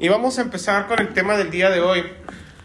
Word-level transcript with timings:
Y 0.00 0.06
vamos 0.06 0.38
a 0.38 0.42
empezar 0.42 0.86
con 0.86 1.00
el 1.00 1.08
tema 1.08 1.36
del 1.36 1.50
día 1.50 1.70
de 1.70 1.80
hoy, 1.80 2.04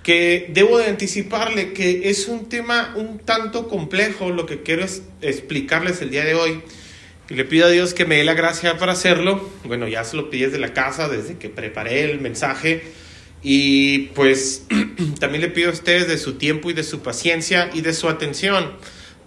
que 0.03 0.51
debo 0.53 0.77
de 0.77 0.85
anticiparle 0.85 1.73
que 1.73 2.11
es 2.11 2.27
un 2.27 2.47
tema 2.47 2.93
un 2.95 3.17
tanto 3.17 3.67
complejo 3.67 4.29
lo 4.29 4.45
que 4.45 4.61
quiero 4.61 4.83
es 4.83 5.01
explicarles 5.21 5.99
el 6.03 6.11
día 6.11 6.25
de 6.25 6.35
hoy. 6.35 6.61
Y 7.29 7.33
le 7.33 7.43
pido 7.43 7.65
a 7.65 7.69
Dios 7.71 7.95
que 7.95 8.05
me 8.05 8.17
dé 8.17 8.23
la 8.23 8.35
gracia 8.35 8.77
para 8.77 8.91
hacerlo. 8.91 9.49
Bueno, 9.63 9.87
ya 9.87 10.03
se 10.03 10.15
lo 10.15 10.29
pedí 10.29 10.41
desde 10.41 10.59
la 10.59 10.73
casa, 10.73 11.09
desde 11.09 11.39
que 11.39 11.49
preparé 11.49 12.03
el 12.03 12.21
mensaje. 12.21 12.83
Y 13.41 14.09
pues 14.09 14.67
también 15.19 15.41
le 15.41 15.47
pido 15.47 15.71
a 15.71 15.73
ustedes 15.73 16.07
de 16.07 16.19
su 16.19 16.35
tiempo 16.35 16.69
y 16.69 16.73
de 16.73 16.83
su 16.83 17.01
paciencia 17.01 17.71
y 17.73 17.81
de 17.81 17.93
su 17.93 18.09
atención 18.09 18.73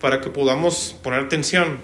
para 0.00 0.20
que 0.20 0.30
podamos 0.30 0.95
poner 1.02 1.25
atención. 1.25 1.80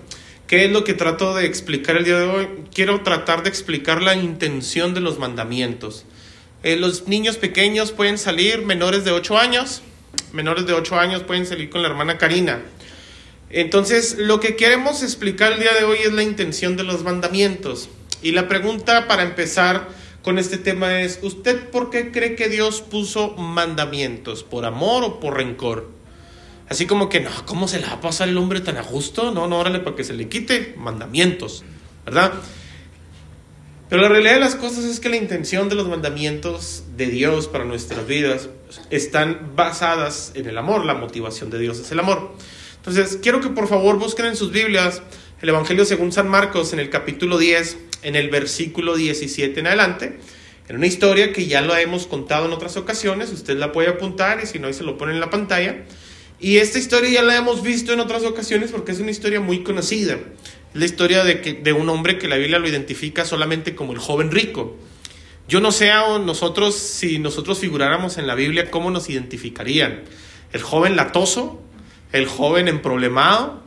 ¿Qué 0.46 0.66
es 0.66 0.70
lo 0.70 0.84
que 0.84 0.94
trato 0.94 1.34
de 1.34 1.46
explicar 1.46 1.96
el 1.96 2.04
día 2.04 2.18
de 2.18 2.26
hoy? 2.26 2.48
Quiero 2.72 3.00
tratar 3.00 3.42
de 3.42 3.48
explicar 3.48 4.02
la 4.02 4.14
intención 4.14 4.94
de 4.94 5.00
los 5.00 5.18
mandamientos. 5.18 6.04
Eh, 6.62 6.76
los 6.76 7.08
niños 7.08 7.36
pequeños 7.38 7.92
pueden 7.92 8.18
salir, 8.18 8.62
menores 8.62 9.04
de 9.04 9.10
8 9.10 9.36
años, 9.38 9.82
menores 10.32 10.66
de 10.66 10.74
8 10.74 10.98
años 10.98 11.22
pueden 11.22 11.46
salir 11.46 11.70
con 11.70 11.82
la 11.82 11.88
hermana 11.88 12.18
Karina. 12.18 12.62
Entonces, 13.50 14.16
lo 14.18 14.40
que 14.40 14.56
queremos 14.56 15.02
explicar 15.02 15.52
el 15.52 15.60
día 15.60 15.74
de 15.74 15.84
hoy 15.84 15.98
es 16.04 16.12
la 16.12 16.22
intención 16.22 16.76
de 16.76 16.84
los 16.84 17.02
mandamientos. 17.02 17.90
Y 18.22 18.30
la 18.32 18.48
pregunta 18.48 19.08
para 19.08 19.24
empezar 19.24 19.88
con 20.22 20.38
este 20.38 20.56
tema 20.56 21.02
es, 21.02 21.18
¿usted 21.22 21.68
por 21.70 21.90
qué 21.90 22.12
cree 22.12 22.36
que 22.36 22.48
Dios 22.48 22.80
puso 22.80 23.34
mandamientos? 23.36 24.44
¿Por 24.44 24.64
amor 24.64 25.04
o 25.04 25.20
por 25.20 25.36
rencor? 25.36 25.90
Así 26.68 26.86
como 26.86 27.08
que, 27.08 27.20
no, 27.20 27.30
¿cómo 27.44 27.68
se 27.68 27.80
la 27.80 27.88
va 27.88 27.92
a 27.94 28.00
pasar 28.00 28.28
el 28.28 28.38
hombre 28.38 28.60
tan 28.60 28.78
a 28.78 28.82
gusto? 28.82 29.32
No, 29.32 29.48
no, 29.48 29.58
órale, 29.58 29.80
para 29.80 29.96
que 29.96 30.04
se 30.04 30.14
le 30.14 30.28
quite 30.28 30.74
mandamientos, 30.78 31.64
¿verdad? 32.06 32.32
Pero 33.92 34.04
la 34.04 34.08
realidad 34.08 34.32
de 34.36 34.40
las 34.40 34.54
cosas 34.54 34.86
es 34.86 35.00
que 35.00 35.10
la 35.10 35.16
intención 35.16 35.68
de 35.68 35.74
los 35.74 35.86
mandamientos 35.86 36.84
de 36.96 37.08
Dios 37.08 37.46
para 37.46 37.66
nuestras 37.66 38.06
vidas 38.06 38.48
están 38.88 39.52
basadas 39.54 40.32
en 40.34 40.48
el 40.48 40.56
amor, 40.56 40.86
la 40.86 40.94
motivación 40.94 41.50
de 41.50 41.58
Dios 41.58 41.78
es 41.78 41.92
el 41.92 41.98
amor. 41.98 42.32
Entonces, 42.76 43.18
quiero 43.22 43.42
que 43.42 43.50
por 43.50 43.68
favor 43.68 43.98
busquen 43.98 44.24
en 44.24 44.36
sus 44.36 44.50
Biblias 44.50 45.02
el 45.42 45.50
Evangelio 45.50 45.84
según 45.84 46.10
San 46.10 46.26
Marcos 46.26 46.72
en 46.72 46.78
el 46.78 46.88
capítulo 46.88 47.36
10, 47.36 47.76
en 48.04 48.16
el 48.16 48.30
versículo 48.30 48.96
17 48.96 49.60
en 49.60 49.66
adelante. 49.66 50.20
En 50.70 50.76
una 50.76 50.86
historia 50.86 51.34
que 51.34 51.44
ya 51.44 51.60
lo 51.60 51.76
hemos 51.76 52.06
contado 52.06 52.46
en 52.46 52.52
otras 52.54 52.78
ocasiones, 52.78 53.30
usted 53.30 53.58
la 53.58 53.72
puede 53.72 53.90
apuntar 53.90 54.40
y 54.42 54.46
si 54.46 54.58
no, 54.58 54.68
ahí 54.68 54.72
se 54.72 54.84
lo 54.84 54.96
pone 54.96 55.12
en 55.12 55.20
la 55.20 55.28
pantalla. 55.28 55.84
Y 56.40 56.56
esta 56.56 56.78
historia 56.78 57.10
ya 57.10 57.22
la 57.22 57.36
hemos 57.36 57.62
visto 57.62 57.92
en 57.92 58.00
otras 58.00 58.24
ocasiones 58.24 58.70
porque 58.70 58.92
es 58.92 59.00
una 59.00 59.10
historia 59.10 59.40
muy 59.40 59.62
conocida 59.62 60.18
la 60.74 60.84
historia 60.84 61.24
de, 61.24 61.40
que, 61.40 61.54
de 61.54 61.72
un 61.72 61.88
hombre 61.88 62.18
que 62.18 62.28
la 62.28 62.36
Biblia 62.36 62.58
lo 62.58 62.68
identifica 62.68 63.24
solamente 63.24 63.74
como 63.74 63.92
el 63.92 63.98
joven 63.98 64.30
rico. 64.30 64.76
Yo 65.48 65.60
no 65.60 65.72
sé 65.72 65.90
a 65.90 66.18
nosotros, 66.18 66.76
si 66.76 67.18
nosotros 67.18 67.58
figuráramos 67.58 68.16
en 68.16 68.26
la 68.26 68.34
Biblia, 68.34 68.70
cómo 68.70 68.90
nos 68.90 69.10
identificarían. 69.10 70.02
El 70.52 70.62
joven 70.62 70.96
latoso, 70.96 71.60
el 72.12 72.26
joven 72.26 72.68
emproblemado, 72.68 73.62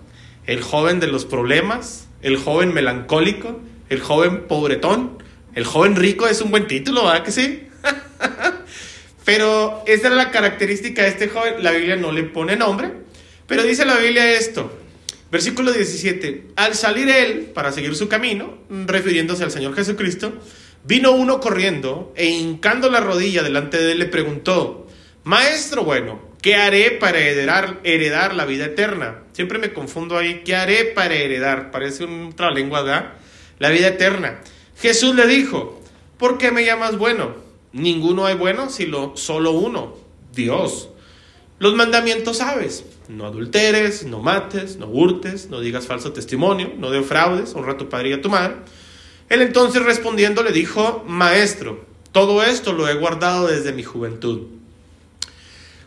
el 0.48 0.62
joven 0.62 1.00
de 1.00 1.08
los 1.08 1.26
problemas, 1.26 2.08
el 2.22 2.38
joven 2.38 2.74
melancólico, 2.74 3.60
el 3.90 4.00
joven 4.00 4.48
pobretón, 4.48 5.24
el 5.54 5.66
joven 5.66 5.96
rico 5.96 6.28
es 6.28 6.42
un 6.42 6.52
buen 6.52 6.68
título, 6.68 7.06
¿verdad 7.06 7.24
que 7.24 7.32
sí? 7.32 7.68
pero 9.26 9.84
esa 9.86 10.08
era 10.08 10.16
la 10.16 10.32
característica 10.32 11.04
de 11.04 11.10
este 11.10 11.28
joven. 11.28 11.64
La 11.64 11.72
Biblia 11.72 11.96
no 11.96 12.12
le 12.12 12.24
pone 12.24 12.56
nombre, 12.56 12.92
pero 13.48 13.64
dice 13.64 13.86
la 13.86 13.98
Biblia 13.98 14.32
esto. 14.32 14.72
Versículo 15.36 15.74
17. 15.74 16.52
Al 16.56 16.76
salir 16.76 17.10
él 17.10 17.52
para 17.54 17.74
seguir 17.74 17.94
su 17.98 18.08
camino, 18.08 18.58
refiriéndose 18.70 19.44
al 19.44 19.52
Señor 19.52 19.76
Jesucristo, 19.76 20.32
vino 20.86 21.12
uno 21.12 21.42
corriendo 21.42 22.14
e 22.16 22.28
hincando 22.28 22.90
la 22.90 23.02
rodilla 23.02 23.44
delante 23.44 23.78
de 23.78 23.92
él 23.92 24.00
le 24.00 24.06
preguntó, 24.06 24.88
Maestro 25.26 25.84
bueno, 25.84 26.22
¿qué 26.42 26.56
haré 26.56 26.92
para 26.92 27.20
heredar, 27.20 28.34
la 28.34 28.46
vida 28.46 28.68
eterna? 28.68 29.24
Siempre 29.34 29.60
me 29.60 29.74
confundo 29.74 30.18
ahí, 30.18 30.42
¿qué 30.46 30.56
haré 30.56 30.86
para 30.86 31.16
heredar? 31.16 31.70
Parece 31.70 32.06
otra 32.06 32.50
lengua, 32.52 32.84
¿verdad? 32.84 33.16
La 33.60 33.72
vida 33.72 33.90
eterna. 33.90 34.40
Jesús 34.80 35.16
le 35.16 35.28
dijo, 35.28 35.84
¿por 36.18 36.38
qué 36.38 36.52
me 36.52 36.64
llamas 36.64 36.98
bueno? 36.98 37.36
Ninguno 37.74 38.26
hay 38.26 38.36
bueno, 38.36 38.70
sino 38.70 39.18
solo 39.18 39.52
uno, 39.52 39.98
Dios. 40.32 40.92
Los 41.60 41.76
mandamientos 41.76 42.38
sabes. 42.38 42.86
No 43.08 43.26
adulteres, 43.26 44.06
no 44.06 44.20
mates, 44.20 44.78
no 44.78 44.88
hurtes, 44.88 45.50
no 45.50 45.60
digas 45.60 45.86
falso 45.86 46.12
testimonio, 46.14 46.74
no 46.78 46.90
defraudes, 46.90 47.54
honra 47.56 47.74
a 47.74 47.78
tu 47.78 47.90
padre 47.90 48.10
y 48.10 48.14
a 48.14 48.22
tu 48.22 48.30
madre. 48.30 48.56
Él 49.30 49.42
entonces 49.42 49.84
respondiendo 49.84 50.44
le 50.44 50.52
dijo, 50.52 51.04
Maestro, 51.08 51.86
todo 52.12 52.44
esto 52.44 52.74
lo 52.74 52.88
he 52.88 52.94
guardado 52.94 53.48
desde 53.48 53.74
mi 53.74 53.84
juventud. 53.84 54.48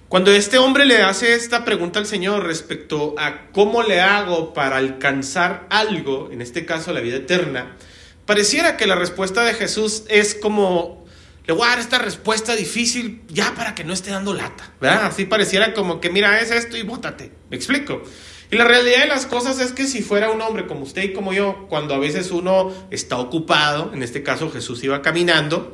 Cuando 0.09 0.31
este 0.31 0.57
hombre 0.57 0.87
le 0.87 1.03
hace 1.03 1.35
esta 1.35 1.67
pregunta 1.67 1.99
al 1.99 2.07
Señor 2.07 2.47
respecto 2.47 3.15
a 3.19 3.49
cómo 3.53 3.83
le 3.83 4.01
hago 4.01 4.55
para 4.55 4.79
alcanzar 4.79 5.67
algo, 5.69 6.31
en 6.33 6.41
este 6.41 6.65
caso 6.65 6.95
la 6.95 7.01
vida 7.01 7.17
eterna, 7.17 7.77
pareciera 8.25 8.79
que 8.79 8.87
la 8.87 8.95
respuesta 8.95 9.45
de 9.45 9.53
Jesús 9.53 10.05
es 10.09 10.35
como 10.35 10.98
le 11.49 11.55
voy 11.55 11.65
a 11.67 11.71
dar 11.71 11.79
esta 11.79 11.99
respuesta 11.99 12.55
difícil 12.55 13.23
ya 13.27 13.55
para 13.55 13.75
que 13.75 13.83
no 13.83 13.95
esté 13.95 14.11
dando 14.11 14.35
lata, 14.35 14.71
¿verdad? 14.83 15.07
Así 15.07 15.25
pareciera 15.25 15.73
como 15.73 15.99
que, 15.99 16.11
mira, 16.11 16.39
es 16.41 16.51
esto 16.51 16.77
y 16.77 16.83
bótate, 16.83 17.33
me 17.49 17.57
explico. 17.57 18.03
Y 18.51 18.57
la 18.57 18.65
realidad 18.65 19.01
de 19.01 19.07
las 19.07 19.25
cosas 19.25 19.59
es 19.59 19.73
que 19.73 19.87
si 19.87 20.03
fuera 20.03 20.31
un 20.31 20.43
hombre 20.43 20.67
como 20.67 20.83
usted 20.83 21.05
y 21.05 21.15
como 21.15 21.33
yo, 21.33 21.67
cuando 21.71 21.95
a 21.95 21.99
veces 21.99 22.33
uno 22.33 22.71
está 22.91 23.17
ocupado, 23.17 23.95
en 23.95 24.03
este 24.03 24.23
caso 24.23 24.51
Jesús 24.51 24.85
iba 24.85 25.01
caminando, 25.01 25.73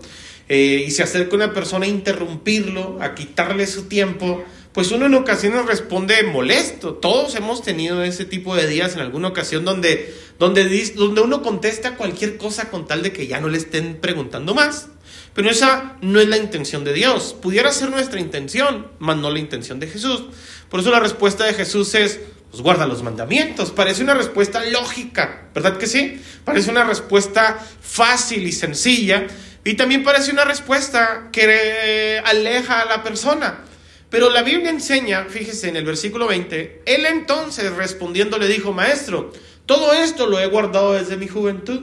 eh, 0.49 0.85
y 0.87 0.93
se 0.93 1.03
acerca 1.03 1.35
una 1.35 1.53
persona 1.53 1.87
a 1.87 1.89
interrumpirlo, 1.89 2.99
a 3.01 3.17
quitarle 3.17 3.67
su 3.67 3.89
tiempo, 3.89 4.45
pues 4.73 4.93
uno 4.93 5.07
en 5.07 5.15
ocasiones 5.15 5.67
responde 5.67 6.23
molesto. 6.23 6.95
Todos 6.95 7.35
hemos 7.35 7.63
tenido 7.63 8.05
ese 8.05 8.25
tipo 8.25 8.55
de 8.55 8.69
días 8.69 8.95
en 8.95 9.01
alguna 9.01 9.27
ocasión 9.27 9.65
donde, 9.65 10.15
donde, 10.39 10.93
donde 10.95 11.21
uno 11.21 11.43
contesta 11.43 11.97
cualquier 11.97 12.37
cosa 12.37 12.71
con 12.71 12.87
tal 12.87 13.03
de 13.03 13.13
que 13.13 13.27
ya 13.27 13.41
no 13.41 13.49
le 13.49 13.59
estén 13.59 13.97
preguntando 14.01 14.55
más. 14.55 14.91
Pero 15.35 15.51
esa 15.51 15.97
no 16.01 16.21
es 16.21 16.29
la 16.29 16.37
intención 16.37 16.85
de 16.85 16.93
Dios. 16.93 17.35
Pudiera 17.41 17.73
ser 17.73 17.91
nuestra 17.91 18.21
intención, 18.21 18.89
mas 19.01 19.17
no 19.17 19.31
la 19.31 19.41
intención 19.41 19.81
de 19.81 19.89
Jesús. 19.89 20.25
Por 20.71 20.81
eso 20.81 20.91
la 20.91 21.01
respuesta 21.01 21.45
de 21.45 21.55
Jesús 21.55 21.95
es, 21.95 22.21
pues 22.51 22.63
guarda 22.63 22.87
los 22.87 23.03
mandamientos. 23.03 23.73
Parece 23.73 24.03
una 24.03 24.15
respuesta 24.15 24.65
lógica, 24.65 25.49
¿verdad 25.53 25.77
que 25.77 25.89
sí? 25.89 26.21
Parece 26.45 26.71
una 26.71 26.85
respuesta 26.85 27.59
fácil 27.81 28.47
y 28.47 28.53
sencilla. 28.53 29.27
Y 29.65 29.75
también 29.75 30.05
parece 30.05 30.31
una 30.31 30.45
respuesta 30.45 31.31
que 31.33 32.23
aleja 32.25 32.83
a 32.83 32.85
la 32.85 33.03
persona. 33.03 33.65
Pero 34.11 34.31
la 34.31 34.43
Biblia 34.43 34.71
enseña, 34.71 35.25
fíjese 35.29 35.69
en 35.69 35.77
el 35.77 35.85
versículo 35.85 36.29
20, 36.29 36.83
él 36.87 37.07
entonces 37.07 37.73
respondiendo 37.73 38.39
le 38.39 38.47
dijo, 38.47 38.73
maestro, 38.73 39.33
todo 39.67 39.93
esto 39.93 40.27
lo 40.27 40.39
he 40.39 40.47
guardado 40.47 40.93
desde 40.93 41.17
mi 41.17 41.27
juventud. 41.27 41.81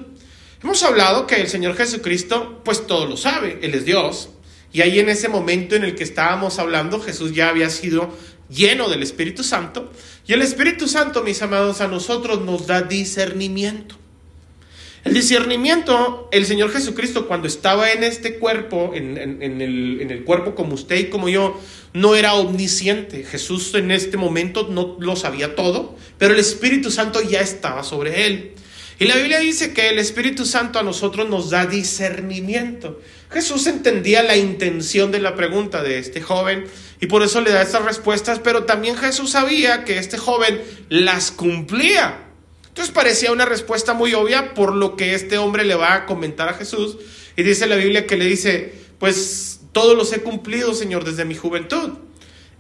Hemos 0.64 0.84
hablado 0.84 1.26
que 1.26 1.36
el 1.36 1.48
Señor 1.48 1.76
Jesucristo, 1.76 2.62
pues 2.64 2.86
todo 2.86 3.08
lo 3.08 3.18
sabe, 3.18 3.58
Él 3.62 3.74
es 3.74 3.86
Dios. 3.86 4.30
Y 4.72 4.82
ahí 4.82 5.00
en 5.00 5.10
ese 5.10 5.28
momento 5.28 5.76
en 5.76 5.84
el 5.84 5.96
que 5.96 6.04
estábamos 6.04 6.60
hablando, 6.60 7.00
Jesús 7.00 7.34
ya 7.34 7.50
había 7.50 7.70
sido 7.70 8.16
lleno 8.50 8.90
del 8.90 9.02
Espíritu 9.02 9.44
Santo. 9.44 9.92
Y 10.28 10.34
el 10.34 10.42
Espíritu 10.42 10.88
Santo, 10.88 11.24
mis 11.24 11.42
amados, 11.42 11.82
a 11.82 11.88
nosotros 11.88 12.42
nos 12.42 12.68
da 12.68 12.84
discernimiento. 12.84 13.96
El 15.04 15.16
discernimiento, 15.16 16.30
el 16.32 16.46
Señor 16.46 16.72
Jesucristo 16.72 17.28
cuando 17.28 17.48
estaba 17.48 17.92
en 17.92 18.04
este 18.04 18.38
cuerpo, 18.38 18.92
en, 18.94 19.18
en, 19.18 19.62
el, 19.62 20.24
cuerpo 20.26 20.54
como 20.54 20.76
usted 20.76 20.96
y 21.00 21.10
como 21.10 21.28
yo, 21.28 21.60
no 21.94 22.16
era 22.16 22.36
omnisciente. 22.36 23.24
Jesús 23.24 23.74
en 23.74 23.90
este 23.90 24.18
momento 24.18 24.68
no 24.70 24.98
lo 25.00 25.16
sabía 25.16 25.56
todo, 25.56 25.96
pero 26.20 26.36
el 26.36 26.40
Espíritu 26.40 26.92
Santo 26.92 27.20
ya 27.20 27.42
estaba 27.42 27.84
sobre 27.84 28.28
él. 28.28 28.52
Y 29.02 29.06
la 29.06 29.16
Biblia 29.16 29.40
dice 29.40 29.74
que 29.74 29.90
el 29.90 29.98
Espíritu 29.98 30.46
Santo 30.46 30.78
a 30.78 30.84
nosotros 30.84 31.28
nos 31.28 31.50
da 31.50 31.66
discernimiento. 31.66 33.02
Jesús 33.32 33.66
entendía 33.66 34.22
la 34.22 34.38
intención 34.38 35.12
de 35.12 35.18
la 35.18 35.34
pregunta 35.34 35.82
de 35.82 35.98
este 35.98 36.22
joven 36.22 36.66
y 37.00 37.08
por 37.08 37.24
eso 37.24 37.42
le 37.42 37.50
da 37.50 37.64
estas 37.64 37.84
respuestas, 37.84 38.38
pero 38.38 38.66
también 38.66 38.96
Jesús 38.96 39.32
sabía 39.32 39.86
que 39.86 39.98
este 39.98 40.20
joven 40.20 40.62
las 40.90 41.32
cumplía. 41.32 42.28
Entonces 42.68 42.94
parecía 42.94 43.32
una 43.32 43.46
respuesta 43.46 43.96
muy 43.96 44.14
obvia 44.14 44.54
por 44.54 44.76
lo 44.76 44.96
que 44.96 45.16
este 45.16 45.40
hombre 45.40 45.66
le 45.66 45.74
va 45.74 45.96
a 45.96 46.06
comentar 46.06 46.48
a 46.48 46.54
Jesús. 46.54 47.00
Y 47.36 47.42
dice 47.42 47.66
la 47.66 47.78
Biblia 47.78 48.06
que 48.06 48.18
le 48.18 48.26
dice, 48.26 48.72
pues 49.00 49.62
todos 49.72 49.98
los 49.98 50.14
he 50.14 50.22
cumplido, 50.22 50.76
Señor, 50.76 51.06
desde 51.06 51.26
mi 51.26 51.34
juventud. 51.34 51.94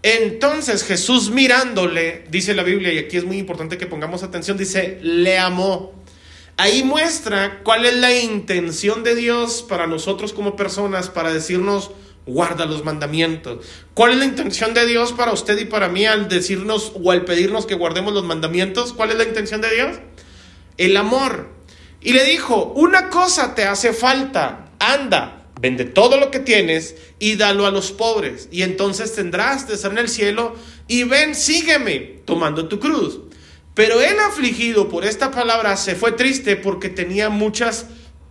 Entonces 0.01 0.83
Jesús 0.85 1.29
mirándole, 1.29 2.23
dice 2.31 2.55
la 2.55 2.63
Biblia, 2.63 2.91
y 2.91 2.97
aquí 2.97 3.17
es 3.17 3.25
muy 3.25 3.37
importante 3.37 3.77
que 3.77 3.85
pongamos 3.85 4.23
atención, 4.23 4.57
dice, 4.57 4.97
le 5.03 5.37
amó. 5.37 6.00
Ahí 6.57 6.83
muestra 6.83 7.61
cuál 7.63 7.85
es 7.85 7.95
la 7.95 8.15
intención 8.15 9.03
de 9.03 9.15
Dios 9.15 9.65
para 9.67 9.87
nosotros 9.87 10.33
como 10.33 10.55
personas, 10.55 11.09
para 11.09 11.33
decirnos, 11.33 11.91
guarda 12.25 12.65
los 12.65 12.83
mandamientos. 12.85 13.65
¿Cuál 13.93 14.11
es 14.11 14.17
la 14.17 14.25
intención 14.25 14.73
de 14.73 14.85
Dios 14.85 15.11
para 15.13 15.31
usted 15.31 15.57
y 15.59 15.65
para 15.65 15.89
mí 15.89 16.05
al 16.05 16.29
decirnos 16.29 16.91
o 17.01 17.11
al 17.11 17.25
pedirnos 17.25 17.65
que 17.65 17.75
guardemos 17.75 18.13
los 18.13 18.23
mandamientos? 18.23 18.93
¿Cuál 18.93 19.11
es 19.11 19.17
la 19.17 19.23
intención 19.23 19.61
de 19.61 19.73
Dios? 19.73 19.97
El 20.77 20.97
amor. 20.97 21.49
Y 22.01 22.13
le 22.13 22.23
dijo, 22.25 22.73
una 22.75 23.09
cosa 23.09 23.53
te 23.55 23.65
hace 23.65 23.93
falta, 23.93 24.71
anda, 24.79 25.45
vende 25.59 25.85
todo 25.85 26.17
lo 26.17 26.31
que 26.31 26.39
tienes 26.39 26.95
y 27.19 27.35
dalo 27.35 27.67
a 27.67 27.71
los 27.71 27.91
pobres, 27.91 28.49
y 28.51 28.63
entonces 28.63 29.13
tendrás 29.13 29.67
tesoro 29.67 29.93
en 29.93 29.99
el 29.99 30.09
cielo, 30.09 30.55
y 30.87 31.03
ven, 31.03 31.35
sígueme, 31.35 32.21
tomando 32.25 32.67
tu 32.67 32.79
cruz. 32.79 33.19
Pero 33.73 34.01
él 34.01 34.15
afligido 34.19 34.89
por 34.89 35.05
esta 35.05 35.31
palabra 35.31 35.77
se 35.77 35.95
fue 35.95 36.11
triste 36.11 36.55
porque 36.55 36.89
tenía 36.89 37.29
muchas 37.29 37.85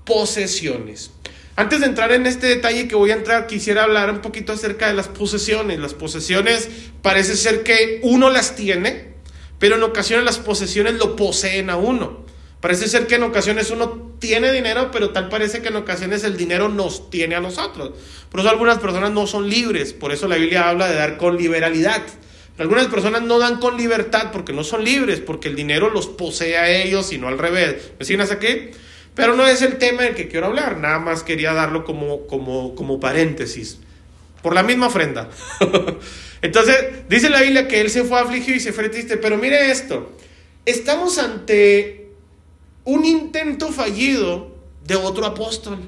posesiones. 0.05 1.13
Antes 1.57 1.81
de 1.81 1.87
entrar 1.87 2.13
en 2.13 2.27
este 2.27 2.47
detalle 2.47 2.89
que 2.89 2.95
voy 2.95 3.11
a 3.11 3.15
entrar, 3.15 3.47
quisiera 3.47 3.83
hablar 3.83 4.11
un 4.11 4.21
poquito 4.21 4.53
acerca 4.53 4.89
de 4.89 4.95
las 4.95 5.09
posesiones. 5.09 5.79
Las 5.79 5.95
posesiones 5.95 6.69
parece 7.03 7.37
ser 7.37 7.63
que 7.63 8.01
uno 8.03 8.31
las 8.31 8.57
tiene, 8.57 9.15
pero 9.59 9.77
en 9.77 9.83
ocasiones 9.83 10.25
las 10.25 10.39
posesiones 10.39 10.95
lo 10.95 11.17
poseen 11.17 11.71
a 11.71 11.77
uno. 11.77 12.25
Parece 12.61 12.89
ser 12.89 13.07
que 13.07 13.15
en 13.15 13.23
ocasiones 13.23 13.71
uno 13.71 14.15
tiene 14.19 14.53
dinero, 14.53 14.91
pero 14.91 15.11
tal 15.11 15.31
parece 15.31 15.63
que 15.63 15.69
en 15.69 15.77
ocasiones 15.77 16.25
el 16.25 16.37
dinero 16.37 16.69
nos 16.69 17.11
tiene 17.11 17.35
a 17.35 17.41
nosotros. 17.41 17.93
Por 18.31 18.41
eso 18.41 18.51
algunas 18.51 18.79
personas 18.79 19.11
no 19.13 19.27
son 19.27 19.49
libres, 19.49 19.95
por 19.95 20.13
eso 20.13 20.29
la 20.29 20.37
Biblia 20.37 20.69
habla 20.69 20.89
de 20.89 20.95
dar 20.95 21.17
con 21.17 21.39
liberalidad. 21.39 22.03
Algunas 22.61 22.89
personas 22.89 23.23
no 23.23 23.39
dan 23.39 23.59
con 23.59 23.79
libertad 23.79 24.31
porque 24.33 24.53
no 24.53 24.65
son 24.65 24.85
libres, 24.85 25.19
porque 25.19 25.49
el 25.49 25.57
dinero 25.57 25.89
los 25.89 26.09
posee 26.09 26.59
a 26.59 26.69
ellos 26.69 27.11
y 27.11 27.17
no 27.17 27.27
al 27.27 27.39
revés. 27.39 27.93
¿Me 27.99 28.05
siguen 28.05 28.21
hasta 28.21 28.35
aquí? 28.35 28.69
Pero 29.15 29.35
no 29.35 29.47
es 29.47 29.63
el 29.63 29.79
tema 29.79 30.03
del 30.03 30.15
que 30.15 30.29
quiero 30.29 30.49
hablar, 30.49 30.77
nada 30.77 30.99
más 30.99 31.23
quería 31.23 31.55
darlo 31.55 31.87
como, 31.87 32.27
como, 32.27 32.75
como 32.75 33.01
paréntesis, 33.01 33.79
por 34.43 34.55
la 34.55 34.63
misma 34.63 34.89
ofrenda. 34.89 35.31
Entonces, 36.43 36.77
dice 37.09 37.31
la 37.31 37.41
Biblia 37.41 37.67
que 37.67 37.81
él 37.81 37.89
se 37.89 38.05
fue 38.05 38.21
afligido 38.21 38.59
y 38.59 38.61
se 38.61 38.75
fue 38.75 38.91
triste, 38.91 39.17
pero 39.17 39.39
mire 39.39 39.71
esto, 39.71 40.13
estamos 40.67 41.17
ante 41.17 42.11
un 42.85 43.07
intento 43.07 43.73
fallido 43.73 44.55
de 44.85 44.97
otro 44.97 45.25
apóstol. 45.25 45.79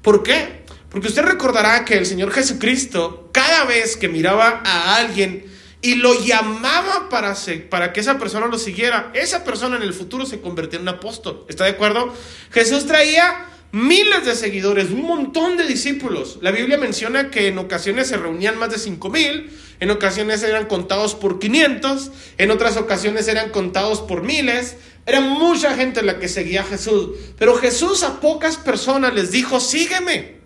¿Por 0.00 0.22
qué? 0.22 0.62
Porque 0.88 1.08
usted 1.08 1.24
recordará 1.24 1.84
que 1.84 1.98
el 1.98 2.06
Señor 2.06 2.30
Jesucristo, 2.30 3.28
cada 3.32 3.66
vez 3.66 3.98
que 3.98 4.08
miraba 4.08 4.62
a 4.64 4.96
alguien 4.96 5.47
y 5.80 5.94
lo 5.96 6.14
llamaba 6.24 7.08
para, 7.08 7.92
que 7.92 8.00
esa 8.00 8.18
persona 8.18 8.46
lo 8.46 8.58
siguiera, 8.58 9.12
esa 9.14 9.44
persona 9.44 9.76
en 9.76 9.82
el 9.82 9.94
futuro 9.94 10.26
se 10.26 10.40
convertía 10.40 10.78
en 10.78 10.82
un 10.82 10.88
apóstol. 10.88 11.44
¿Está 11.48 11.64
de 11.64 11.70
acuerdo? 11.70 12.12
Jesús 12.50 12.86
traía 12.86 13.46
miles 13.70 14.24
de 14.24 14.34
seguidores, 14.34 14.90
un 14.90 15.02
montón 15.02 15.56
de 15.56 15.66
discípulos. 15.66 16.38
La 16.40 16.50
Biblia 16.50 16.78
menciona 16.78 17.30
que 17.30 17.48
en 17.48 17.58
ocasiones 17.58 18.08
se 18.08 18.16
reunían 18.16 18.58
más 18.58 18.70
de 18.70 18.78
cinco 18.78 19.08
mil, 19.10 19.50
en 19.78 19.90
ocasiones 19.90 20.42
eran 20.42 20.66
contados 20.66 21.14
por 21.14 21.38
500, 21.38 22.10
en 22.38 22.50
otras 22.50 22.76
ocasiones 22.76 23.28
eran 23.28 23.50
contados 23.50 24.00
por 24.00 24.22
miles. 24.22 24.76
Era 25.06 25.20
mucha 25.20 25.74
gente 25.74 26.02
la 26.02 26.18
que 26.18 26.28
seguía 26.28 26.62
a 26.62 26.64
Jesús. 26.64 27.10
Pero 27.38 27.56
Jesús 27.56 28.02
a 28.02 28.20
pocas 28.20 28.56
personas 28.56 29.14
les 29.14 29.30
dijo, 29.30 29.60
sígueme. 29.60 30.37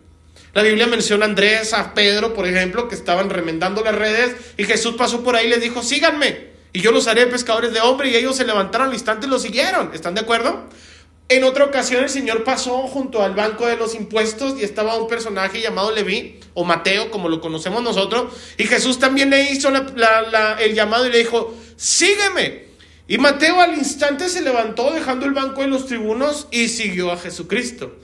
La 0.54 0.62
Biblia 0.62 0.86
menciona 0.86 1.24
a 1.24 1.28
Andrés, 1.28 1.72
a 1.72 1.94
Pedro, 1.94 2.34
por 2.34 2.46
ejemplo, 2.46 2.88
que 2.88 2.94
estaban 2.94 3.30
remendando 3.30 3.82
las 3.82 3.94
redes 3.94 4.36
y 4.58 4.64
Jesús 4.64 4.96
pasó 4.96 5.24
por 5.24 5.34
ahí 5.34 5.46
y 5.46 5.50
les 5.50 5.62
dijo, 5.62 5.82
síganme. 5.82 6.52
Y 6.74 6.80
yo 6.80 6.92
los 6.92 7.06
haré 7.06 7.26
pescadores 7.26 7.72
de 7.72 7.80
hombre 7.80 8.10
y 8.10 8.16
ellos 8.16 8.36
se 8.36 8.44
levantaron 8.44 8.88
al 8.88 8.94
instante 8.94 9.26
y 9.26 9.30
lo 9.30 9.38
siguieron. 9.38 9.90
¿Están 9.94 10.14
de 10.14 10.20
acuerdo? 10.20 10.68
En 11.28 11.44
otra 11.44 11.64
ocasión 11.64 12.02
el 12.04 12.10
Señor 12.10 12.44
pasó 12.44 12.82
junto 12.88 13.22
al 13.22 13.34
banco 13.34 13.66
de 13.66 13.76
los 13.76 13.94
impuestos 13.94 14.58
y 14.58 14.64
estaba 14.64 14.96
un 14.96 15.08
personaje 15.08 15.62
llamado 15.62 15.90
Leví 15.90 16.40
o 16.52 16.64
Mateo, 16.64 17.10
como 17.10 17.30
lo 17.30 17.40
conocemos 17.40 17.82
nosotros, 17.82 18.34
y 18.58 18.64
Jesús 18.64 18.98
también 18.98 19.30
le 19.30 19.50
hizo 19.50 19.70
el 19.70 20.74
llamado 20.74 21.06
y 21.06 21.10
le 21.10 21.18
dijo, 21.18 21.54
sígueme. 21.76 22.66
Y 23.08 23.16
Mateo 23.16 23.60
al 23.60 23.74
instante 23.78 24.28
se 24.28 24.42
levantó 24.42 24.90
dejando 24.90 25.24
el 25.24 25.32
banco 25.32 25.62
de 25.62 25.68
los 25.68 25.86
tribunos 25.86 26.48
y 26.50 26.68
siguió 26.68 27.10
a 27.10 27.16
Jesucristo. 27.16 27.96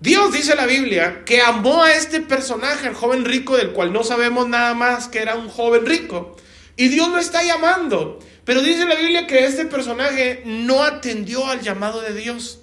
Dios 0.00 0.32
dice 0.32 0.54
la 0.54 0.66
Biblia 0.66 1.24
que 1.24 1.40
amó 1.40 1.82
a 1.82 1.94
este 1.94 2.20
personaje, 2.20 2.86
el 2.88 2.94
joven 2.94 3.24
rico, 3.24 3.56
del 3.56 3.72
cual 3.72 3.92
no 3.92 4.04
sabemos 4.04 4.46
nada 4.48 4.74
más 4.74 5.08
que 5.08 5.20
era 5.20 5.36
un 5.36 5.48
joven 5.48 5.86
rico. 5.86 6.36
Y 6.76 6.88
Dios 6.88 7.08
lo 7.08 7.18
está 7.18 7.42
llamando. 7.42 8.18
Pero 8.44 8.62
dice 8.62 8.84
la 8.84 8.94
Biblia 8.94 9.26
que 9.26 9.44
este 9.44 9.64
personaje 9.64 10.42
no 10.44 10.82
atendió 10.82 11.46
al 11.46 11.62
llamado 11.62 12.02
de 12.02 12.14
Dios. 12.14 12.60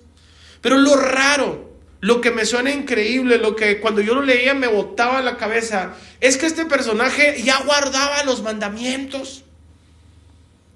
Pero 0.62 0.78
lo 0.78 0.96
raro, 0.96 1.74
lo 2.00 2.22
que 2.22 2.32
me 2.32 2.46
suena 2.46 2.72
increíble, 2.72 3.38
lo 3.38 3.56
que 3.56 3.82
cuando 3.82 4.00
yo 4.02 4.14
lo 4.14 4.22
leía 4.22 4.54
me 4.54 4.68
botaba 4.68 5.22
la 5.22 5.38
cabeza, 5.38 5.94
es 6.22 6.38
que 6.38 6.46
este 6.46 6.66
personaje 6.66 7.42
ya 7.44 7.64
guardaba 7.64 8.24
los 8.24 8.44
mandamientos. 8.44 9.44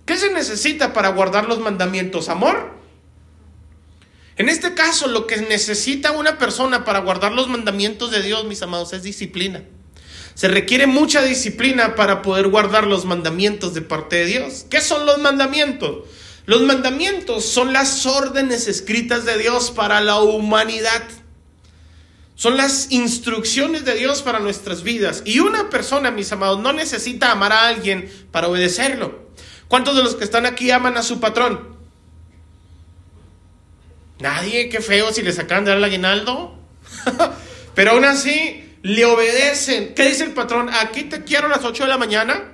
¿Qué 0.06 0.18
se 0.18 0.32
necesita 0.34 0.92
para 0.92 1.10
guardar 1.10 1.48
los 1.48 1.60
mandamientos? 1.60 2.28
¿Amor? 2.30 2.77
En 4.38 4.50
este 4.50 4.76
caso, 4.76 5.08
lo 5.08 5.26
que 5.26 5.38
necesita 5.38 6.12
una 6.12 6.38
persona 6.38 6.86
para 6.86 7.00
guardar 7.00 7.32
los 7.32 7.48
mandamientos 7.48 8.12
de 8.12 8.22
Dios, 8.22 8.46
mis 8.46 8.62
amados, 8.62 8.94
es 8.94 9.02
disciplina. 9.02 9.64
Se 10.36 10.48
requiere 10.48 10.86
mucha 10.86 11.24
disciplina 11.24 11.96
para 11.96 12.22
poder 12.22 12.48
guardar 12.48 12.86
los 12.86 13.06
mandamientos 13.06 13.74
de 13.74 13.82
parte 13.82 14.18
de 14.18 14.26
Dios. 14.26 14.66
¿Qué 14.70 14.80
son 14.80 15.08
los 15.08 15.18
mandamientos? 15.18 16.06
Los 16.46 16.62
mandamientos 16.62 17.46
son 17.46 17.74
las 17.74 18.06
órdenes 18.06 18.68
escritas 18.68 19.26
de 19.26 19.40
Dios 19.40 19.72
para 19.72 20.02
la 20.02 20.20
humanidad. 20.20 21.04
Son 22.36 22.56
las 22.56 22.92
instrucciones 22.92 23.84
de 23.86 23.96
Dios 23.96 24.22
para 24.22 24.40
nuestras 24.40 24.84
vidas. 24.84 25.24
Y 25.26 25.40
una 25.40 25.72
persona, 25.72 26.12
mis 26.12 26.32
amados, 26.32 26.60
no 26.60 26.72
necesita 26.74 27.32
amar 27.32 27.52
a 27.52 27.68
alguien 27.68 28.08
para 28.32 28.48
obedecerlo. 28.48 29.28
¿Cuántos 29.68 29.96
de 29.96 30.04
los 30.04 30.14
que 30.14 30.24
están 30.24 30.46
aquí 30.46 30.70
aman 30.70 30.96
a 30.98 31.02
su 31.02 31.20
patrón? 31.20 31.77
Nadie, 34.20 34.70
qué 34.70 34.82
feo 34.82 35.12
si 35.14 35.22
le 35.22 35.32
sacan 35.32 35.64
de 35.64 35.70
dar 35.70 35.78
el 35.78 35.84
aguinaldo. 35.84 36.58
Pero 37.76 37.92
aún 37.92 38.06
así 38.06 38.78
le 38.82 39.06
obedecen. 39.06 39.94
¿Qué 39.94 40.08
dice 40.08 40.24
el 40.24 40.34
patrón? 40.34 40.70
Aquí 40.82 41.04
te 41.04 41.24
quiero 41.24 41.48
a 41.48 41.50
las 41.50 41.64
8 41.64 41.84
de 41.84 41.90
la 41.90 41.98
mañana 41.98 42.54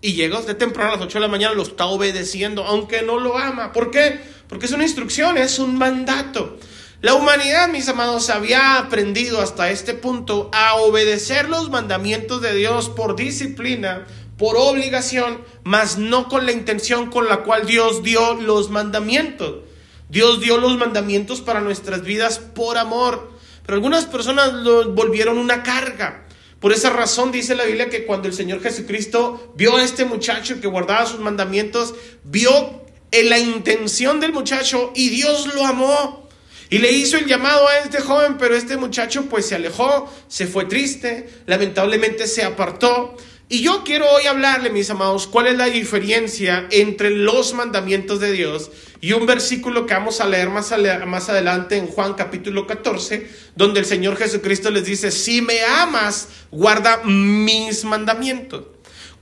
y 0.00 0.14
llega 0.14 0.38
usted 0.38 0.56
temprano 0.56 0.90
a 0.90 0.92
las 0.94 1.04
8 1.04 1.18
de 1.18 1.22
la 1.22 1.28
mañana, 1.28 1.54
lo 1.54 1.62
está 1.62 1.86
obedeciendo, 1.86 2.64
aunque 2.64 3.02
no 3.02 3.18
lo 3.18 3.36
ama. 3.36 3.72
¿Por 3.72 3.90
qué? 3.90 4.20
Porque 4.48 4.66
es 4.66 4.72
una 4.72 4.84
instrucción, 4.84 5.36
es 5.36 5.58
un 5.58 5.76
mandato. 5.76 6.58
La 7.00 7.14
humanidad, 7.14 7.68
mis 7.68 7.88
amados, 7.88 8.28
había 8.30 8.78
aprendido 8.78 9.40
hasta 9.40 9.70
este 9.70 9.94
punto 9.94 10.50
a 10.52 10.74
obedecer 10.76 11.48
los 11.48 11.70
mandamientos 11.70 12.42
de 12.42 12.54
Dios 12.54 12.88
por 12.88 13.14
disciplina, 13.14 14.06
por 14.36 14.56
obligación, 14.56 15.42
mas 15.62 15.98
no 15.98 16.28
con 16.28 16.46
la 16.46 16.52
intención 16.52 17.10
con 17.10 17.28
la 17.28 17.38
cual 17.44 17.66
Dios 17.66 18.02
dio 18.02 18.34
los 18.34 18.70
mandamientos. 18.70 19.67
Dios 20.08 20.40
dio 20.40 20.58
los 20.58 20.76
mandamientos 20.78 21.40
para 21.40 21.60
nuestras 21.60 22.02
vidas 22.02 22.38
por 22.38 22.78
amor, 22.78 23.32
pero 23.64 23.76
algunas 23.76 24.06
personas 24.06 24.52
lo 24.52 24.92
volvieron 24.92 25.38
una 25.38 25.62
carga. 25.62 26.26
Por 26.60 26.72
esa 26.72 26.90
razón 26.90 27.30
dice 27.30 27.54
la 27.54 27.64
Biblia 27.64 27.88
que 27.88 28.04
cuando 28.04 28.26
el 28.26 28.34
Señor 28.34 28.60
Jesucristo 28.62 29.52
vio 29.54 29.76
a 29.76 29.84
este 29.84 30.04
muchacho 30.04 30.60
que 30.60 30.66
guardaba 30.66 31.06
sus 31.06 31.20
mandamientos, 31.20 31.94
vio 32.24 32.82
en 33.10 33.28
la 33.28 33.38
intención 33.38 34.18
del 34.18 34.32
muchacho 34.32 34.92
y 34.94 35.10
Dios 35.10 35.54
lo 35.54 35.64
amó. 35.64 36.28
Y 36.70 36.78
le 36.78 36.92
hizo 36.92 37.16
el 37.16 37.26
llamado 37.26 37.66
a 37.66 37.78
este 37.78 38.00
joven, 38.00 38.36
pero 38.38 38.54
este 38.54 38.76
muchacho 38.76 39.26
pues 39.26 39.46
se 39.46 39.54
alejó, 39.54 40.12
se 40.28 40.46
fue 40.46 40.66
triste, 40.66 41.28
lamentablemente 41.46 42.26
se 42.26 42.42
apartó. 42.44 43.16
Y 43.50 43.62
yo 43.62 43.82
quiero 43.82 44.06
hoy 44.10 44.26
hablarle, 44.26 44.68
mis 44.68 44.90
amados, 44.90 45.26
cuál 45.26 45.46
es 45.46 45.56
la 45.56 45.66
diferencia 45.66 46.66
entre 46.70 47.08
los 47.08 47.54
mandamientos 47.54 48.20
de 48.20 48.32
Dios 48.32 48.70
y 49.00 49.12
un 49.12 49.24
versículo 49.24 49.86
que 49.86 49.94
vamos 49.94 50.20
a 50.20 50.26
leer 50.26 50.50
más, 50.50 50.70
adelante 50.72 51.78
en 51.78 51.86
Juan 51.86 52.12
capítulo 52.12 52.66
14, 52.66 53.26
donde 53.56 53.80
el 53.80 53.86
Señor 53.86 54.16
Jesucristo 54.16 54.70
les 54.70 54.84
dice, 54.84 55.10
si 55.10 55.40
me 55.40 55.62
amas, 55.62 56.28
guarda 56.50 57.02
mis 57.04 57.84
mandamientos. 57.84 58.64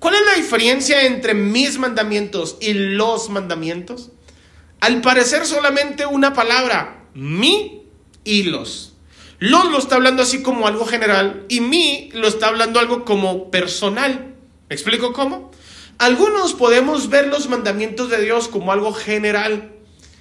¿Cuál 0.00 0.16
es 0.16 0.22
la 0.26 0.34
diferencia 0.34 1.04
entre 1.04 1.34
mis 1.34 1.78
mandamientos 1.78 2.56
y 2.60 2.72
los 2.72 3.30
mandamientos? 3.30 4.10
Al 4.80 5.02
parecer 5.02 5.46
solamente 5.46 6.04
una 6.04 6.32
palabra, 6.32 7.06
mi 7.14 7.84
y 8.24 8.42
los. 8.42 8.95
Los 9.38 9.70
lo 9.70 9.78
está 9.78 9.96
hablando 9.96 10.22
así 10.22 10.42
como 10.42 10.66
algo 10.66 10.86
general 10.86 11.44
y 11.48 11.60
mi 11.60 12.10
lo 12.14 12.26
está 12.26 12.48
hablando 12.48 12.80
algo 12.80 13.04
como 13.04 13.50
personal. 13.50 14.34
¿Me 14.68 14.74
explico 14.74 15.12
cómo? 15.12 15.50
Algunos 15.98 16.54
podemos 16.54 17.08
ver 17.08 17.28
los 17.28 17.48
mandamientos 17.48 18.10
de 18.10 18.20
Dios 18.20 18.48
como 18.48 18.72
algo 18.72 18.92
general 18.92 19.72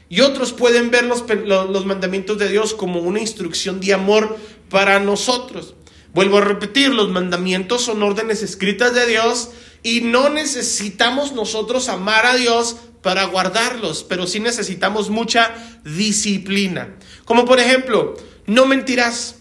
y 0.10 0.22
otros 0.22 0.53
pueden 0.53 0.91
ver 0.91 1.05
los, 1.05 1.25
los, 1.45 1.86
mandamientos 1.86 2.38
de 2.38 2.50
Dios 2.50 2.74
como 2.74 3.00
una 3.00 3.19
instrucción 3.19 3.79
de 3.79 3.93
amor 3.93 4.38
para 4.69 5.00
nosotros. 5.00 5.75
Vuelvo 6.13 6.38
a 6.38 6.41
repetir, 6.41 6.93
los 6.93 7.10
mandamientos 7.10 7.81
son 7.81 8.03
órdenes 8.03 8.41
escritas 8.43 8.93
de 8.93 9.05
Dios 9.05 9.50
y 9.84 10.01
no 10.01 10.29
necesitamos 10.29 11.34
nosotros 11.34 11.89
amar 11.89 12.25
a 12.25 12.36
Dios 12.36 12.77
para 13.01 13.25
guardarlos, 13.25 14.03
pero 14.03 14.25
sí 14.25 14.39
necesitamos 14.39 15.10
mucha 15.10 15.53
disciplina. 15.84 16.95
Como 17.25 17.45
por 17.45 17.60
ejemplo, 17.60 18.15
no 18.48 18.66
mentirás. 18.66 19.38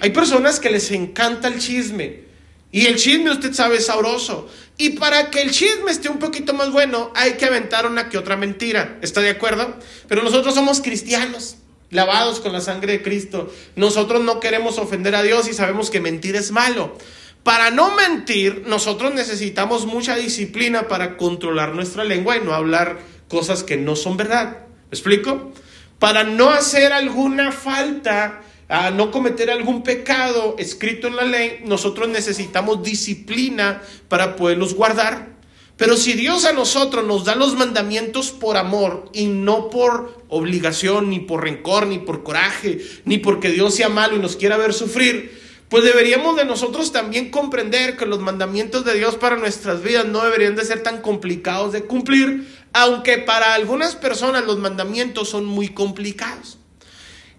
Hay 0.00 0.10
personas 0.10 0.60
que 0.60 0.70
les 0.70 0.90
encanta 0.90 1.48
el 1.48 1.58
chisme. 1.58 2.28
Y 2.70 2.86
el 2.86 2.96
chisme, 2.96 3.30
usted 3.30 3.52
sabe, 3.52 3.78
es 3.78 3.86
sabroso. 3.86 4.48
Y 4.76 4.90
para 4.90 5.30
que 5.30 5.42
el 5.42 5.50
chisme 5.50 5.90
esté 5.90 6.08
un 6.08 6.18
poquito 6.18 6.52
más 6.54 6.70
bueno, 6.70 7.10
hay 7.14 7.32
que 7.32 7.46
aventar 7.46 7.86
una 7.86 8.08
que 8.08 8.18
otra 8.18 8.36
mentira. 8.36 8.98
¿Está 9.02 9.20
de 9.20 9.30
acuerdo? 9.30 9.74
Pero 10.06 10.22
nosotros 10.22 10.54
somos 10.54 10.80
cristianos. 10.80 11.56
lavados 11.90 12.40
con 12.40 12.52
la 12.52 12.60
sangre 12.60 12.92
de 12.92 13.02
Cristo. 13.02 13.50
Nosotros 13.74 14.22
no 14.22 14.40
queremos 14.40 14.78
ofender 14.78 15.14
a 15.14 15.22
Dios 15.22 15.48
y 15.48 15.54
sabemos 15.54 15.90
que 15.90 16.00
mentir 16.00 16.36
es 16.36 16.50
malo. 16.50 16.96
Para 17.42 17.70
no 17.70 17.94
mentir, 17.94 18.64
nosotros 18.66 19.14
necesitamos 19.14 19.86
mucha 19.86 20.16
disciplina 20.16 20.86
para 20.86 21.16
controlar 21.16 21.74
nuestra 21.74 22.04
lengua 22.04 22.36
y 22.36 22.40
no 22.44 22.52
hablar 22.52 22.98
cosas 23.28 23.62
que 23.62 23.78
no 23.78 23.96
son 23.96 24.18
verdad. 24.18 24.58
¿Me 24.90 24.98
explico? 24.98 25.52
Para 25.98 26.24
no 26.24 26.50
hacer 26.50 26.92
alguna 26.92 27.50
falta, 27.52 28.42
a 28.68 28.90
no 28.90 29.10
cometer 29.10 29.50
algún 29.50 29.82
pecado 29.82 30.54
escrito 30.58 31.06
en 31.06 31.16
la 31.16 31.24
ley, 31.24 31.60
nosotros 31.64 32.08
necesitamos 32.08 32.82
disciplina 32.82 33.82
para 34.08 34.36
poderlos 34.36 34.74
guardar. 34.74 35.38
Pero 35.78 35.96
si 35.96 36.12
Dios 36.14 36.44
a 36.44 36.52
nosotros 36.52 37.06
nos 37.06 37.24
da 37.24 37.34
los 37.34 37.54
mandamientos 37.54 38.30
por 38.30 38.56
amor 38.56 39.08
y 39.12 39.26
no 39.26 39.70
por 39.70 40.24
obligación, 40.28 41.08
ni 41.08 41.20
por 41.20 41.44
rencor, 41.44 41.86
ni 41.86 41.98
por 41.98 42.24
coraje, 42.24 42.80
ni 43.04 43.18
porque 43.18 43.50
Dios 43.50 43.74
sea 43.74 43.88
malo 43.88 44.16
y 44.16 44.18
nos 44.18 44.36
quiera 44.36 44.56
ver 44.56 44.74
sufrir, 44.74 45.38
pues 45.68 45.84
deberíamos 45.84 46.36
de 46.36 46.44
nosotros 46.44 46.92
también 46.92 47.30
comprender 47.30 47.96
que 47.96 48.06
los 48.06 48.20
mandamientos 48.20 48.84
de 48.84 48.94
Dios 48.94 49.16
para 49.16 49.36
nuestras 49.36 49.82
vidas 49.82 50.06
no 50.06 50.24
deberían 50.24 50.56
de 50.56 50.64
ser 50.64 50.82
tan 50.82 51.00
complicados 51.00 51.72
de 51.72 51.82
cumplir, 51.82 52.48
aunque 52.72 53.18
para 53.18 53.54
algunas 53.54 53.96
personas 53.96 54.44
los 54.44 54.58
mandamientos 54.58 55.28
son 55.28 55.44
muy 55.44 55.68
complicados. 55.68 56.58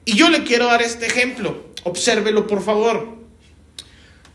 Y 0.05 0.15
yo 0.15 0.29
le 0.29 0.43
quiero 0.43 0.65
dar 0.65 0.81
este 0.81 1.05
ejemplo, 1.05 1.65
obsérvelo 1.83 2.47
por 2.47 2.63
favor. 2.63 3.17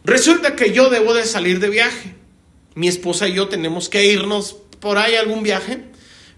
Resulta 0.04 0.54
que 0.54 0.72
yo 0.72 0.90
debo 0.90 1.14
de 1.14 1.24
salir 1.24 1.60
de 1.60 1.70
viaje 1.70 2.14
mi 2.74 2.88
esposa 2.88 3.28
y 3.28 3.34
yo 3.34 3.48
tenemos 3.48 3.88
que 3.88 4.04
irnos 4.06 4.56
por 4.80 4.98
ahí 4.98 5.14
algún 5.14 5.42
viaje, 5.42 5.84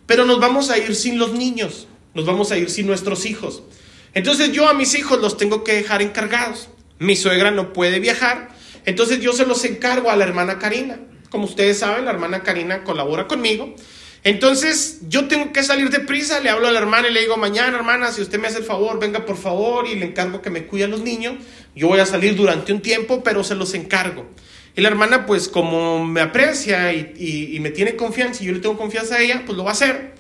pero 0.07 0.25
nos 0.25 0.39
vamos 0.39 0.71
a 0.71 0.79
ir 0.79 0.95
sin 0.95 1.19
los 1.19 1.33
niños, 1.33 1.89
nos 2.15 2.27
vamos 2.27 2.53
a 2.53 2.59
ir 2.59 2.71
sin 2.71 2.87
nuestros 2.87 3.27
hijos. 3.27 3.63
Entonces 4.15 4.53
yo 4.53 4.69
a 4.69 4.75
mis 4.75 4.95
hijos 4.95 5.21
los 5.21 5.37
tengo 5.37 5.65
que 5.65 5.73
dejar 5.75 6.03
encargados. 6.03 6.69
Mi 6.99 7.17
suegra 7.17 7.51
no 7.51 7.73
puede 7.73 8.01
viajar, 8.01 8.49
entonces 8.85 9.21
yo 9.21 9.33
se 9.33 9.47
los 9.47 9.65
encargo 9.65 10.11
a 10.11 10.17
la 10.17 10.25
hermana 10.25 10.59
Karina. 10.59 11.01
Como 11.31 11.45
ustedes 11.45 11.79
saben, 11.79 12.05
la 12.05 12.13
hermana 12.13 12.43
Karina 12.43 12.85
colabora 12.85 13.27
conmigo. 13.27 13.75
Entonces 14.27 15.03
yo 15.09 15.29
tengo 15.29 15.53
que 15.53 15.63
salir 15.63 15.89
de 15.89 16.01
prisa, 16.01 16.41
le 16.41 16.51
hablo 16.51 16.67
a 16.67 16.73
la 16.73 16.81
hermana 16.81 17.07
y 17.09 17.13
le 17.13 17.21
digo, 17.21 17.37
mañana 17.37 17.77
hermana, 17.77 18.11
si 18.11 18.23
usted 18.23 18.41
me 18.41 18.49
hace 18.49 18.59
el 18.59 18.65
favor, 18.65 18.99
venga 18.99 19.25
por 19.25 19.37
favor 19.37 19.87
y 19.87 19.95
le 19.95 20.05
encargo 20.05 20.43
que 20.43 20.51
me 20.51 20.67
cuide 20.67 20.83
a 20.83 20.89
los 20.89 21.01
niños. 21.01 21.37
Yo 21.77 21.87
voy 21.87 22.01
a 22.01 22.07
salir 22.07 22.35
durante 22.35 22.73
un 22.73 22.83
tiempo, 22.83 23.23
pero 23.23 23.45
se 23.45 23.55
los 23.55 23.73
encargo. 23.75 24.27
Y 24.75 24.81
la 24.81 24.89
hermana, 24.89 25.27
pues 25.27 25.49
como 25.49 26.05
me 26.05 26.21
aprecia 26.21 26.93
y, 26.93 27.57
me 27.61 27.71
tiene 27.71 27.95
confianza 27.95 28.43
y 28.43 28.47
yo 28.47 28.53
le 28.53 28.59
tengo 28.59 28.77
confianza 28.77 29.15
a 29.15 29.21
ella, 29.21 29.45
pues 29.47 29.57
lo 29.57 29.63
va 29.63 29.71
a 29.71 29.75
hacer. 29.75 30.15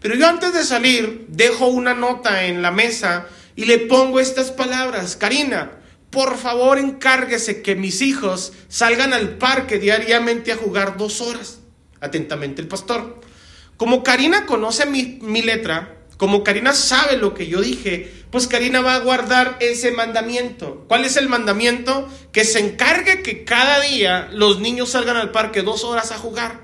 Pero 0.00 0.16
yo 0.16 0.26
antes 0.26 0.52
de 0.52 0.64
salir 0.64 1.26
dejo 1.28 1.68
una 1.68 1.94
nota 1.94 2.46
en 2.46 2.62
la 2.62 2.72
mesa 2.72 3.28
y 3.54 3.66
le 3.66 3.78
pongo 3.78 4.18
estas 4.18 4.50
palabras. 4.50 5.14
Karina, 5.14 5.70
por 6.10 6.36
favor 6.36 6.78
encárguese 6.78 7.62
que 7.62 7.76
mis 7.76 8.02
hijos 8.02 8.54
salgan 8.66 9.12
al 9.12 9.38
parque 9.38 9.78
diariamente 9.78 10.50
a 10.50 10.56
jugar 10.56 10.96
dos 10.96 11.20
horas. 11.20 11.60
Atentamente 12.00 12.60
el 12.60 12.66
pastor. 12.66 13.30
Como 13.76 14.02
Karina 14.02 14.46
conoce 14.46 14.86
mi, 14.86 15.42
letra, 15.42 15.98
como 16.16 16.44
Karina 16.44 16.72
sabe 16.72 17.16
lo 17.16 17.34
que 17.34 17.48
yo 17.48 17.60
dije, 17.60 18.12
pues 18.30 18.46
Karina 18.46 18.80
va 18.80 18.94
a 18.94 19.00
guardar 19.00 19.56
ese 19.60 19.90
mandamiento. 19.90 20.84
¿Cuál 20.88 21.04
es 21.04 21.16
el 21.16 21.28
mandamiento? 21.28 22.08
Que 22.32 22.44
se 22.44 22.60
encargue 22.60 23.22
que 23.22 23.44
cada 23.44 23.80
día 23.80 24.28
los 24.32 24.60
niños 24.60 24.90
salgan 24.90 25.16
al 25.16 25.32
parque 25.32 25.62
dos 25.62 25.84
horas 25.84 26.12
a 26.12 26.18
jugar. 26.18 26.60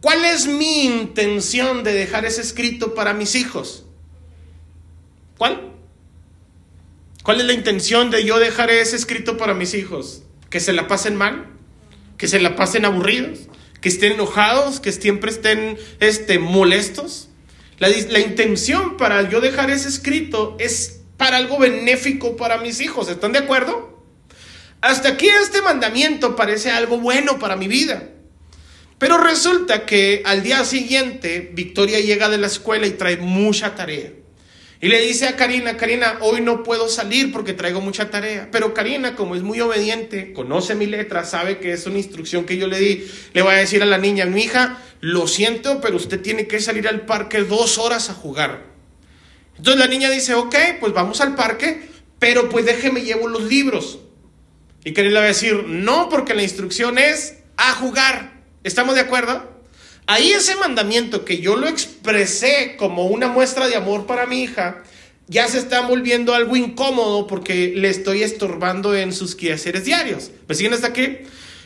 ¿Cuál 0.00 0.24
es 0.24 0.46
mi 0.46 0.84
intención 0.84 1.84
de 1.84 1.94
dejar 1.94 2.24
ese 2.24 2.40
escrito 2.40 2.94
para 2.94 3.14
mis 3.14 3.34
hijos? 3.34 3.84
¿Cuál? 5.38 5.72
¿Cuál 7.22 7.40
es 7.40 7.46
la 7.46 7.52
intención 7.52 8.10
de 8.10 8.24
yo 8.24 8.40
dejar 8.40 8.70
ese 8.70 8.96
escrito 8.96 9.36
para 9.36 9.54
mis 9.54 9.74
hijos? 9.74 10.24
¿Que 10.50 10.58
se 10.58 10.72
la 10.72 10.88
pasen 10.88 11.14
mal? 11.14 11.46
¿Que 12.18 12.26
se 12.26 12.40
la 12.40 12.56
pasen 12.56 12.84
aburridos? 12.84 13.48
¿Que 13.82 13.88
estén 13.88 14.12
enojados? 14.12 14.80
¿Que 14.80 14.92
siempre 14.92 15.30
estén 15.30 15.76
este, 16.00 16.38
molestos? 16.38 17.28
La, 17.78 18.20
intención 18.20 18.96
para 18.96 19.28
yo 19.28 19.40
dejar 19.40 19.70
ese 19.70 19.88
escrito 19.88 20.56
es 20.60 21.00
para 21.16 21.36
algo 21.36 21.58
benéfico 21.58 22.36
para 22.36 22.58
mis 22.58 22.80
hijos. 22.80 23.08
¿Están 23.08 23.32
de 23.32 23.40
acuerdo? 23.40 24.06
Hasta 24.80 25.10
aquí 25.10 25.28
este 25.28 25.62
mandamiento 25.62 26.36
parece 26.36 26.70
algo 26.70 26.98
bueno 26.98 27.40
para 27.40 27.56
mi 27.56 27.66
vida. 27.66 28.08
Pero 28.98 29.18
resulta 29.18 29.84
que 29.84 30.22
al 30.24 30.44
día 30.44 30.64
siguiente 30.64 31.50
Victoria 31.52 31.98
llega 31.98 32.28
de 32.28 32.38
la 32.38 32.46
escuela 32.46 32.86
y 32.86 32.92
trae 32.92 33.16
mucha 33.16 33.74
tarea. 33.74 34.12
Y 34.82 34.88
le 34.88 35.00
dice 35.00 35.28
a 35.28 35.36
Karina, 35.36 35.76
Karina, 35.76 36.18
hoy 36.22 36.40
no 36.40 36.64
puedo 36.64 36.88
salir 36.88 37.30
porque 37.30 37.52
traigo 37.52 37.80
mucha 37.80 38.10
tarea. 38.10 38.48
Pero 38.50 38.74
Karina, 38.74 39.14
como 39.14 39.36
es 39.36 39.42
muy 39.42 39.60
obediente, 39.60 40.32
conoce 40.32 40.74
mi 40.74 40.86
letra, 40.86 41.24
sabe 41.24 41.58
que 41.58 41.72
es 41.72 41.86
una 41.86 41.98
instrucción 41.98 42.44
que 42.44 42.56
yo 42.56 42.66
le 42.66 42.80
di, 42.80 43.08
le 43.32 43.42
va 43.42 43.52
a 43.52 43.58
decir 43.58 43.80
a 43.84 43.86
la 43.86 43.96
niña, 43.98 44.26
mi 44.26 44.42
hija, 44.42 44.82
lo 44.98 45.28
siento, 45.28 45.80
pero 45.80 45.94
usted 45.94 46.20
tiene 46.20 46.48
que 46.48 46.58
salir 46.58 46.88
al 46.88 47.02
parque 47.02 47.44
dos 47.44 47.78
horas 47.78 48.10
a 48.10 48.14
jugar. 48.14 48.64
Entonces 49.56 49.78
la 49.78 49.86
niña 49.86 50.10
dice, 50.10 50.34
ok, 50.34 50.56
pues 50.80 50.92
vamos 50.92 51.20
al 51.20 51.36
parque, 51.36 51.88
pero 52.18 52.48
pues 52.48 52.66
déjeme 52.66 53.02
llevo 53.02 53.28
los 53.28 53.44
libros. 53.44 54.00
Y 54.84 54.94
Karina 54.94 55.14
le 55.14 55.20
va 55.20 55.24
a 55.26 55.28
decir, 55.28 55.62
no, 55.64 56.08
porque 56.08 56.34
la 56.34 56.42
instrucción 56.42 56.98
es 56.98 57.36
a 57.56 57.72
jugar. 57.74 58.32
¿Estamos 58.64 58.96
de 58.96 59.02
acuerdo? 59.02 59.51
Ahí 60.06 60.32
ese 60.32 60.56
mandamiento 60.56 61.24
que 61.24 61.38
yo 61.38 61.56
lo 61.56 61.68
expresé 61.68 62.76
como 62.76 63.06
una 63.06 63.28
muestra 63.28 63.68
de 63.68 63.76
amor 63.76 64.06
para 64.06 64.26
mi 64.26 64.42
hija, 64.42 64.82
ya 65.28 65.46
se 65.48 65.58
está 65.58 65.80
volviendo 65.82 66.34
algo 66.34 66.56
incómodo 66.56 67.26
porque 67.26 67.72
le 67.74 67.88
estoy 67.88 68.22
estorbando 68.22 68.94
en 68.94 69.12
sus 69.12 69.34
quehaceres 69.34 69.84
diarios. 69.84 70.30
¿Me 70.48 70.54
siguen 70.54 70.74
hasta 70.74 70.88
aquí? 70.88 71.18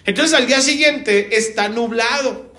Entonces 0.04 0.34
al 0.34 0.46
día 0.46 0.60
siguiente 0.60 1.36
está 1.36 1.68
nublado. 1.68 2.52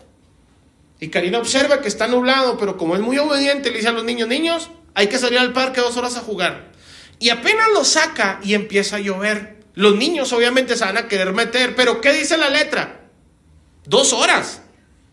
Y 0.99 1.09
Karina 1.09 1.37
observa 1.37 1.81
que 1.81 1.87
está 1.87 2.07
nublado, 2.07 2.57
pero 2.57 2.75
como 2.75 2.95
es 2.95 3.01
muy 3.01 3.17
obediente, 3.19 3.69
le 3.69 3.77
dice 3.77 3.89
a 3.89 3.91
los 3.91 4.03
niños, 4.03 4.27
niños, 4.27 4.71
hay 4.95 5.07
que 5.07 5.19
salir 5.19 5.37
al 5.37 5.53
parque 5.53 5.79
dos 5.79 5.95
horas 5.95 6.17
a 6.17 6.21
jugar. 6.21 6.71
Y 7.19 7.29
apenas 7.29 7.67
lo 7.73 7.85
saca 7.85 8.39
y 8.43 8.55
empieza 8.55 8.97
a 8.97 8.99
llover. 8.99 9.57
Los 9.75 9.95
niños 9.95 10.33
obviamente 10.33 10.75
se 10.75 10.83
van 10.83 10.97
a 10.97 11.07
querer 11.07 11.33
meter, 11.33 11.75
pero 11.75 12.01
¿qué 12.01 12.13
dice 12.13 12.35
la 12.35 12.49
letra? 12.49 13.01
Dos 13.85 14.11
horas. 14.11 14.61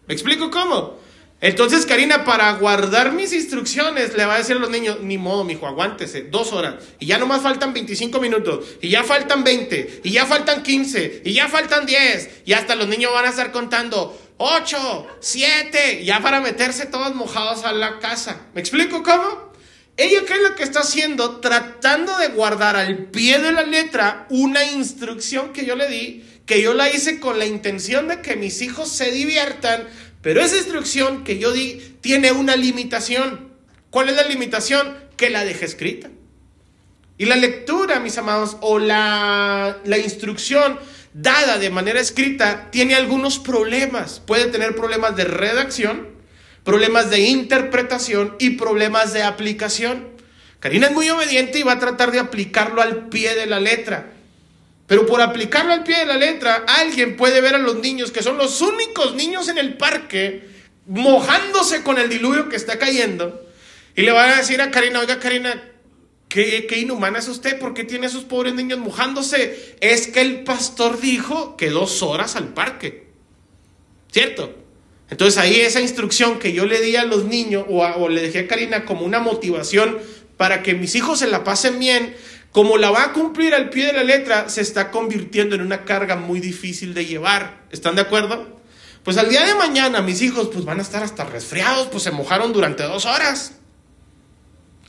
¿Me 0.06 0.14
explico 0.14 0.50
cómo? 0.50 0.98
Entonces 1.40 1.84
Karina, 1.84 2.24
para 2.24 2.52
guardar 2.52 3.12
mis 3.12 3.32
instrucciones, 3.32 4.14
le 4.14 4.24
va 4.24 4.34
a 4.34 4.38
decir 4.38 4.56
a 4.56 4.60
los 4.60 4.70
niños, 4.70 5.00
ni 5.02 5.18
modo, 5.18 5.44
mijo, 5.44 5.66
aguántese, 5.66 6.22
dos 6.22 6.52
horas. 6.52 6.76
Y 6.98 7.06
ya 7.06 7.18
nomás 7.18 7.42
faltan 7.42 7.74
25 7.74 8.18
minutos, 8.20 8.64
y 8.80 8.88
ya 8.88 9.04
faltan 9.04 9.44
20, 9.44 10.00
y 10.04 10.10
ya 10.10 10.24
faltan 10.24 10.62
15, 10.62 11.22
y 11.24 11.32
ya 11.34 11.48
faltan 11.48 11.84
10, 11.84 12.42
y 12.46 12.52
hasta 12.54 12.74
los 12.76 12.88
niños 12.88 13.12
van 13.12 13.26
a 13.26 13.28
estar 13.28 13.52
contando 13.52 14.18
8, 14.38 15.06
7, 15.20 16.04
ya 16.04 16.20
para 16.20 16.40
meterse 16.40 16.86
todos 16.86 17.14
mojados 17.14 17.64
a 17.64 17.72
la 17.72 17.98
casa. 17.98 18.40
¿Me 18.54 18.60
explico 18.60 19.02
cómo? 19.02 19.52
Ella, 19.96 20.22
¿qué 20.26 20.32
es 20.32 20.40
lo 20.40 20.56
que 20.56 20.64
está 20.64 20.80
haciendo? 20.80 21.40
Tratando 21.40 22.16
de 22.18 22.28
guardar 22.28 22.74
al 22.74 22.96
pie 23.10 23.38
de 23.38 23.52
la 23.52 23.62
letra 23.62 24.26
una 24.28 24.64
instrucción 24.64 25.52
que 25.52 25.64
yo 25.64 25.76
le 25.76 25.88
di 25.88 26.24
que 26.46 26.60
yo 26.62 26.74
la 26.74 26.90
hice 26.90 27.20
con 27.20 27.38
la 27.38 27.46
intención 27.46 28.08
de 28.08 28.20
que 28.20 28.36
mis 28.36 28.60
hijos 28.62 28.88
se 28.90 29.10
diviertan, 29.10 29.88
pero 30.20 30.40
esa 30.40 30.56
instrucción 30.56 31.24
que 31.24 31.38
yo 31.38 31.52
di 31.52 31.96
tiene 32.00 32.32
una 32.32 32.56
limitación. 32.56 33.52
¿Cuál 33.90 34.08
es 34.08 34.16
la 34.16 34.24
limitación? 34.24 34.96
Que 35.16 35.30
la 35.30 35.44
deje 35.44 35.64
escrita. 35.64 36.10
Y 37.16 37.26
la 37.26 37.36
lectura, 37.36 38.00
mis 38.00 38.18
amados, 38.18 38.56
o 38.60 38.78
la, 38.78 39.78
la 39.84 39.98
instrucción 39.98 40.78
dada 41.12 41.58
de 41.58 41.70
manera 41.70 42.00
escrita 42.00 42.70
tiene 42.70 42.96
algunos 42.96 43.38
problemas. 43.38 44.20
Puede 44.20 44.46
tener 44.46 44.74
problemas 44.74 45.14
de 45.16 45.24
redacción, 45.24 46.08
problemas 46.64 47.10
de 47.10 47.20
interpretación 47.20 48.34
y 48.38 48.50
problemas 48.50 49.12
de 49.12 49.22
aplicación. 49.22 50.08
Karina 50.58 50.88
es 50.88 50.92
muy 50.92 51.08
obediente 51.10 51.58
y 51.58 51.62
va 51.62 51.72
a 51.72 51.78
tratar 51.78 52.10
de 52.10 52.18
aplicarlo 52.18 52.82
al 52.82 53.08
pie 53.08 53.34
de 53.36 53.46
la 53.46 53.60
letra. 53.60 54.13
Pero 54.86 55.06
por 55.06 55.20
aplicarlo 55.20 55.72
al 55.72 55.82
pie 55.82 55.98
de 55.98 56.06
la 56.06 56.16
letra, 56.16 56.64
alguien 56.66 57.16
puede 57.16 57.40
ver 57.40 57.54
a 57.54 57.58
los 57.58 57.76
niños, 57.76 58.10
que 58.10 58.22
son 58.22 58.36
los 58.36 58.60
únicos 58.60 59.14
niños 59.14 59.48
en 59.48 59.58
el 59.58 59.76
parque, 59.76 60.48
mojándose 60.86 61.82
con 61.82 61.98
el 61.98 62.10
diluvio 62.10 62.48
que 62.48 62.56
está 62.56 62.78
cayendo, 62.78 63.44
y 63.96 64.02
le 64.02 64.12
van 64.12 64.30
a 64.30 64.36
decir 64.36 64.60
a 64.60 64.70
Karina, 64.70 65.00
oiga 65.00 65.20
Karina, 65.20 65.62
¿qué, 66.28 66.66
inhumana 66.76 67.20
es 67.20 67.28
usted? 67.28 67.58
¿Por 67.58 67.74
qué 67.74 67.84
tiene 67.84 68.06
a 68.06 68.08
esos 68.08 68.24
pobres 68.24 68.54
niños 68.54 68.78
mojándose? 68.78 69.76
Es 69.80 70.08
que 70.08 70.20
el 70.20 70.42
pastor 70.42 71.00
dijo 71.00 71.56
que 71.56 71.70
dos 71.70 72.02
horas 72.02 72.34
al 72.36 72.48
parque. 72.48 73.06
¿Cierto? 74.10 74.54
Entonces 75.10 75.38
ahí 75.38 75.60
esa 75.60 75.80
instrucción 75.80 76.38
que 76.38 76.52
yo 76.52 76.66
le 76.66 76.80
di 76.80 76.96
a 76.96 77.04
los 77.04 77.24
niños, 77.24 77.64
o, 77.68 77.84
o 77.84 78.08
le 78.08 78.20
dejé 78.20 78.40
a 78.40 78.48
Karina 78.48 78.84
como 78.84 79.06
una 79.06 79.20
motivación 79.20 79.98
para 80.36 80.62
que 80.62 80.74
mis 80.74 80.96
hijos 80.96 81.20
se 81.20 81.28
la 81.28 81.44
pasen 81.44 81.78
bien, 81.78 82.16
como 82.54 82.78
la 82.78 82.92
va 82.92 83.06
a 83.06 83.12
cumplir 83.12 83.52
al 83.52 83.68
pie 83.68 83.86
de 83.86 83.94
la 83.94 84.04
letra, 84.04 84.48
se 84.48 84.60
está 84.60 84.92
convirtiendo 84.92 85.56
en 85.56 85.60
una 85.60 85.84
carga 85.84 86.14
muy 86.14 86.38
difícil 86.38 86.94
de 86.94 87.04
llevar. 87.04 87.64
¿Están 87.72 87.96
de 87.96 88.02
acuerdo? 88.02 88.46
Pues 89.02 89.18
al 89.18 89.28
día 89.28 89.44
de 89.44 89.56
mañana 89.56 90.02
mis 90.02 90.22
hijos 90.22 90.50
pues 90.52 90.64
van 90.64 90.78
a 90.78 90.82
estar 90.82 91.02
hasta 91.02 91.24
resfriados, 91.24 91.88
pues 91.88 92.04
se 92.04 92.12
mojaron 92.12 92.52
durante 92.52 92.84
dos 92.84 93.06
horas. 93.06 93.56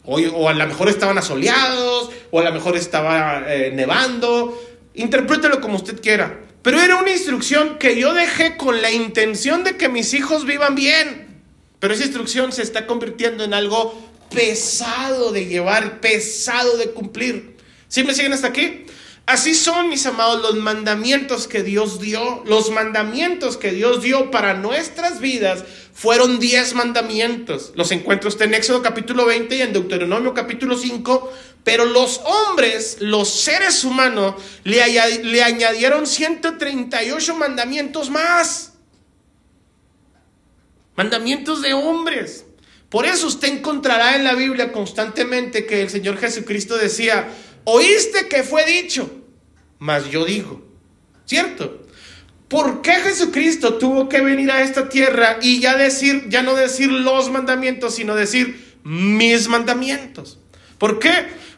O, 0.03 0.19
o 0.19 0.48
a 0.48 0.53
lo 0.53 0.67
mejor 0.67 0.89
estaban 0.89 1.17
asoleados, 1.17 2.12
o 2.29 2.39
a 2.39 2.43
lo 2.43 2.51
mejor 2.53 2.77
estaba 2.77 3.51
eh, 3.51 3.72
nevando. 3.74 4.62
Interprételo 4.93 5.60
como 5.60 5.77
usted 5.77 6.00
quiera. 6.00 6.41
Pero 6.62 6.79
era 6.79 6.98
una 6.98 7.10
instrucción 7.10 7.79
que 7.79 8.00
yo 8.00 8.13
dejé 8.13 8.57
con 8.57 8.84
la 8.84 8.91
intención 8.91 9.63
de 9.63 9.75
que 9.75 9.89
mis 9.89 10.13
hijos 10.13 10.45
vivan 10.45 10.75
bien. 10.75 11.41
Pero 11.79 11.95
esa 11.95 12.03
instrucción 12.03 12.51
se 12.51 12.62
está 12.62 12.86
convirtiendo 12.86 13.43
en 13.43 13.55
algo 13.55 14.00
pesado 14.29 15.31
de 15.31 15.48
llevar, 15.48 16.00
pesado 16.00 16.77
de 16.77 16.91
cumplir. 16.91 17.54
¿Sí 17.95 18.03
me 18.03 18.13
siguen 18.13 18.33
hasta 18.33 18.47
aquí? 18.47 18.83
Así 19.25 19.55
son, 19.55 19.87
mis 19.87 20.05
amados, 20.05 20.41
los 20.41 20.55
mandamientos 20.57 21.47
que 21.47 21.63
Dios 21.63 22.01
dio. 22.01 22.43
Los 22.45 22.69
mandamientos 22.69 23.55
que 23.55 23.71
Dios 23.71 24.01
dio 24.01 24.31
para 24.31 24.53
nuestras 24.53 25.21
vidas 25.21 25.63
fueron 25.93 26.37
diez 26.37 26.73
mandamientos. 26.73 27.71
Los 27.75 27.93
encuentro 27.93 28.27
usted 28.27 28.47
en 28.47 28.55
Éxodo 28.55 28.81
capítulo 28.81 29.25
20 29.25 29.55
y 29.55 29.61
en 29.61 29.71
Deuteronomio 29.71 30.33
capítulo 30.33 30.77
5. 30.77 31.31
Pero 31.63 31.85
los 31.85 32.19
hombres, 32.25 32.97
los 32.99 33.29
seres 33.29 33.85
humanos, 33.85 34.35
le, 34.65 34.83
le 35.23 35.43
añadieron 35.43 36.05
138 36.05 37.35
mandamientos 37.37 38.09
más. 38.09 38.73
Mandamientos 40.97 41.61
de 41.61 41.71
hombres. 41.73 42.43
Por 42.89 43.05
eso 43.05 43.27
usted 43.27 43.49
encontrará 43.49 44.15
en 44.15 44.23
la 44.23 44.35
Biblia 44.35 44.71
constantemente 44.71 45.65
que 45.65 45.81
el 45.81 45.89
Señor 45.89 46.17
Jesucristo 46.17 46.77
decía, 46.77 47.27
oíste 47.65 48.27
que 48.27 48.43
fue 48.43 48.65
dicho, 48.65 49.12
mas 49.79 50.10
yo 50.10 50.25
digo, 50.25 50.65
¿cierto? 51.25 51.86
¿Por 52.48 52.81
qué 52.81 52.93
Jesucristo 52.93 53.75
tuvo 53.75 54.07
que 54.07 54.22
venir 54.22 54.51
a 54.51 54.62
esta 54.62 54.88
tierra 54.88 55.39
y 55.41 55.60
ya 55.60 55.75
decir, 55.75 56.25
ya 56.29 56.43
no 56.43 56.55
decir 56.55 56.91
los 56.91 57.29
mandamientos, 57.29 57.95
sino 57.95 58.15
decir 58.15 58.77
mis 58.84 59.48
mandamientos? 59.48 60.39
¿Por 60.77 61.00
qué? 61.00 61.12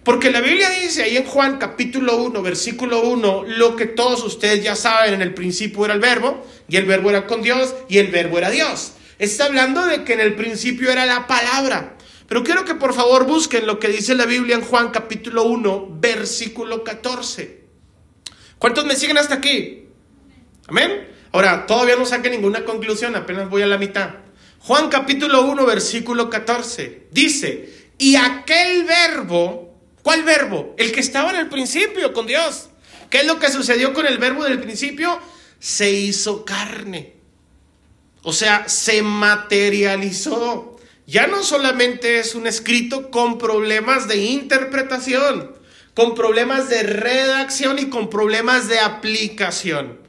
Porque 0.04 0.32
la 0.32 0.40
Biblia 0.40 0.70
dice 0.70 1.04
ahí 1.04 1.18
en 1.18 1.26
Juan 1.26 1.58
capítulo 1.58 2.16
1, 2.24 2.42
versículo 2.42 3.02
1, 3.02 3.44
lo 3.46 3.76
que 3.76 3.86
todos 3.86 4.24
ustedes 4.24 4.64
ya 4.64 4.78
saben, 4.78 5.16
en 5.16 5.22
el 5.22 5.34
principio 5.34 5.84
era 5.84 5.96
el 5.96 6.00
verbo, 6.00 6.48
y 6.70 6.78
el 6.78 6.86
verbo 6.86 7.10
era 7.10 7.28
con 7.28 7.42
Dios, 7.42 7.76
y 7.90 7.98
el 7.98 8.08
verbo 8.08 8.38
era 8.38 8.50
Dios. 8.50 8.94
Está 9.20 9.46
hablando 9.46 9.86
de 9.86 10.06
que 10.06 10.14
en 10.14 10.22
el 10.22 10.36
principio 10.36 10.90
era 10.90 11.06
la 11.06 11.28
palabra. 11.28 11.97
Pero 12.28 12.44
quiero 12.44 12.66
que 12.66 12.76
por 12.76 12.94
favor 12.94 13.26
busquen 13.26 13.66
lo 13.66 13.80
que 13.80 13.88
dice 13.88 14.14
la 14.14 14.26
Biblia 14.26 14.56
en 14.56 14.62
Juan 14.62 14.92
capítulo 14.92 15.44
1, 15.44 15.98
versículo 16.00 16.84
14. 16.84 17.64
¿Cuántos 18.60 18.86
me 18.86 18.96
siguen 18.96 19.18
hasta 19.18 19.36
aquí? 19.36 19.88
Amén. 20.68 21.08
Ahora, 21.32 21.66
todavía 21.66 21.96
no 21.96 22.06
saqué 22.06 22.30
ninguna 22.30 22.66
conclusión, 22.66 23.16
apenas 23.16 23.50
voy 23.50 23.62
a 23.62 23.68
la 23.68 23.78
mitad. 23.78 24.10
Juan 24.60 24.90
capítulo 24.90 25.46
1, 25.46 25.66
versículo 25.66 26.30
14. 26.30 27.08
Dice, 27.12 27.92
y 27.98 28.18
aquel 28.18 28.84
verbo, 28.84 29.74
¿cuál 30.02 30.24
verbo? 30.24 30.76
El 30.78 30.92
que 30.92 31.00
estaba 31.00 31.30
en 31.30 31.38
el 31.38 31.48
principio 31.48 32.12
con 32.12 32.28
Dios. 32.28 32.70
¿Qué 33.10 33.20
es 33.20 33.26
lo 33.26 33.40
que 33.40 33.50
sucedió 33.50 33.94
con 33.94 34.06
el 34.06 34.18
verbo 34.18 34.44
del 34.44 34.60
principio? 34.60 35.18
Se 35.60 35.90
hizo 35.90 36.44
carne. 36.44 37.14
O 38.24 38.34
sea, 38.34 38.68
se 38.68 39.02
materializó 39.02 40.77
ya 41.08 41.26
no 41.26 41.42
solamente 41.42 42.20
es 42.20 42.36
un 42.36 42.48
escrito 42.48 43.10
con 43.10 43.38
problemas 43.38 44.10
de 44.10 44.18
interpretación, 44.18 45.54
con 45.94 46.14
problemas 46.16 46.70
de 46.70 46.84
redacción 46.84 47.80
y 47.80 47.86
con 47.86 48.10
problemas 48.10 48.68
de 48.68 48.80
aplicación. 48.80 50.00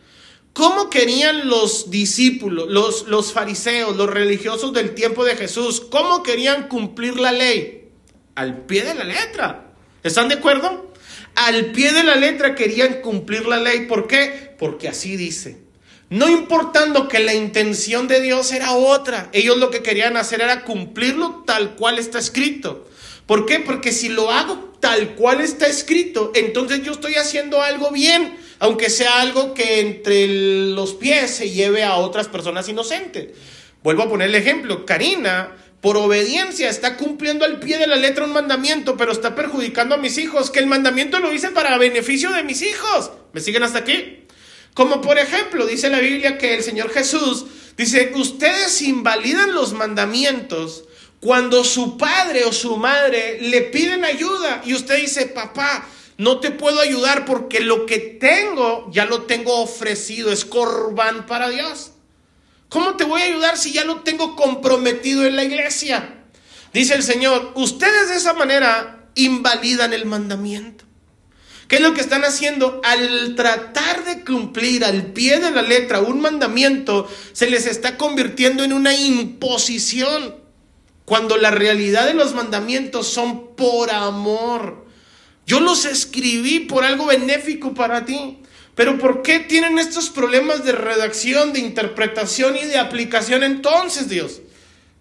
¿Cómo 0.53 0.91
querían 0.91 1.49
los 1.49 1.93
discípulos, 1.93 2.69
los, 2.69 3.07
los 3.07 3.33
fariseos, 3.33 3.97
los 3.97 4.11
religiosos 4.11 4.73
del 4.73 4.97
tiempo 4.97 5.25
de 5.25 5.37
Jesús, 5.37 5.81
cómo 5.81 6.25
querían 6.25 6.67
cumplir 6.67 7.21
la 7.21 7.31
ley? 7.31 7.91
Al 8.35 8.67
pie 8.67 8.83
de 8.83 8.95
la 8.95 9.05
letra. 9.05 9.73
¿Están 10.03 10.29
de 10.29 10.35
acuerdo? 10.35 10.93
Al 11.37 11.67
pie 11.67 11.93
de 11.93 12.03
la 12.03 12.17
letra 12.17 12.57
querían 12.57 13.01
cumplir 13.03 13.47
la 13.47 13.59
ley. 13.59 13.87
¿Por 13.87 14.09
qué? 14.09 14.57
Porque 14.59 14.89
así 14.89 15.17
dice. 15.17 15.68
No 16.11 16.29
importando 16.29 17.07
que 17.07 17.19
la 17.19 17.35
intención 17.35 18.09
de 18.09 18.21
Dios 18.21 18.53
era 18.53 18.73
otra, 18.73 19.29
ellos 19.33 19.59
lo 19.59 19.71
que 19.71 19.83
querían 19.83 20.17
hacer 20.17 20.41
era 20.41 20.65
cumplirlo 20.65 21.43
tal 21.47 21.77
cual 21.77 21.99
está 21.99 22.19
escrito. 22.19 22.89
¿Por 23.27 23.45
qué? 23.45 23.61
Porque 23.61 23.93
si 23.93 24.09
lo 24.09 24.31
hago 24.31 24.73
tal 24.81 25.17
cual 25.17 25.43
está 25.43 25.67
escrito, 25.67 26.33
entonces 26.35 26.83
yo 26.83 26.93
estoy 26.93 27.17
haciendo 27.17 27.61
algo 27.61 27.91
bien, 27.91 28.39
aunque 28.59 28.89
sea 28.89 29.21
algo 29.21 29.53
que 29.53 29.81
entre 29.81 30.27
los 30.27 30.95
pies 30.95 31.31
se 31.31 31.51
lleve 31.51 31.85
a 31.85 31.97
otras 31.97 32.29
personas 32.29 32.69
inocentes. 32.71 33.37
Vuelvo 33.83 34.05
a 34.05 34.09
poner 34.09 34.31
el 34.31 34.35
ejemplo, 34.35 34.87
Karina 34.87 35.57
por 35.81 35.97
obediencia 35.97 36.69
está 36.69 36.97
cumpliendo 36.97 37.45
al 37.45 37.61
pie 37.61 37.79
de 37.79 37.87
la 37.87 37.97
letra 37.97 38.25
un 38.25 38.33
mandamiento, 38.33 38.97
pero 38.97 39.13
está 39.13 39.35
perjudicando 39.35 39.95
a 39.95 39.99
mis 39.99 40.19
hijos, 40.19 40.51
que 40.51 40.59
el 40.59 40.67
mandamiento 40.67 41.21
lo 41.21 41.33
hice 41.33 41.51
para 41.51 41.79
beneficio 41.79 42.31
de 42.33 42.43
mis 42.43 42.63
hijos. 42.63 43.13
¿Me 43.33 43.41
siguen 43.41 43.63
hasta 43.63 43.79
aquí? 43.79 44.18
Como 44.75 45.01
por 45.01 45.19
ejemplo, 45.19 45.67
dice 45.67 45.91
la 45.91 46.01
Biblia 46.01 46.39
que 46.39 46.55
el 46.55 46.63
Señor 46.63 46.91
Jesús 46.91 47.47
dice, 47.77 48.13
ustedes 48.15 48.83
invalidan 48.83 49.55
los 49.55 49.73
mandamientos 49.73 50.85
cuando 51.21 51.65
su 51.65 51.97
padre 51.97 52.45
o 52.45 52.53
su 52.53 52.77
madre 52.77 53.39
le 53.41 53.63
piden 53.63 54.05
ayuda 54.05 54.63
y 54.65 54.75
usted 54.75 54.97
dice, 54.97 55.27
papá, 55.27 55.87
no 56.17 56.41
te 56.41 56.51
puedo 56.51 56.81
ayudar 56.81 57.25
porque 57.25 57.61
lo 57.61 57.87
que 57.87 57.99
tengo 57.99 58.89
ya 58.93 59.05
lo 59.05 59.23
tengo 59.23 59.61
ofrecido, 59.61 60.33
es 60.33 60.45
corbán 60.45 61.27
para 61.27 61.49
Dios. 61.49 61.93
¿Cómo 62.69 62.97
te 62.97 63.05
voy 63.05 63.23
a 63.23 63.27
ayudar 63.27 63.57
si 63.57 63.73
ya 63.73 63.85
lo 63.85 64.01
tengo 64.01 64.37
comprometido 64.37 65.25
en 65.25 65.37
la 65.37 65.45
iglesia? 65.45 66.23
Dice 66.73 66.95
el 66.95 67.03
Señor, 67.03 67.53
ustedes 67.55 68.11
de 68.11 68.17
esa 68.17 68.35
manera 68.35 69.09
invalidan 69.15 69.93
el 69.93 70.07
mandamiento. 70.07 70.85
¿Qué 71.69 71.77
es 71.77 71.83
lo 71.83 71.93
que 71.93 72.01
están 72.01 72.25
haciendo? 72.25 72.81
Al 72.83 73.35
tratar 73.35 74.05
de 74.07 74.25
cumplir 74.25 74.85
al 74.85 75.13
pie 75.13 75.39
de 75.39 75.51
la 75.51 75.61
letra 75.61 76.01
un 76.01 76.21
mandamiento, 76.21 77.07
se 77.33 77.51
les 77.51 77.67
está 77.67 77.99
convirtiendo 77.99 78.65
en 78.65 78.73
una 78.73 78.95
imposición, 78.95 80.35
cuando 81.05 81.37
la 81.37 81.51
realidad 81.51 82.07
de 82.07 82.15
los 82.15 82.35
mandamientos 82.35 83.07
son 83.07 83.55
por 83.55 83.91
amor. 83.91 84.87
Yo 85.47 85.61
los 85.61 85.85
escribí 85.85 86.61
por 86.61 86.85
algo 86.85 87.07
benéfico 87.07 87.75
para 87.75 88.05
ti. 88.05 88.39
Pero 88.75 88.97
¿por 88.99 89.23
qué 89.23 89.41
tienen 89.41 89.79
estos 89.79 90.09
problemas 90.09 90.65
de 90.65 90.73
redacción, 90.73 91.53
de 91.53 91.59
interpretación 91.59 92.57
y 92.57 92.65
de 92.65 92.79
aplicación 92.79 93.43
entonces, 93.43 94.09
Dios? 94.09 94.41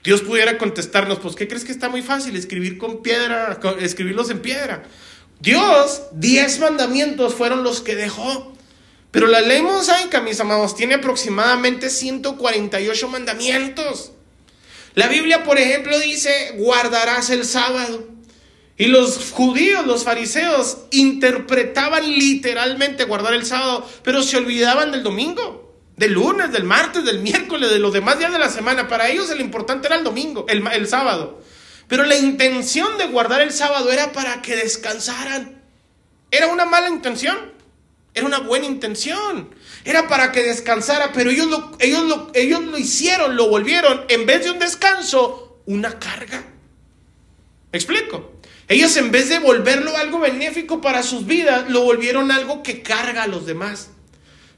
Dios 0.03 0.21
pudiera 0.21 0.57
contestarnos, 0.57 1.19
pues 1.19 1.35
¿qué 1.35 1.47
crees 1.47 1.63
que 1.63 1.71
está 1.71 1.87
muy 1.87 2.01
fácil 2.01 2.35
escribir 2.35 2.77
con 2.77 3.03
piedra, 3.03 3.59
escribirlos 3.79 4.29
en 4.31 4.41
piedra? 4.41 4.83
Dios, 5.39 6.01
diez 6.13 6.59
mandamientos 6.59 7.35
fueron 7.35 7.63
los 7.63 7.81
que 7.81 7.95
dejó. 7.95 8.53
Pero 9.11 9.27
la 9.27 9.41
ley 9.41 9.61
mosaica, 9.61 10.21
mis 10.21 10.39
amados, 10.39 10.75
tiene 10.75 10.95
aproximadamente 10.95 11.89
148 11.89 13.07
mandamientos. 13.07 14.11
La 14.95 15.07
Biblia, 15.07 15.43
por 15.43 15.59
ejemplo, 15.59 15.99
dice, 15.99 16.53
guardarás 16.57 17.29
el 17.29 17.45
sábado. 17.45 18.07
Y 18.77 18.87
los 18.87 19.31
judíos, 19.31 19.87
los 19.87 20.03
fariseos, 20.03 20.77
interpretaban 20.91 22.07
literalmente 22.07 23.05
guardar 23.05 23.33
el 23.33 23.45
sábado, 23.45 23.87
pero 24.03 24.21
se 24.21 24.37
olvidaban 24.37 24.91
del 24.91 25.01
domingo, 25.01 25.73
del 25.95 26.13
lunes, 26.13 26.51
del 26.51 26.63
martes, 26.63 27.03
del 27.03 27.19
miércoles, 27.19 27.71
de 27.71 27.79
los 27.79 27.93
demás 27.93 28.19
días 28.19 28.31
de 28.31 28.39
la 28.39 28.49
semana. 28.49 28.87
Para 28.87 29.09
ellos 29.09 29.31
el 29.31 29.41
importante 29.41 29.87
era 29.87 29.95
el 29.95 30.03
domingo, 30.03 30.45
el, 30.47 30.65
el 30.67 30.87
sábado. 30.87 31.41
Pero 31.87 32.03
la 32.03 32.15
intención 32.15 32.97
de 32.97 33.07
guardar 33.07 33.41
el 33.41 33.51
sábado 33.51 33.91
era 33.91 34.11
para 34.11 34.41
que 34.41 34.55
descansaran. 34.55 35.61
Era 36.31 36.47
una 36.47 36.65
mala 36.65 36.89
intención. 36.89 37.53
Era 38.13 38.25
una 38.25 38.39
buena 38.39 38.65
intención. 38.65 39.53
Era 39.85 40.07
para 40.07 40.31
que 40.31 40.43
descansara, 40.43 41.11
pero 41.13 41.29
ellos 41.29 41.47
lo, 41.47 41.77
lo 41.79 42.77
hicieron, 42.77 43.35
lo 43.35 43.47
volvieron, 43.47 44.05
en 44.09 44.25
vez 44.25 44.43
de 44.43 44.51
un 44.51 44.59
descanso, 44.59 45.61
una 45.65 45.99
carga. 45.99 46.43
¿Me 47.71 47.77
explico? 47.77 48.33
Ellos 48.67 48.97
en 48.97 49.11
vez 49.11 49.29
de 49.29 49.39
volverlo 49.39 49.95
algo 49.95 50.19
benéfico 50.19 50.81
para 50.81 51.03
sus 51.03 51.25
vidas, 51.25 51.69
lo 51.69 51.83
volvieron 51.83 52.31
algo 52.31 52.63
que 52.63 52.81
carga 52.81 53.23
a 53.23 53.27
los 53.27 53.45
demás. 53.45 53.91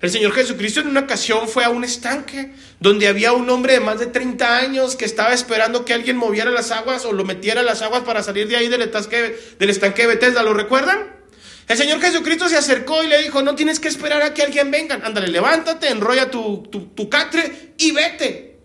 El 0.02 0.12
Señor 0.12 0.32
Jesucristo 0.32 0.80
en 0.80 0.88
una 0.88 1.02
ocasión 1.02 1.50
fue 1.50 1.66
a 1.66 1.70
un 1.70 1.84
estanque 1.84 2.54
donde 2.80 3.08
había 3.08 3.34
un 3.34 3.50
hombre 3.50 3.74
de 3.74 3.80
más 3.82 4.00
de 4.00 4.06
30 4.06 4.58
años 4.58 4.96
que 4.96 5.04
estaba 5.04 5.34
esperando 5.34 5.84
que 5.84 5.94
alguien 5.94 6.16
moviera 6.16 6.52
las 6.52 6.72
aguas 6.72 7.04
o 7.04 7.12
lo 7.12 7.26
metiera 7.26 7.64
las 7.64 7.82
aguas 7.82 8.04
para 8.04 8.24
salir 8.24 8.48
de 8.48 8.56
ahí 8.56 8.70
del 8.70 8.84
estanque, 8.84 9.38
del 9.60 9.70
estanque 9.70 10.04
de 10.04 10.08
Bethesda. 10.08 10.42
¿Lo 10.42 10.54
recuerdan? 10.54 11.20
El 11.68 11.78
Señor 11.78 12.00
Jesucristo 12.00 12.48
se 12.48 12.56
acercó 12.56 13.04
y 13.04 13.08
le 13.08 13.22
dijo, 13.22 13.42
no 13.42 13.56
tienes 13.56 13.82
que 13.82 13.90
esperar 13.90 14.22
a 14.22 14.34
que 14.34 14.42
alguien 14.42 14.72
venga. 14.72 15.02
Ándale, 15.04 15.28
levántate, 15.28 15.90
enrolla 15.90 16.32
tu, 16.32 16.64
tu, 16.72 16.88
tu 16.88 17.10
catre 17.10 17.74
y 17.78 17.92
vete. 17.92 18.58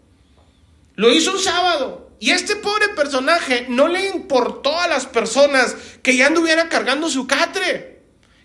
Lo 0.94 1.12
hizo 1.12 1.32
un 1.32 1.40
sábado. 1.40 2.12
Y 2.20 2.30
este 2.30 2.54
pobre 2.54 2.90
personaje 2.90 3.66
no 3.68 3.88
le 3.88 4.06
importó 4.06 4.78
a 4.78 4.86
las 4.86 5.06
personas 5.06 5.74
que 6.00 6.16
ya 6.16 6.28
anduvieran 6.28 6.68
cargando 6.68 7.10
su 7.10 7.26
catre. 7.26 7.93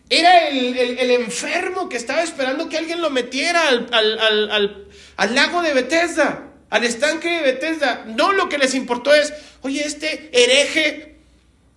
Era 0.09 0.47
el, 0.47 1.11
enfermo 1.11 1.87
que 1.87 1.97
estaba 1.97 2.23
esperando 2.23 2.67
que 2.67 2.77
alguien 2.77 2.99
lo 2.99 3.11
metiera 3.11 3.67
al, 3.67 5.35
lago 5.35 5.61
de 5.61 5.73
Bethesda, 5.73 6.51
al 6.71 6.83
estanque 6.83 7.29
de 7.29 7.41
Bethesda. 7.43 8.05
No 8.07 8.31
lo 8.33 8.49
que 8.49 8.57
les 8.57 8.73
importó 8.73 9.13
es, 9.13 9.33
oye, 9.61 9.85
este 9.85 10.29
hereje 10.33 11.17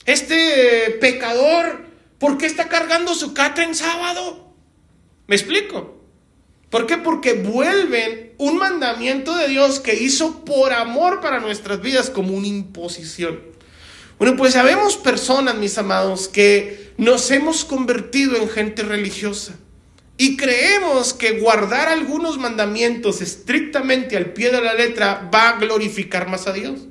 Este 0.06 0.96
pecador, 1.00 1.84
¿por 2.18 2.38
qué 2.38 2.46
está 2.46 2.68
cargando 2.68 3.14
su 3.14 3.34
cata 3.34 3.62
en 3.62 3.74
sábado? 3.74 4.54
¿Me 5.26 5.36
explico? 5.36 6.00
¿Por 6.70 6.86
qué? 6.86 6.96
Porque 6.96 7.34
vuelven 7.34 8.32
un 8.38 8.56
mandamiento 8.56 9.36
de 9.36 9.48
Dios 9.48 9.78
que 9.78 9.94
hizo 9.94 10.42
por 10.46 10.72
amor 10.72 11.20
para 11.20 11.38
nuestras 11.38 11.82
vidas 11.82 12.08
como 12.08 12.34
una 12.34 12.46
imposición. 12.46 13.40
Bueno, 14.22 14.36
pues 14.36 14.52
sabemos 14.52 14.96
personas, 14.96 15.56
mis 15.56 15.76
amados, 15.78 16.28
que 16.28 16.92
nos 16.96 17.28
hemos 17.32 17.64
convertido 17.64 18.36
en 18.36 18.48
gente 18.48 18.84
religiosa 18.84 19.58
y 20.16 20.36
creemos 20.36 21.12
que 21.12 21.40
guardar 21.40 21.88
algunos 21.88 22.38
mandamientos 22.38 23.20
estrictamente 23.20 24.16
al 24.16 24.26
pie 24.26 24.52
de 24.52 24.60
la 24.60 24.74
letra 24.74 25.28
va 25.34 25.48
a 25.48 25.58
glorificar 25.58 26.28
más 26.28 26.46
a 26.46 26.52
Dios. 26.52 26.82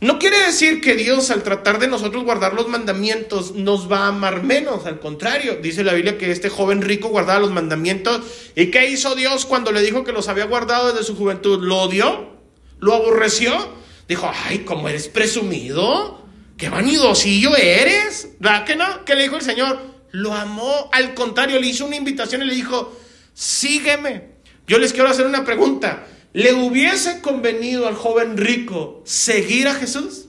No 0.00 0.18
quiere 0.18 0.36
decir 0.44 0.80
que 0.80 0.96
Dios 0.96 1.30
al 1.30 1.44
tratar 1.44 1.78
de 1.78 1.86
nosotros 1.86 2.24
guardar 2.24 2.54
los 2.54 2.66
mandamientos 2.66 3.54
nos 3.54 3.88
va 3.88 3.98
a 3.98 4.08
amar 4.08 4.42
menos, 4.42 4.84
al 4.86 4.98
contrario, 4.98 5.58
dice 5.62 5.84
la 5.84 5.94
Biblia 5.94 6.18
que 6.18 6.32
este 6.32 6.48
joven 6.48 6.82
rico 6.82 7.06
guardaba 7.06 7.38
los 7.38 7.52
mandamientos 7.52 8.20
y 8.56 8.72
¿qué 8.72 8.90
hizo 8.90 9.14
Dios 9.14 9.46
cuando 9.46 9.70
le 9.70 9.80
dijo 9.80 10.02
que 10.02 10.10
los 10.10 10.26
había 10.26 10.46
guardado 10.46 10.88
desde 10.88 11.04
su 11.04 11.14
juventud? 11.14 11.62
¿Lo 11.62 11.82
odió? 11.82 12.32
¿Lo 12.80 12.94
aborreció? 12.94 13.80
Dijo, 14.08 14.28
ay, 14.48 14.64
¿cómo 14.64 14.88
eres 14.88 15.06
presumido? 15.06 16.21
¿Qué 16.56 16.68
vanidosillo 16.68 17.56
eres? 17.56 18.28
¿Verdad 18.38 18.64
que 18.64 18.76
no? 18.76 19.04
¿Qué 19.04 19.14
le 19.14 19.24
dijo 19.24 19.36
el 19.36 19.42
Señor? 19.42 19.80
Lo 20.12 20.34
amó, 20.34 20.90
al 20.92 21.14
contrario, 21.14 21.58
le 21.58 21.66
hizo 21.66 21.86
una 21.86 21.96
invitación 21.96 22.42
y 22.42 22.46
le 22.46 22.54
dijo, 22.54 22.96
sígueme. 23.34 24.32
Yo 24.66 24.78
les 24.78 24.92
quiero 24.92 25.08
hacer 25.08 25.26
una 25.26 25.44
pregunta. 25.44 26.06
¿Le 26.32 26.54
hubiese 26.54 27.20
convenido 27.20 27.88
al 27.88 27.94
joven 27.94 28.36
rico 28.36 29.02
seguir 29.04 29.68
a 29.68 29.74
Jesús? 29.74 30.26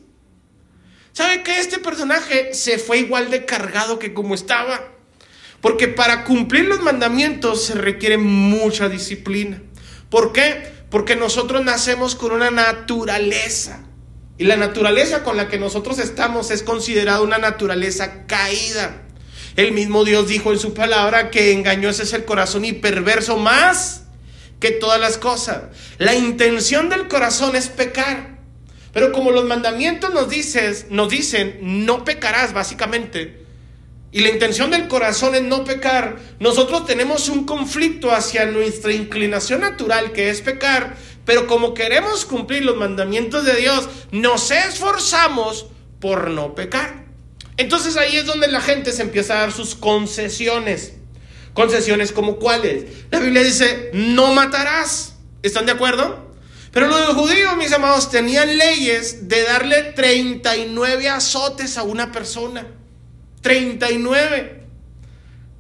¿Sabe 1.14 1.44
que 1.44 1.60
este 1.60 1.78
personaje 1.78 2.54
se 2.54 2.80
fue 2.80 2.98
igual 2.98 3.30
de 3.30 3.46
cargado 3.46 4.00
que 4.00 4.14
como 4.14 4.34
estaba? 4.34 4.82
Porque 5.62 5.88
para 5.88 6.24
cumplir 6.26 6.66
los 6.66 6.82
mandamientos 6.82 7.64
se 7.66 7.76
requiere 7.76 8.18
mucha 8.18 8.90
disciplina. 8.90 9.62
¿Por 10.10 10.34
qué? 10.34 10.74
Porque 10.90 11.16
nosotros 11.16 11.64
nacemos 11.64 12.16
con 12.16 12.34
una 12.34 12.52
naturaleza. 12.52 13.84
Y 14.38 14.46
la 14.46 14.56
naturaleza 14.56 15.24
con 15.24 15.38
la 15.38 15.48
que 15.48 15.60
nosotros 15.60 16.00
estamos 16.00 16.52
es 16.52 16.64
considerada 16.64 17.22
una 17.22 17.38
naturaleza 17.38 18.26
caída. 18.26 19.04
El 19.56 19.72
mismo 19.72 20.04
Dios 20.04 20.28
dijo 20.28 20.52
en 20.52 20.60
su 20.60 20.74
palabra 20.74 21.30
que 21.30 21.52
engañoso 21.52 22.04
es 22.04 22.14
el 22.14 22.26
corazón 22.26 22.66
y 22.66 22.74
perverso 22.74 23.38
más 23.38 24.04
que 24.60 24.72
todas 24.72 25.00
las 25.00 25.18
cosas. 25.18 25.64
La 26.00 26.16
intención 26.16 26.90
del 26.90 27.08
corazón 27.08 27.56
es 27.56 27.68
pecar. 27.68 28.40
Pero 28.92 29.12
como 29.12 29.32
los 29.32 29.46
mandamientos 29.46 30.14
nos, 30.14 30.30
dices, 30.30 30.88
nos 30.90 31.10
dicen, 31.10 31.58
no 31.62 32.04
pecarás 32.06 32.54
básicamente, 32.54 33.44
y 34.14 34.20
la 34.20 34.30
intención 34.30 34.70
del 34.70 34.88
corazón 34.88 35.34
es 35.34 35.42
no 35.42 35.64
pecar, 35.64 36.18
nosotros 36.40 36.86
tenemos 36.86 37.30
un 37.30 37.46
conflicto 37.46 38.12
hacia 38.12 38.46
nuestra 38.46 38.94
inclinación 38.94 39.62
natural, 39.62 40.12
que 40.12 40.30
es 40.30 40.42
pecar, 40.42 40.96
pero 41.26 41.48
como 41.48 41.74
queremos 41.74 42.26
cumplir 42.26 42.66
los 42.66 42.76
mandamientos 42.76 43.46
de 43.46 43.56
Dios, 43.56 43.88
nos 44.12 44.52
esforzamos 44.52 45.68
por 46.00 46.30
no 46.30 46.54
pecar. 46.56 47.06
Entonces 47.58 47.98
ahí 47.98 48.18
es 48.18 48.26
donde 48.26 48.48
la 48.48 48.62
gente 48.62 48.92
se 48.92 49.04
empieza 49.04 49.36
a 49.36 49.42
dar 49.42 49.52
sus 49.52 49.76
concesiones. 49.76 50.94
Concesiones 51.54 52.12
como 52.12 52.38
cuáles. 52.38 52.86
La 53.12 53.20
Biblia 53.20 53.44
dice, 53.44 53.92
no 53.94 54.34
matarás. 54.34 55.16
¿Están 55.44 55.66
de 55.66 55.74
acuerdo? 55.74 56.34
Pero 56.72 56.88
los 56.88 57.14
judíos, 57.14 57.56
mis 57.56 57.72
amados, 57.72 58.10
tenían 58.10 58.58
leyes 58.58 59.30
de 59.30 59.44
darle 59.44 59.84
39 59.94 61.08
azotes 61.10 61.78
a 61.78 61.84
una 61.84 62.12
persona. 62.12 62.66
39. 63.42 64.64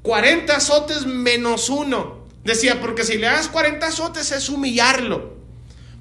40 0.01 0.55
azotes 0.55 1.05
menos 1.05 1.69
uno. 1.69 2.25
Decía, 2.43 2.81
porque 2.81 3.03
si 3.03 3.17
le 3.17 3.27
das 3.27 3.47
40 3.47 3.85
azotes 3.85 4.31
es 4.31 4.49
humillarlo. 4.49 5.32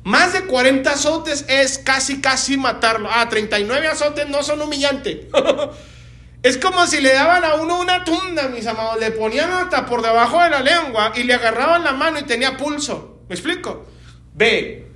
Más 0.04 0.32
de 0.32 0.46
40 0.46 0.90
azotes 0.90 1.44
es 1.48 1.78
casi, 1.78 2.20
casi 2.20 2.56
matarlo. 2.56 3.08
Ah, 3.10 3.28
39 3.28 3.88
azotes 3.88 4.28
no 4.28 4.42
son 4.42 4.60
humillantes. 4.62 5.26
Es 6.42 6.58
como 6.58 6.88
si 6.88 7.00
le 7.00 7.12
daban 7.12 7.44
a 7.44 7.54
uno 7.54 7.78
una 7.80 8.02
tunda, 8.02 8.48
mis 8.48 8.66
amados. 8.66 8.98
Le 8.98 9.12
ponían 9.12 9.52
hasta 9.52 9.86
por 9.86 10.02
debajo 10.02 10.42
de 10.42 10.50
la 10.50 10.60
lengua 10.60 11.12
y 11.14 11.22
le 11.22 11.34
agarraban 11.34 11.84
la 11.84 11.92
mano 11.92 12.18
y 12.18 12.24
tenía 12.24 12.56
pulso. 12.56 13.20
¿Me 13.28 13.36
explico? 13.36 13.86
Ve, 14.34 14.88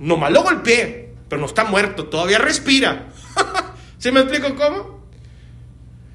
nomás 0.00 0.32
lo 0.32 0.42
golpeé, 0.42 1.14
pero 1.28 1.40
no 1.40 1.46
está 1.46 1.62
muerto, 1.62 2.06
todavía 2.06 2.38
respira. 2.38 3.10
¿Sí 3.98 4.10
me 4.10 4.20
explico 4.20 4.56
cómo? 4.56 5.01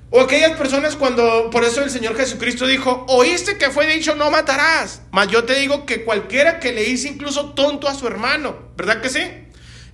O 0.10 0.22
aquellas 0.22 0.58
personas 0.58 0.96
cuando, 0.96 1.50
por 1.50 1.66
eso 1.66 1.84
el 1.84 1.90
Señor 1.90 2.16
Jesucristo 2.16 2.66
dijo, 2.66 3.06
oíste 3.10 3.58
que 3.58 3.72
fue 3.72 3.94
dicho 3.94 4.16
no 4.16 4.32
matarás, 4.32 5.02
mas 5.12 5.28
yo 5.28 5.44
te 5.44 5.60
digo 5.60 5.86
que 5.86 6.06
cualquiera 6.06 6.60
que 6.60 6.72
le 6.72 6.88
hice 6.88 7.10
incluso 7.10 7.52
tonto 7.52 7.90
a 7.90 7.94
su 7.94 8.08
hermano, 8.08 8.58
¿verdad 8.78 9.02
que 9.02 9.10
sí? 9.10 9.22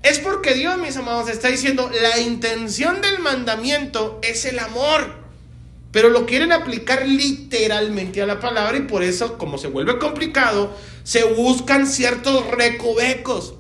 Es 0.04 0.20
porque 0.20 0.54
Dios, 0.54 0.78
mis 0.78 0.98
amados, 0.98 1.30
está 1.30 1.48
diciendo, 1.48 1.90
la 2.02 2.20
intención 2.20 3.02
del 3.02 3.20
mandamiento 3.20 4.20
es 4.22 4.44
el 4.46 4.60
amor. 4.60 5.24
Pero 5.94 6.10
lo 6.10 6.26
quieren 6.26 6.52
aplicar 6.52 7.08
literalmente 7.08 8.22
a 8.22 8.26
la 8.26 8.40
palabra 8.40 8.78
y 8.78 8.82
por 8.82 9.02
eso, 9.02 9.38
como 9.38 9.58
se 9.58 9.68
vuelve 9.68 10.00
complicado, 10.00 10.76
se 11.04 11.24
buscan 11.24 11.88
ciertos 11.88 12.48
recovecos. 12.48 13.54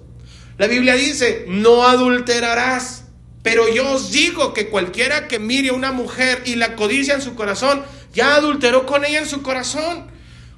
La 0.57 0.67
Biblia 0.67 0.95
dice, 0.95 1.45
no 1.47 1.83
adulterarás. 1.87 3.02
Pero 3.43 3.67
yo 3.67 3.91
os 3.91 4.11
digo 4.11 4.53
que 4.53 4.69
cualquiera 4.69 5.27
que 5.27 5.37
mire 5.37 5.69
a 5.69 5.73
una 5.73 5.91
mujer 5.91 6.41
y 6.45 6.55
la 6.55 6.75
codicia 6.75 7.13
en 7.13 7.21
su 7.21 7.35
corazón, 7.35 7.83
ya 8.13 8.35
adulteró 8.35 8.85
con 8.85 9.03
ella 9.03 9.19
en 9.19 9.27
su 9.27 9.43
corazón. 9.43 10.07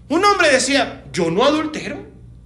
Un 0.08 0.24
hombre 0.24 0.52
decía, 0.52 1.04
yo 1.12 1.32
no 1.32 1.44
adultero. 1.44 2.06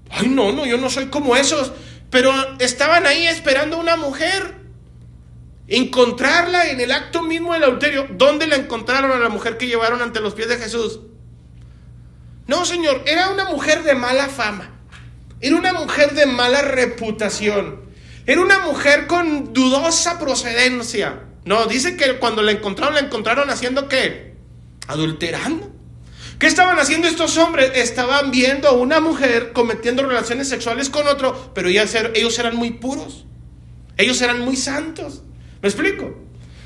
Ay, 0.09 0.29
no, 0.29 0.53
no, 0.53 0.65
yo 0.65 0.77
no 0.77 0.89
soy 0.89 1.07
como 1.07 1.35
esos. 1.35 1.73
Pero 2.09 2.31
estaban 2.59 3.05
ahí 3.05 3.27
esperando 3.27 3.75
a 3.75 3.81
una 3.81 3.97
mujer. 3.97 4.55
Encontrarla 5.67 6.69
en 6.69 6.79
el 6.79 6.91
acto 6.93 7.21
mismo 7.21 7.53
del 7.53 7.65
adulterio. 7.65 8.07
¿Dónde 8.11 8.47
la 8.47 8.55
encontraron 8.55 9.11
a 9.11 9.19
la 9.19 9.29
mujer 9.29 9.57
que 9.57 9.67
llevaron 9.67 10.01
ante 10.01 10.21
los 10.21 10.33
pies 10.33 10.47
de 10.47 10.57
Jesús? 10.57 11.01
No, 12.47 12.65
Señor, 12.65 13.03
era 13.05 13.29
una 13.29 13.45
mujer 13.45 13.83
de 13.83 13.93
mala 13.93 14.29
fama. 14.29 14.71
Era 15.41 15.55
una 15.57 15.73
mujer 15.73 16.13
de 16.13 16.25
mala 16.25 16.61
reputación. 16.61 17.88
Era 18.29 18.41
una 18.41 18.59
mujer 18.59 19.07
con 19.07 19.53
dudosa 19.55 20.19
procedencia. 20.19 21.21
No, 21.45 21.65
dice 21.65 21.97
que 21.97 22.19
cuando 22.19 22.43
la 22.43 22.51
encontraron, 22.51 22.93
la 22.93 22.99
encontraron 22.99 23.49
haciendo 23.49 23.89
qué? 23.89 24.35
Adulterando. 24.85 25.71
¿Qué 26.37 26.45
estaban 26.45 26.77
haciendo 26.77 27.07
estos 27.07 27.37
hombres? 27.37 27.71
Estaban 27.73 28.29
viendo 28.29 28.67
a 28.67 28.73
una 28.73 28.99
mujer 28.99 29.51
cometiendo 29.51 30.05
relaciones 30.05 30.47
sexuales 30.47 30.91
con 30.91 31.07
otro, 31.07 31.51
pero 31.55 31.69
ellos 31.69 32.37
eran 32.37 32.55
muy 32.55 32.69
puros. 32.69 33.25
Ellos 33.97 34.21
eran 34.21 34.41
muy 34.41 34.57
santos. 34.57 35.23
¿Me 35.63 35.67
explico? 35.67 36.15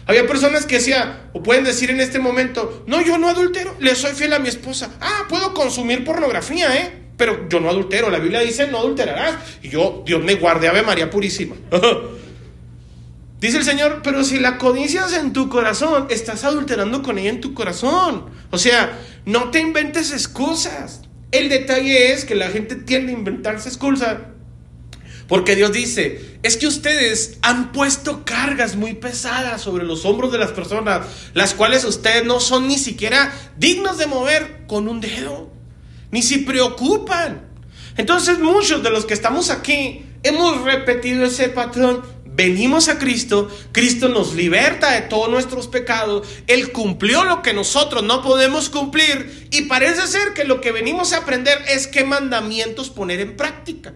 Había 0.05 0.27
personas 0.27 0.65
que 0.65 0.79
decían, 0.79 1.29
o 1.31 1.41
pueden 1.43 1.63
decir 1.63 1.89
en 1.89 2.01
este 2.01 2.19
momento, 2.19 2.83
no, 2.87 3.01
yo 3.01 3.17
no 3.17 3.29
adultero, 3.29 3.73
le 3.79 3.95
soy 3.95 4.11
fiel 4.11 4.33
a 4.33 4.39
mi 4.39 4.49
esposa. 4.49 4.97
Ah, 4.99 5.27
puedo 5.29 5.53
consumir 5.53 6.03
pornografía, 6.03 6.75
¿eh? 6.75 7.02
Pero 7.17 7.47
yo 7.49 7.59
no 7.59 7.69
adultero. 7.69 8.09
La 8.09 8.19
Biblia 8.19 8.39
dice, 8.39 8.67
no 8.67 8.79
adulterarás. 8.79 9.35
Y 9.61 9.69
yo, 9.69 10.03
Dios 10.05 10.23
me 10.23 10.35
guarde, 10.35 10.67
Ave 10.67 10.81
María 10.83 11.09
Purísima. 11.09 11.55
Dice 13.43 13.57
el 13.57 13.65
Señor, 13.65 13.99
pero 14.05 14.23
si 14.23 14.39
la 14.39 14.57
codicias 14.57 15.11
en 15.11 15.33
tu 15.33 15.49
corazón, 15.49 16.07
estás 16.09 16.45
adulterando 16.45 17.03
con 17.03 17.17
ella 17.17 17.29
en 17.29 17.41
tu 17.41 17.53
corazón. 17.53 18.27
O 18.51 18.57
sea, 18.57 18.97
no 19.25 19.51
te 19.51 19.59
inventes 19.59 20.13
excusas. 20.13 21.01
El 21.33 21.49
detalle 21.49 22.13
es 22.13 22.23
que 22.23 22.35
la 22.35 22.47
gente 22.47 22.77
tiende 22.77 23.11
a 23.11 23.17
inventarse 23.17 23.67
excusas. 23.67 24.19
Porque 25.27 25.55
Dios 25.55 25.71
dice, 25.73 26.39
es 26.43 26.57
que 26.57 26.67
ustedes 26.67 27.37
han 27.41 27.71
puesto 27.71 28.23
cargas 28.25 28.75
muy 28.75 28.93
pesadas 28.93 29.61
sobre 29.61 29.83
los 29.83 30.05
hombros 30.05 30.31
de 30.31 30.37
las 30.37 30.51
personas, 30.51 31.05
las 31.33 31.53
cuales 31.53 31.85
ustedes 31.85 32.25
no 32.25 32.39
son 32.39 32.67
ni 32.67 32.77
siquiera 32.77 33.33
dignos 33.57 33.97
de 33.97 34.07
mover 34.07 34.65
con 34.67 34.87
un 34.87 35.01
dedo, 35.01 35.51
ni 36.13 36.21
se 36.21 36.39
preocupan. 36.39 37.41
Entonces 37.97 38.37
muchos 38.37 38.83
de 38.83 38.91
los 38.91 39.05
que 39.05 39.15
estamos 39.15 39.49
aquí 39.49 40.05
hemos 40.21 40.61
repetido 40.61 41.25
ese 41.25 41.49
patrón 41.49 42.03
venimos 42.25 42.87
a 42.87 42.99
Cristo, 42.99 43.49
Cristo 43.71 44.09
nos 44.09 44.35
liberta 44.35 44.91
de 44.91 45.01
todos 45.01 45.29
nuestros 45.29 45.67
pecados, 45.67 46.27
Él 46.45 46.71
cumplió 46.71 47.23
lo 47.23 47.41
que 47.41 47.53
nosotros 47.53 48.03
no 48.03 48.21
podemos 48.21 48.69
cumplir 48.69 49.47
y 49.49 49.63
parece 49.63 50.05
ser 50.05 50.33
que 50.35 50.43
lo 50.43 50.61
que 50.61 50.71
venimos 50.71 51.13
a 51.13 51.17
aprender 51.17 51.57
es 51.67 51.87
qué 51.87 52.03
mandamientos 52.03 52.91
poner 52.91 53.19
en 53.19 53.35
práctica. 53.35 53.95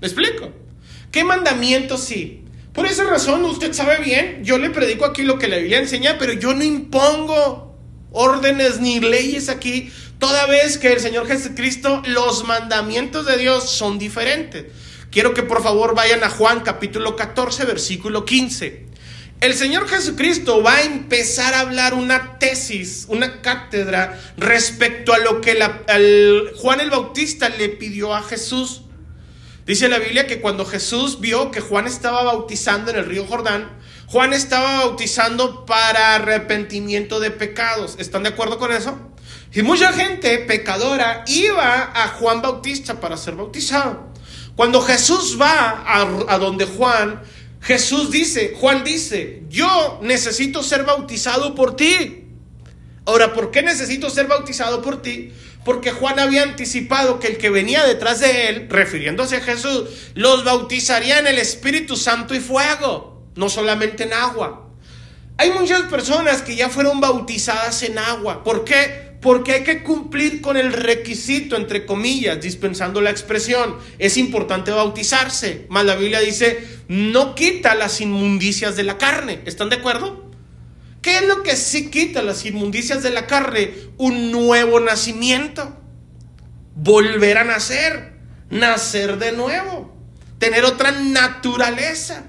¿Me 0.00 0.06
explico? 0.06 0.50
¿Qué 1.10 1.24
mandamientos 1.24 2.04
sí? 2.04 2.44
Por 2.72 2.86
esa 2.86 3.02
razón 3.02 3.44
usted 3.44 3.72
sabe 3.72 3.98
bien, 3.98 4.44
yo 4.44 4.58
le 4.58 4.70
predico 4.70 5.04
aquí 5.04 5.24
lo 5.24 5.40
que 5.40 5.48
la 5.48 5.56
Biblia 5.56 5.80
enseña, 5.80 6.18
pero 6.18 6.34
yo 6.34 6.54
no 6.54 6.62
impongo 6.62 7.66
órdenes 8.16 8.80
ni 8.80 8.98
leyes 9.00 9.48
aquí, 9.48 9.90
toda 10.18 10.46
vez 10.46 10.78
que 10.78 10.92
el 10.92 11.00
Señor 11.00 11.26
Jesucristo, 11.26 12.02
los 12.06 12.44
mandamientos 12.44 13.26
de 13.26 13.36
Dios 13.36 13.68
son 13.70 13.98
diferentes. 13.98 14.66
Quiero 15.10 15.34
que 15.34 15.42
por 15.42 15.62
favor 15.62 15.94
vayan 15.94 16.24
a 16.24 16.30
Juan 16.30 16.60
capítulo 16.60 17.16
14, 17.16 17.64
versículo 17.64 18.24
15. 18.24 18.86
El 19.40 19.54
Señor 19.54 19.86
Jesucristo 19.86 20.62
va 20.62 20.76
a 20.76 20.82
empezar 20.82 21.52
a 21.54 21.60
hablar 21.60 21.92
una 21.94 22.38
tesis, 22.38 23.04
una 23.08 23.42
cátedra 23.42 24.18
respecto 24.38 25.12
a 25.12 25.18
lo 25.18 25.42
que 25.42 25.58
Juan 26.56 26.80
el 26.80 26.90
Bautista 26.90 27.50
le 27.50 27.68
pidió 27.68 28.14
a 28.14 28.22
Jesús. 28.22 28.82
Dice 29.66 29.88
la 29.88 29.98
Biblia 29.98 30.26
que 30.26 30.40
cuando 30.40 30.64
Jesús 30.64 31.20
vio 31.20 31.50
que 31.50 31.60
Juan 31.60 31.86
estaba 31.86 32.22
bautizando 32.22 32.90
en 32.90 32.96
el 32.96 33.04
río 33.04 33.26
Jordán, 33.26 33.76
Juan 34.06 34.32
estaba 34.32 34.84
bautizando 34.84 35.66
para 35.66 36.14
arrepentimiento 36.14 37.20
de 37.20 37.30
pecados. 37.30 37.96
¿Están 37.98 38.22
de 38.22 38.30
acuerdo 38.30 38.58
con 38.58 38.72
eso? 38.72 38.98
Y 39.56 39.62
mucha 39.62 39.90
gente 39.94 40.40
pecadora 40.40 41.24
iba 41.28 41.90
a 41.94 42.08
Juan 42.08 42.42
Bautista 42.42 43.00
para 43.00 43.16
ser 43.16 43.36
bautizado. 43.36 44.12
Cuando 44.54 44.82
Jesús 44.82 45.38
va 45.40 45.82
a, 45.86 46.36
donde 46.36 46.66
Juan, 46.66 47.22
Jesús 47.62 48.10
dice, 48.10 48.54
Juan 48.60 48.84
dice, 48.84 49.44
yo 49.48 49.98
necesito 50.02 50.62
ser 50.62 50.84
bautizado 50.84 51.54
por 51.54 51.74
ti. 51.74 52.26
Ahora, 53.06 53.32
¿por 53.32 53.50
qué 53.50 53.62
necesito 53.62 54.10
ser 54.10 54.26
bautizado 54.26 54.82
por 54.82 55.00
ti? 55.00 55.32
Porque 55.64 55.90
Juan 55.90 56.20
había 56.20 56.42
anticipado 56.42 57.18
que 57.18 57.28
el 57.28 57.38
que 57.38 57.48
venía 57.48 57.82
detrás 57.86 58.20
de 58.20 58.50
él, 58.50 58.66
refiriéndose 58.68 59.36
a 59.36 59.40
Jesús, 59.40 59.88
los 60.12 60.44
bautizaría 60.44 61.18
en 61.18 61.28
el 61.28 61.38
Espíritu 61.38 61.96
Santo 61.96 62.34
y 62.34 62.40
fuego, 62.40 63.22
no 63.36 63.48
solamente 63.48 64.04
en 64.04 64.12
agua. 64.12 64.68
Hay 65.38 65.50
muchas 65.52 65.80
personas 65.84 66.42
que 66.42 66.56
ya 66.56 66.68
fueron 66.68 67.00
bautizadas 67.00 67.82
en 67.84 67.98
agua. 67.98 68.44
¿Por 68.44 68.62
qué? 68.62 69.05
Porque 69.26 69.54
hay 69.54 69.64
que 69.64 69.82
cumplir 69.82 70.40
con 70.40 70.56
el 70.56 70.72
requisito, 70.72 71.56
entre 71.56 71.84
comillas, 71.84 72.40
dispensando 72.40 73.00
la 73.00 73.10
expresión. 73.10 73.76
Es 73.98 74.18
importante 74.18 74.70
bautizarse. 74.70 75.66
Mas 75.68 75.84
la 75.84 75.96
Biblia 75.96 76.20
dice, 76.20 76.64
no 76.86 77.34
quita 77.34 77.74
las 77.74 78.00
inmundicias 78.00 78.76
de 78.76 78.84
la 78.84 78.98
carne. 78.98 79.40
¿Están 79.44 79.68
de 79.68 79.74
acuerdo? 79.74 80.30
¿Qué 81.02 81.16
es 81.16 81.26
lo 81.26 81.42
que 81.42 81.56
sí 81.56 81.90
quita 81.90 82.22
las 82.22 82.46
inmundicias 82.46 83.02
de 83.02 83.10
la 83.10 83.26
carne? 83.26 83.74
Un 83.96 84.30
nuevo 84.30 84.78
nacimiento. 84.78 85.76
Volver 86.76 87.38
a 87.38 87.44
nacer. 87.44 88.20
Nacer 88.48 89.18
de 89.18 89.32
nuevo. 89.32 89.92
Tener 90.38 90.64
otra 90.64 90.92
naturaleza. 90.92 92.26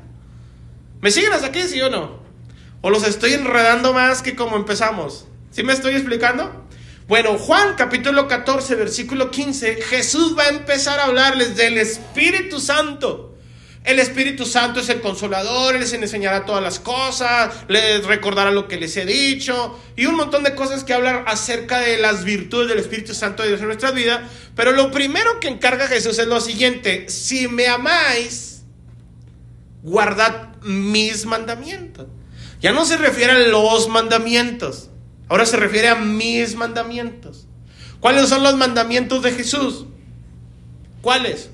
¿Me 1.01 1.11
siguen 1.11 1.31
hasta 1.31 1.45
aquí, 1.45 1.61
sí 1.61 1.79
o 1.79 1.91
no? 1.91 2.23
¿O 2.81 2.89
los 2.89 3.07
estoy 3.07 3.33
enredando 3.33 3.93
más 3.93 4.23
que 4.23 4.35
como 4.35 4.55
empezamos? 4.55 5.27
¿Sí 5.51 5.61
me 5.61 5.73
estoy 5.73 5.93
explicando? 5.93 6.66
Bueno, 7.07 7.37
Juan 7.37 7.75
capítulo 7.77 8.27
14, 8.27 8.75
versículo 8.75 9.31
15, 9.31 9.81
Jesús 9.81 10.37
va 10.37 10.43
a 10.43 10.49
empezar 10.49 10.99
a 10.99 11.05
hablarles 11.05 11.55
del 11.55 11.77
Espíritu 11.77 12.59
Santo. 12.59 13.33
El 13.85 13.99
Espíritu 13.99 14.45
Santo 14.45 14.81
es 14.81 14.89
el 14.89 14.99
consolador, 14.99 15.75
les 15.75 15.93
enseñará 15.93 16.43
todas 16.43 16.61
las 16.61 16.81
cosas, 16.81 17.63
les 17.69 18.05
recordará 18.05 18.51
lo 18.51 18.67
que 18.67 18.75
les 18.75 18.97
he 18.97 19.05
dicho 19.05 19.79
y 19.95 20.05
un 20.05 20.15
montón 20.15 20.43
de 20.43 20.53
cosas 20.53 20.83
que 20.83 20.93
hablar 20.93 21.23
acerca 21.27 21.79
de 21.79 21.97
las 21.97 22.25
virtudes 22.25 22.67
del 22.67 22.79
Espíritu 22.79 23.13
Santo 23.13 23.41
de 23.41 23.49
Dios 23.49 23.61
en 23.61 23.67
nuestra 23.67 23.91
vida. 23.91 24.27
Pero 24.53 24.73
lo 24.73 24.91
primero 24.91 25.39
que 25.39 25.47
encarga 25.47 25.87
Jesús 25.87 26.19
es 26.19 26.27
lo 26.27 26.41
siguiente, 26.41 27.07
si 27.07 27.47
me 27.47 27.69
amáis, 27.69 28.63
guardad 29.81 30.57
mis 30.61 31.25
mandamientos. 31.25 32.07
Ya 32.59 32.73
no 32.73 32.83
se 32.83 32.97
refiere 32.97 33.31
a 33.31 33.47
los 33.47 33.87
mandamientos, 33.87 34.89
Ahora 35.29 35.45
se 35.45 35.57
refiere 35.57 35.89
a 35.89 35.95
mis 35.95 36.55
mandamientos. 36.55 37.47
¿Cuáles 37.99 38.29
son 38.29 38.43
los 38.43 38.55
mandamientos 38.55 39.23
de 39.23 39.31
Jesús? 39.31 39.85
¿Cuáles? 41.01 41.49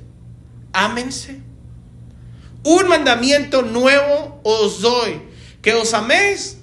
Ámense. 0.74 1.42
Un 2.64 2.88
mandamiento 2.88 3.62
nuevo 3.62 4.40
os 4.44 4.82
doy, 4.82 5.22
que 5.62 5.74
os 5.74 5.94
améis 5.94 6.60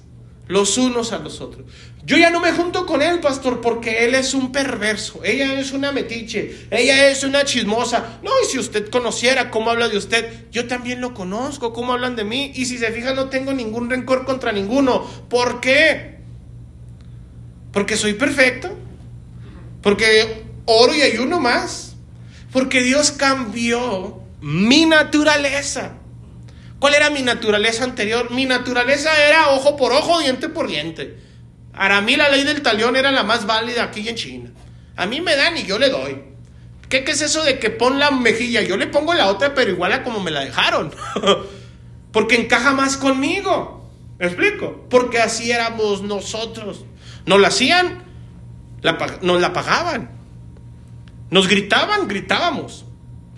los 0.47 0.77
unos 0.77 1.11
a 1.13 1.19
los 1.19 1.41
otros. 1.41 1.65
Yo 2.03 2.17
ya 2.17 2.31
no 2.31 2.39
me 2.39 2.51
junto 2.51 2.87
con 2.87 3.03
él, 3.03 3.19
pastor, 3.19 3.61
porque 3.61 4.05
él 4.05 4.15
es 4.15 4.33
un 4.33 4.51
perverso, 4.51 5.21
ella 5.23 5.59
es 5.59 5.71
una 5.71 5.91
metiche, 5.91 6.67
ella 6.71 7.09
es 7.09 7.23
una 7.23 7.45
chismosa. 7.45 8.19
No, 8.23 8.31
y 8.43 8.47
si 8.47 8.57
usted 8.57 8.89
conociera 8.89 9.51
cómo 9.51 9.69
habla 9.69 9.87
de 9.87 9.97
usted, 9.97 10.47
yo 10.51 10.67
también 10.67 10.99
lo 10.99 11.13
conozco, 11.13 11.73
cómo 11.73 11.93
hablan 11.93 12.15
de 12.15 12.23
mí. 12.23 12.51
Y 12.55 12.65
si 12.65 12.79
se 12.79 12.91
fija, 12.91 13.13
no 13.13 13.29
tengo 13.29 13.53
ningún 13.53 13.89
rencor 13.89 14.25
contra 14.25 14.51
ninguno. 14.51 15.03
¿Por 15.29 15.61
qué? 15.61 16.20
Porque 17.71 17.97
soy 17.97 18.13
perfecto. 18.13 18.77
Porque 19.81 20.43
oro 20.65 20.93
y 20.93 21.01
ayuno 21.01 21.39
más. 21.39 21.95
Porque 22.51 22.81
Dios 22.83 23.11
cambió 23.11 24.21
mi 24.41 24.85
naturaleza. 24.85 25.93
¿Cuál 26.79 26.95
era 26.95 27.09
mi 27.09 27.21
naturaleza 27.21 27.83
anterior? 27.83 28.31
Mi 28.31 28.45
naturaleza 28.45 29.11
era 29.27 29.49
ojo 29.51 29.77
por 29.77 29.93
ojo, 29.93 30.19
diente 30.19 30.49
por 30.49 30.67
diente. 30.67 31.17
Para 31.71 32.01
mí 32.01 32.15
la 32.15 32.29
ley 32.29 32.43
del 32.43 32.61
talión 32.61 32.95
era 32.95 33.11
la 33.11 33.23
más 33.23 33.45
válida 33.45 33.83
aquí 33.83 34.07
en 34.07 34.15
China. 34.15 34.51
A 34.95 35.05
mí 35.05 35.21
me 35.21 35.35
dan 35.35 35.57
y 35.57 35.63
yo 35.63 35.79
le 35.79 35.89
doy. 35.89 36.23
¿Qué, 36.89 37.03
¿Qué, 37.03 37.11
es 37.11 37.21
eso 37.21 37.43
de 37.43 37.59
que 37.59 37.69
pon 37.69 37.99
la 37.99 38.11
mejilla? 38.11 38.61
Yo 38.61 38.75
le 38.77 38.87
pongo 38.87 39.13
la 39.13 39.27
otra, 39.27 39.53
pero 39.53 39.71
igual 39.71 39.93
a 39.93 40.03
como 40.03 40.19
me 40.19 40.31
la 40.31 40.43
dejaron. 40.43 40.93
Porque 42.11 42.35
encaja 42.35 42.73
más 42.73 42.97
conmigo. 42.97 43.89
¿Me 44.19 44.25
explico? 44.25 44.85
Porque 44.89 45.19
así 45.19 45.51
éramos 45.51 46.01
nosotros. 46.01 46.85
Nos 47.25 47.39
la 47.39 47.49
hacían, 47.49 48.03
nos 49.21 49.41
la 49.41 49.53
pagaban. 49.53 50.11
Nos 51.29 51.47
gritaban, 51.47 52.07
gritábamos. 52.07 52.85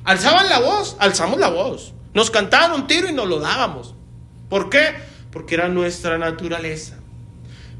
Alzaban 0.03 0.49
la 0.49 0.59
voz, 0.59 0.97
alzamos 0.99 1.39
la 1.39 1.49
voz. 1.49 1.93
Nos 2.13 2.31
cantaban 2.31 2.73
un 2.73 2.87
tiro 2.87 3.07
y 3.07 3.13
nos 3.13 3.27
lo 3.27 3.39
dábamos. 3.39 3.95
¿Por 4.49 4.69
qué? 4.69 4.93
Porque 5.31 5.55
era 5.55 5.67
nuestra 5.67 6.17
naturaleza. 6.17 6.99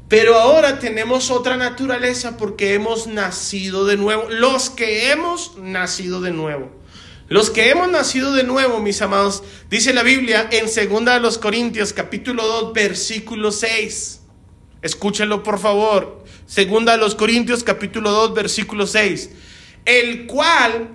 Pero 0.08 0.38
ahora 0.38 0.78
tenemos 0.78 1.30
otra 1.30 1.56
naturaleza 1.56 2.36
porque 2.36 2.74
hemos 2.74 3.06
nacido 3.06 3.84
de 3.86 3.96
nuevo. 3.96 4.24
Los 4.28 4.70
que 4.70 5.10
hemos 5.10 5.56
nacido 5.58 6.20
de 6.20 6.30
nuevo. 6.30 6.70
Los 7.28 7.50
que 7.50 7.70
hemos 7.70 7.88
nacido 7.88 8.32
de 8.34 8.44
nuevo, 8.44 8.80
mis 8.80 9.00
amados, 9.00 9.42
dice 9.70 9.94
la 9.94 10.02
Biblia 10.02 10.48
en 10.52 10.66
2 10.66 11.04
de 11.04 11.20
los 11.20 11.38
Corintios 11.38 11.92
capítulo 11.92 12.46
2 12.46 12.72
versículo 12.74 13.50
6. 13.50 14.20
Escúchenlo 14.84 15.42
por 15.42 15.58
favor. 15.58 16.22
Segunda 16.46 16.92
a 16.92 16.96
los 16.98 17.14
Corintios 17.14 17.64
capítulo 17.64 18.10
2 18.10 18.34
versículo 18.34 18.86
6. 18.86 19.30
El 19.86 20.26
cual 20.26 20.90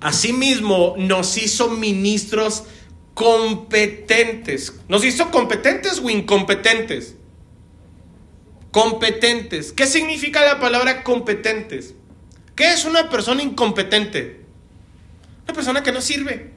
asimismo 0.00 0.94
nos 0.96 1.36
hizo 1.36 1.68
ministros 1.68 2.64
competentes. 3.12 4.72
¿Nos 4.88 5.04
hizo 5.04 5.30
competentes 5.30 6.00
o 6.02 6.08
incompetentes? 6.08 7.16
Competentes. 8.70 9.72
¿Qué 9.72 9.86
significa 9.86 10.42
la 10.42 10.58
palabra 10.58 11.04
competentes? 11.04 11.94
¿Qué 12.56 12.72
es 12.72 12.86
una 12.86 13.10
persona 13.10 13.42
incompetente? 13.42 14.40
Una 15.44 15.52
persona 15.52 15.82
que 15.82 15.92
no 15.92 16.00
sirve. 16.00 16.52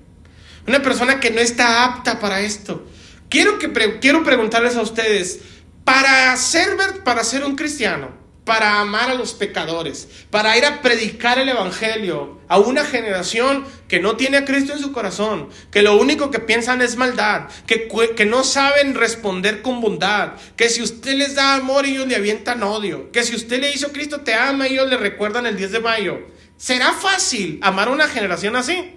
Una 0.66 0.82
persona 0.82 1.20
que 1.20 1.30
no 1.30 1.42
está 1.42 1.84
apta 1.84 2.22
para 2.22 2.40
esto. 2.40 2.88
Quiero, 3.28 3.60
que 3.60 4.00
quiero 4.00 4.24
preguntarles 4.24 4.78
a 4.78 4.82
ustedes, 4.82 5.42
para 5.88 6.36
ser, 6.36 6.76
para 7.06 7.24
ser 7.24 7.46
un 7.46 7.56
cristiano, 7.56 8.10
para 8.44 8.82
amar 8.82 9.10
a 9.10 9.14
los 9.14 9.34
pecadores, 9.34 10.10
para 10.30 10.58
ir 10.58 10.66
a 10.66 10.82
predicar 10.82 11.40
el 11.40 11.48
Evangelio 11.48 12.42
a 12.50 12.60
una 12.60 12.84
generación 12.84 13.64
que 13.88 14.02
no 14.02 14.18
tiene 14.18 14.36
a 14.36 14.44
Cristo 14.44 14.74
en 14.74 14.80
su 14.80 14.92
corazón, 14.92 15.48
que 15.72 15.82
lo 15.82 15.96
único 15.96 16.30
que 16.30 16.40
piensan 16.40 16.82
es 16.82 16.98
maldad, 16.98 17.44
que, 17.66 17.88
que 18.18 18.26
no 18.26 18.44
saben 18.44 18.96
responder 18.96 19.62
con 19.62 19.80
bondad, 19.80 20.34
que 20.58 20.68
si 20.68 20.82
usted 20.82 21.14
les 21.14 21.36
da 21.36 21.56
amor 21.56 21.86
ellos 21.86 22.06
le 22.06 22.18
avientan 22.18 22.64
odio, 22.64 23.10
que 23.14 23.24
si 23.24 23.34
usted 23.34 23.62
le 23.62 23.72
hizo 23.72 23.94
Cristo 23.94 24.20
te 24.20 24.34
ama 24.34 24.68
ellos 24.68 24.90
le 24.90 24.98
recuerdan 24.98 25.46
el 25.46 25.56
10 25.56 25.72
de 25.72 25.80
mayo. 25.80 26.20
¿Será 26.58 26.92
fácil 26.92 27.62
amar 27.64 27.88
a 27.88 27.92
una 27.92 28.10
generación 28.10 28.58
así? 28.58 28.94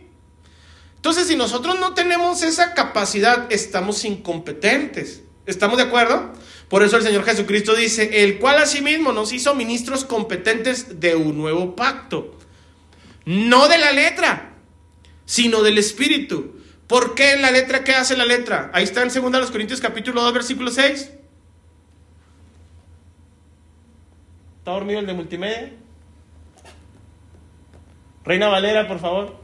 Entonces, 0.96 1.29
si 1.29 1.37
nosotros 1.37 1.79
no 1.79 1.94
tenemos 1.94 2.42
esa 2.42 2.74
capacidad, 2.74 3.46
estamos 3.53 4.05
incompetentes. 4.05 5.22
¿Estamos 5.46 5.79
de 5.79 5.85
acuerdo? 5.85 6.33
Por 6.70 6.85
eso 6.85 6.96
el 6.96 7.02
Señor 7.02 7.24
Jesucristo 7.24 7.74
dice, 7.74 8.22
el 8.22 8.38
cual 8.38 8.59
asimismo 8.59 9.12
nos 9.12 9.33
hizo 9.33 9.56
ministros 9.56 10.04
competentes 10.04 11.00
de 11.00 11.16
un 11.16 11.37
nuevo 11.37 11.74
pacto. 11.74 12.38
No 13.24 13.66
de 13.66 13.76
la 13.76 13.90
letra, 13.90 14.52
sino 15.24 15.64
del 15.64 15.78
Espíritu. 15.78 16.61
¿Por 16.87 17.16
qué 17.16 17.37
la 17.37 17.50
letra? 17.50 17.83
¿Qué 17.83 17.96
hace 17.96 18.16
la 18.16 18.24
letra? 18.24 18.70
Ahí 18.72 18.85
está 18.85 19.02
en 19.02 19.09
2 19.09 19.50
Corintios 19.50 19.80
capítulo 19.80 20.22
2, 20.22 20.33
versículo 20.33 20.70
6. 20.70 21.11
¿Está 24.59 24.70
dormido 24.70 25.00
el 25.00 25.06
de 25.06 25.14
multimedia? 25.14 25.72
Reina 28.24 28.46
Valera, 28.46 28.87
por 28.87 29.00
favor. 29.00 29.39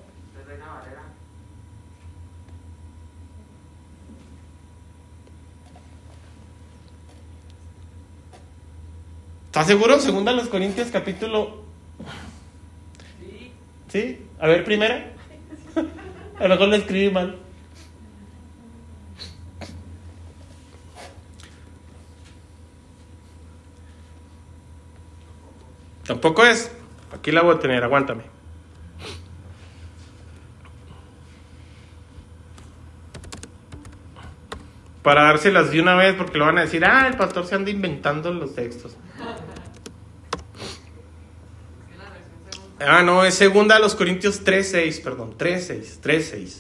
¿Estás 9.57 9.69
seguro? 9.69 9.99
Segunda 9.99 10.33
de 10.33 10.37
los 10.37 10.49
Corintios 10.51 10.89
capítulo... 10.89 11.63
Sí. 13.19 13.53
¿Sí? 13.89 14.27
A 14.39 14.49
ver, 14.49 14.65
primera. 14.65 15.15
A 16.39 16.43
lo 16.43 16.49
mejor 16.51 16.69
lo 16.69 16.77
escribí 16.77 17.11
mal. 17.11 17.39
Tampoco 26.07 26.45
es. 26.45 26.71
Aquí 27.15 27.33
la 27.33 27.41
voy 27.41 27.57
a 27.57 27.59
tener, 27.59 27.83
aguántame. 27.83 28.25
Para 35.03 35.23
dárselas 35.23 35.71
de 35.71 35.81
una 35.81 35.95
vez, 35.95 36.15
porque 36.15 36.37
lo 36.37 36.45
van 36.45 36.59
a 36.59 36.61
decir, 36.61 36.85
ah, 36.85 37.09
el 37.09 37.17
pastor 37.17 37.47
se 37.47 37.55
anda 37.55 37.71
inventando 37.71 38.31
los 38.35 38.55
textos. 38.55 38.99
Ah, 42.89 43.03
no, 43.03 43.25
es 43.25 43.35
segunda 43.35 43.75
a 43.75 43.79
los 43.81 43.97
Corintios 43.97 44.45
3.6, 44.45 45.03
perdón, 45.03 45.35
3.6, 45.37 46.01
3.6. 46.01 46.59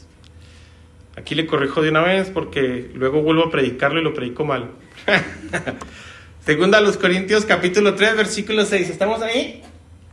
Aquí 1.16 1.36
le 1.36 1.46
corrijo 1.46 1.82
de 1.82 1.90
una 1.90 2.02
vez 2.02 2.30
porque 2.30 2.90
luego 2.94 3.22
vuelvo 3.22 3.44
a 3.44 3.50
predicarlo 3.52 4.00
y 4.00 4.02
lo 4.02 4.12
predico 4.12 4.44
mal. 4.44 4.72
segunda 6.44 6.80
los 6.80 6.96
Corintios 6.96 7.44
capítulo 7.44 7.94
3, 7.94 8.16
versículo 8.16 8.66
6. 8.66 8.90
¿Estamos 8.90 9.22
ahí? 9.22 9.62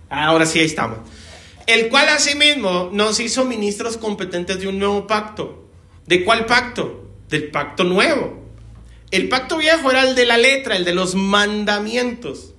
ahora 0.08 0.46
sí, 0.46 0.60
ahí 0.60 0.66
estamos. 0.66 1.00
El 1.66 1.90
cual 1.90 2.08
asimismo 2.10 2.92
nos 2.94 3.20
hizo 3.20 3.44
ministros 3.44 3.98
competentes 3.98 4.60
de 4.60 4.68
un 4.68 4.78
nuevo 4.78 5.08
pacto. 5.08 5.68
¿De 6.06 6.24
cuál 6.24 6.46
pacto? 6.46 7.10
Del 7.28 7.50
pacto 7.50 7.84
nuevo. 7.86 8.52
El 9.10 9.30
pacto 9.30 9.58
viejo 9.58 9.90
era 9.90 10.08
el 10.08 10.14
de 10.14 10.28
la 10.28 10.38
letra, 10.38 10.76
el 10.76 10.86
de 10.86 10.94
los 10.94 11.16
mandamientos. 11.16 12.53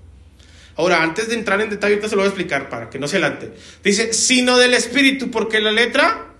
Ahora, 0.77 1.03
antes 1.03 1.29
de 1.29 1.35
entrar 1.35 1.61
en 1.61 1.71
detalle, 1.71 1.95
ahorita 1.95 2.09
se 2.09 2.17
lo 2.17 2.23
voy 2.23 2.27
a 2.27 2.31
explicar 2.31 2.69
para 2.69 2.91
que 2.91 2.99
no 2.99 3.07
se 3.07 3.19
adelante. 3.19 3.53
Dice, 3.83 4.13
sino 4.13 4.59
del 4.59 4.75
espíritu, 4.75 5.31
porque 5.31 5.61
la 5.61 5.71
letra, 5.71 6.35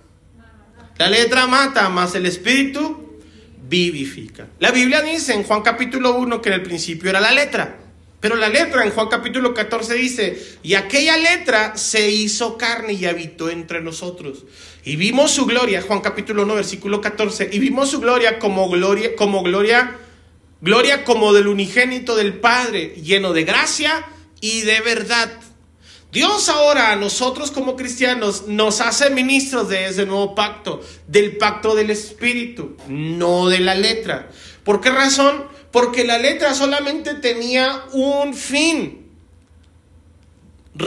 la 0.97 1.09
letra 1.09 1.47
mata, 1.47 1.87
más 1.89 2.15
el 2.15 2.25
espíritu 2.25 3.19
vivifica. 3.67 4.47
La 4.59 4.71
Biblia 4.71 5.01
dice 5.01 5.33
en 5.33 5.43
Juan 5.43 5.61
capítulo 5.61 6.15
1 6.15 6.41
que 6.41 6.49
en 6.49 6.55
el 6.55 6.63
principio 6.63 7.09
era 7.09 7.21
la 7.21 7.31
letra. 7.31 7.77
Pero 8.19 8.35
la 8.35 8.49
letra 8.49 8.83
en 8.83 8.91
Juan 8.91 9.07
capítulo 9.07 9.53
14 9.53 9.93
dice, 9.93 10.57
y 10.63 10.73
aquella 10.73 11.15
letra 11.15 11.77
se 11.77 12.09
hizo 12.09 12.57
carne 12.57 12.93
y 12.93 13.05
habitó 13.05 13.49
entre 13.49 13.81
nosotros. 13.81 14.45
Y 14.83 14.95
vimos 14.95 15.31
su 15.31 15.45
gloria, 15.45 15.81
Juan 15.81 16.01
capítulo 16.01 16.43
1 16.43 16.55
versículo 16.55 17.01
14, 17.01 17.49
y 17.53 17.59
vimos 17.59 17.91
su 17.91 17.99
gloria 17.99 18.39
como 18.39 18.67
gloria, 18.67 19.15
como 19.15 19.43
gloria, 19.43 19.97
gloria 20.59 21.03
como 21.03 21.33
del 21.33 21.47
unigénito 21.47 22.15
del 22.15 22.33
Padre, 22.33 22.95
lleno 22.95 23.31
de 23.31 23.43
gracia 23.43 24.05
y 24.41 24.61
de 24.61 24.81
verdad. 24.81 25.31
Dios 26.11 26.47
ahora 26.47 26.93
a 26.93 26.95
nosotros 26.95 27.51
como 27.51 27.75
cristianos 27.75 28.47
nos 28.47 28.79
hace 28.79 29.09
ministros 29.09 29.67
de 29.67 29.87
ese 29.87 30.05
nuevo 30.05 30.33
pacto, 30.33 30.81
del 31.07 31.35
pacto 31.35 31.75
del 31.75 31.89
Espíritu, 31.89 32.77
no 32.87 33.49
de 33.49 33.59
la 33.59 33.75
letra. 33.75 34.29
¿Por 34.63 34.79
qué 34.79 34.91
razón? 34.91 35.43
Porque 35.71 36.05
la 36.05 36.17
letra 36.17 36.53
solamente 36.53 37.15
tenía 37.15 37.83
un 37.91 38.33
fin, 38.33 39.09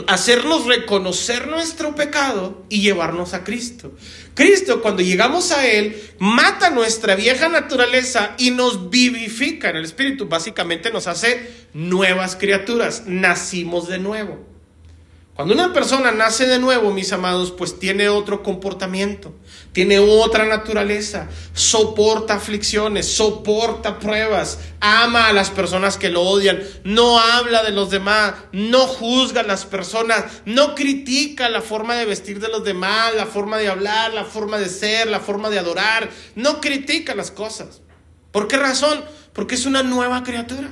hacernos 0.06 0.64
reconocer 0.64 1.46
nuestro 1.48 1.94
pecado 1.94 2.64
y 2.70 2.80
llevarnos 2.80 3.34
a 3.34 3.44
Cristo. 3.44 3.92
Cristo, 4.38 4.80
cuando 4.80 5.02
llegamos 5.02 5.50
a 5.50 5.66
Él, 5.66 6.00
mata 6.20 6.70
nuestra 6.70 7.16
vieja 7.16 7.48
naturaleza 7.48 8.36
y 8.38 8.52
nos 8.52 8.88
vivifica 8.88 9.70
en 9.70 9.78
el 9.78 9.84
Espíritu. 9.84 10.28
Básicamente 10.28 10.92
nos 10.92 11.08
hace 11.08 11.50
nuevas 11.74 12.36
criaturas. 12.36 13.02
Nacimos 13.04 13.88
de 13.88 13.98
nuevo. 13.98 14.47
Cuando 15.38 15.54
una 15.54 15.72
persona 15.72 16.10
nace 16.10 16.48
de 16.48 16.58
nuevo, 16.58 16.90
mis 16.90 17.12
amados, 17.12 17.52
pues 17.52 17.78
tiene 17.78 18.08
otro 18.08 18.42
comportamiento, 18.42 19.36
tiene 19.70 20.00
otra 20.00 20.46
naturaleza, 20.46 21.28
soporta 21.52 22.34
aflicciones, 22.34 23.06
soporta 23.06 24.00
pruebas, 24.00 24.58
ama 24.80 25.28
a 25.28 25.32
las 25.32 25.50
personas 25.50 25.96
que 25.96 26.08
lo 26.08 26.22
odian, 26.22 26.60
no 26.82 27.20
habla 27.20 27.62
de 27.62 27.70
los 27.70 27.88
demás, 27.88 28.34
no 28.50 28.80
juzga 28.88 29.42
a 29.42 29.46
las 29.46 29.64
personas, 29.64 30.24
no 30.44 30.74
critica 30.74 31.48
la 31.48 31.62
forma 31.62 31.94
de 31.94 32.06
vestir 32.06 32.40
de 32.40 32.48
los 32.48 32.64
demás, 32.64 33.14
la 33.14 33.26
forma 33.26 33.58
de 33.58 33.68
hablar, 33.68 34.12
la 34.12 34.24
forma 34.24 34.58
de 34.58 34.68
ser, 34.68 35.06
la 35.06 35.20
forma 35.20 35.50
de 35.50 35.60
adorar, 35.60 36.10
no 36.34 36.60
critica 36.60 37.14
las 37.14 37.30
cosas. 37.30 37.80
¿Por 38.32 38.48
qué 38.48 38.56
razón? 38.56 39.04
Porque 39.32 39.54
es 39.54 39.66
una 39.66 39.84
nueva 39.84 40.24
criatura. 40.24 40.68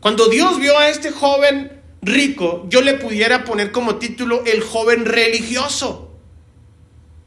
Cuando 0.00 0.28
Dios 0.28 0.58
vio 0.58 0.78
a 0.78 0.88
este 0.88 1.10
joven 1.10 1.73
rico, 2.04 2.66
yo 2.68 2.80
le 2.80 2.94
pudiera 2.94 3.44
poner 3.44 3.72
como 3.72 3.96
título 3.96 4.42
el 4.46 4.62
joven 4.62 5.04
religioso. 5.04 6.12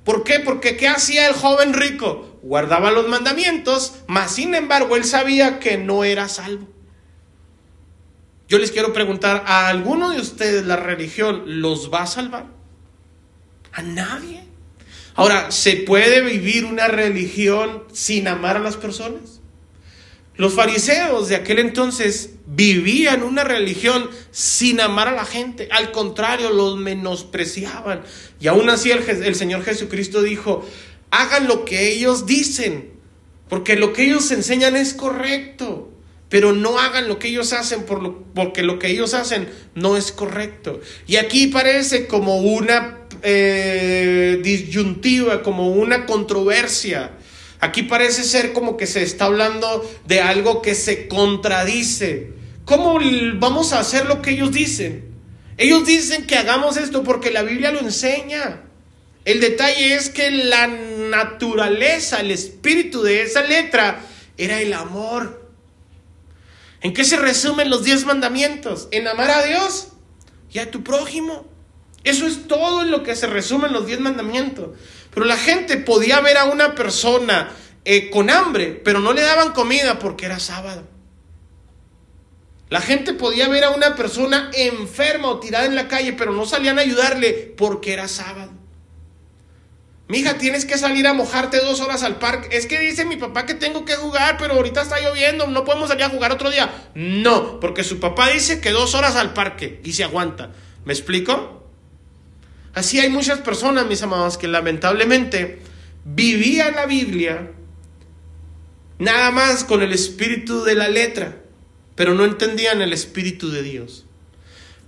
¿Por 0.04 0.24
qué? 0.24 0.40
Porque 0.40 0.78
¿qué 0.78 0.88
hacía 0.88 1.28
el 1.28 1.34
joven 1.34 1.74
rico? 1.74 2.40
Guardaba 2.42 2.92
los 2.92 3.08
mandamientos, 3.08 3.96
mas 4.08 4.32
sin 4.32 4.56
embargo 4.56 4.96
él 4.96 5.04
sabía 5.04 5.60
que 5.60 5.78
no 5.78 6.04
era 6.04 6.30
salvo. 6.30 6.68
Yo 8.48 8.58
les 8.58 8.72
quiero 8.72 8.94
preguntar, 8.94 9.44
¿a 9.46 9.68
alguno 9.68 10.12
de 10.12 10.22
ustedes 10.22 10.66
la 10.66 10.78
religión 10.78 11.44
los 11.62 11.92
va 11.94 12.04
a 12.04 12.08
salvar? 12.08 12.46
A 13.74 13.82
nadie. 13.82 14.46
Ahora, 15.16 15.52
¿se 15.52 15.76
puede 15.76 16.22
vivir 16.22 16.64
una 16.64 16.88
religión 16.88 17.84
sin 17.92 18.28
amar 18.28 18.56
a 18.56 18.62
las 18.62 18.78
personas? 18.78 19.37
Los 20.38 20.54
fariseos 20.54 21.30
de 21.30 21.36
aquel 21.36 21.58
entonces 21.58 22.36
vivían 22.46 23.24
una 23.24 23.44
religión 23.44 24.08
sin 24.32 24.80
amar 24.80 25.08
a 25.08 25.12
la 25.12 25.26
gente, 25.26 25.68
al 25.72 25.92
contrario, 25.92 26.52
los 26.52 26.78
menospreciaban. 26.78 28.04
Y 28.40 28.48
aún 28.48 28.70
así 28.70 28.92
el, 28.92 29.36
Señor 29.36 29.64
Jesucristo 29.64 30.22
dijo, 30.22 30.64
hagan 31.10 31.48
lo 31.48 31.66
que 31.66 31.92
ellos 31.92 32.28
dicen, 32.28 32.92
porque 33.50 33.76
lo 33.76 33.94
que 33.94 34.04
ellos 34.04 34.30
enseñan 34.30 34.76
es 34.76 34.94
correcto, 34.94 35.92
pero 36.30 36.54
no 36.54 36.78
hagan 36.78 37.08
lo 37.08 37.18
que 37.18 37.30
ellos 37.30 37.52
hacen 37.54 37.86
porque 38.36 38.62
lo 38.62 38.78
que 38.78 38.90
ellos 38.90 39.16
hacen 39.16 39.50
no 39.74 39.98
es 39.98 40.12
correcto. 40.12 40.82
Y 41.08 41.16
aquí 41.16 41.48
parece 41.48 42.06
como 42.06 42.42
una 42.42 43.00
eh, 43.24 44.40
disyuntiva, 44.44 45.42
como 45.42 45.70
una 45.72 46.06
controversia 46.06 47.12
Aquí 47.60 47.84
parece 47.84 48.24
ser 48.24 48.54
como 48.54 48.78
que 48.78 48.86
se 48.86 49.04
está 49.04 49.26
hablando 49.26 49.90
de 50.06 50.22
algo 50.22 50.62
que 50.62 50.76
se 50.76 51.08
contradice. 51.08 52.34
¿Cómo 52.66 53.00
vamos 53.36 53.74
a 53.74 53.80
hacer 53.80 54.06
lo 54.06 54.22
que 54.22 54.32
ellos 54.32 54.52
dicen? 54.52 55.06
Ellos 55.58 55.86
dicen 55.86 56.28
que 56.28 56.38
hagamos 56.38 56.78
esto 56.78 57.04
porque 57.04 57.32
la 57.32 57.42
Biblia 57.42 57.72
lo 57.72 57.80
enseña. 57.80 58.62
El 59.26 59.40
detalle 59.40 59.96
es 59.96 60.10
que 60.10 60.30
la 60.30 60.68
naturaleza, 60.68 62.20
el 62.20 62.32
espíritu 62.32 63.02
de 63.02 63.24
esa 63.24 63.42
letra 63.42 64.02
era 64.38 64.62
el 64.62 64.74
amor. 64.74 65.52
¿En 66.82 66.94
qué 66.94 67.04
se 67.04 67.18
resumen 67.18 67.70
los 67.70 67.84
diez 67.84 68.06
mandamientos? 68.06 68.88
En 68.92 69.08
amar 69.08 69.32
a 69.32 69.44
Dios 69.44 69.90
y 70.52 70.60
a 70.60 70.70
tu 70.70 70.84
prójimo. 70.84 71.46
Eso 72.08 72.26
es 72.26 72.48
todo 72.48 72.84
lo 72.86 73.04
que 73.04 73.16
se 73.16 73.28
resumen 73.28 73.74
los 73.74 73.86
diez 73.86 74.00
mandamientos. 74.00 74.70
Pero 75.14 75.26
la 75.26 75.36
gente 75.36 75.78
podía 75.78 76.22
ver 76.22 76.38
a 76.38 76.46
una 76.46 76.74
persona 76.74 77.52
eh, 77.84 78.10
con 78.10 78.30
hambre, 78.30 78.82
pero 78.84 79.00
no 79.00 79.14
le 79.14 79.22
daban 79.22 79.52
comida 79.52 80.00
porque 80.00 80.26
era 80.26 80.40
sábado. 80.40 80.88
La 82.70 82.82
gente 82.82 83.14
podía 83.14 83.48
ver 83.48 83.64
a 83.64 83.72
una 83.72 83.96
persona 83.96 84.52
enferma 84.54 85.30
o 85.30 85.40
tirada 85.40 85.66
en 85.66 85.76
la 85.76 85.88
calle, 85.88 86.14
pero 86.14 86.32
no 86.32 86.46
salían 86.46 86.80
a 86.80 86.82
ayudarle 86.82 87.54
porque 87.58 87.94
era 87.94 88.08
sábado. 88.08 88.52
Mija, 90.10 90.38
tienes 90.38 90.64
que 90.64 90.78
salir 90.78 91.08
a 91.08 91.14
mojarte 91.14 91.58
dos 91.58 91.82
horas 91.82 92.04
al 92.04 92.20
parque. 92.20 92.56
Es 92.56 92.66
que 92.66 92.80
dice 92.80 93.04
mi 93.04 93.18
papá 93.18 93.46
que 93.46 93.54
tengo 93.54 93.84
que 93.84 93.96
jugar, 93.96 94.38
pero 94.38 94.54
ahorita 94.54 94.82
está 94.82 95.00
lloviendo, 95.02 95.48
no 95.48 95.66
podemos 95.66 95.90
salir 95.90 96.06
a 96.06 96.10
jugar 96.10 96.32
otro 96.32 96.50
día. 96.50 96.90
No, 96.96 97.60
porque 97.60 97.84
su 97.84 98.00
papá 98.00 98.30
dice 98.30 98.62
que 98.62 98.72
dos 98.72 98.96
horas 98.96 99.18
al 99.18 99.34
parque 99.34 99.82
y 99.84 99.92
se 99.92 100.06
aguanta. 100.06 100.52
¿Me 100.86 100.94
explico? 100.94 101.57
Así 102.78 103.00
hay 103.00 103.10
muchas 103.10 103.40
personas, 103.40 103.88
mis 103.88 104.04
amados, 104.04 104.38
que 104.38 104.48
lamentablemente 104.48 105.58
vivían 106.06 106.76
la 106.76 106.86
Biblia 106.86 107.52
nada 109.00 109.32
más 109.32 109.64
con 109.64 109.82
el 109.82 109.94
espíritu 109.94 110.64
de 110.64 110.76
la 110.76 110.88
letra, 110.88 111.42
pero 111.96 112.14
no 112.14 112.24
entendían 112.24 112.84
el 112.84 112.94
espíritu 112.94 113.50
de 113.50 113.64
Dios. 113.64 114.06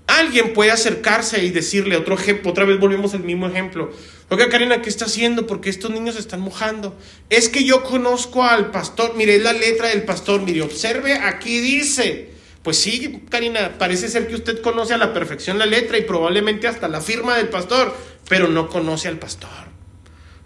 Alguien 0.06 0.54
puede 0.54 0.70
acercarse 0.70 1.44
y 1.44 1.50
decirle 1.50 1.98
otro 1.98 2.14
ejemplo, 2.14 2.52
otra 2.52 2.64
vez 2.64 2.80
volvemos 2.80 3.16
al 3.16 3.24
mismo 3.24 3.48
ejemplo. 3.48 3.92
Oiga, 4.30 4.50
Karina, 4.50 4.84
¿qué 4.84 4.90
está 4.90 5.06
haciendo? 5.06 5.48
Porque 5.48 5.72
estos 5.72 5.90
niños 5.90 6.14
se 6.14 6.22
están 6.22 6.42
mojando. 6.42 6.96
Es 7.32 7.50
que 7.50 7.64
yo 7.64 7.84
conozco 7.84 8.44
al 8.44 8.70
pastor, 8.70 9.16
mire 9.16 9.40
la 9.40 9.54
letra 9.54 9.88
del 9.88 10.04
pastor, 10.04 10.44
mire, 10.44 10.62
observe, 10.62 11.16
aquí 11.16 11.60
dice, 11.60 12.34
pues 12.64 12.78
sí, 12.78 13.24
Karina, 13.30 13.78
parece 13.78 14.10
ser 14.10 14.28
que 14.28 14.36
usted 14.36 14.62
conoce 14.62 14.94
a 14.94 14.98
la 14.98 15.14
perfección 15.14 15.58
la 15.58 15.66
letra 15.66 15.98
y 15.98 16.04
probablemente 16.04 16.68
hasta 16.68 16.88
la 16.88 17.02
firma 17.02 17.38
del 17.38 17.50
pastor, 17.50 17.96
pero 18.28 18.48
no 18.48 18.68
conoce 18.68 19.08
al 19.08 19.18
pastor. 19.18 19.50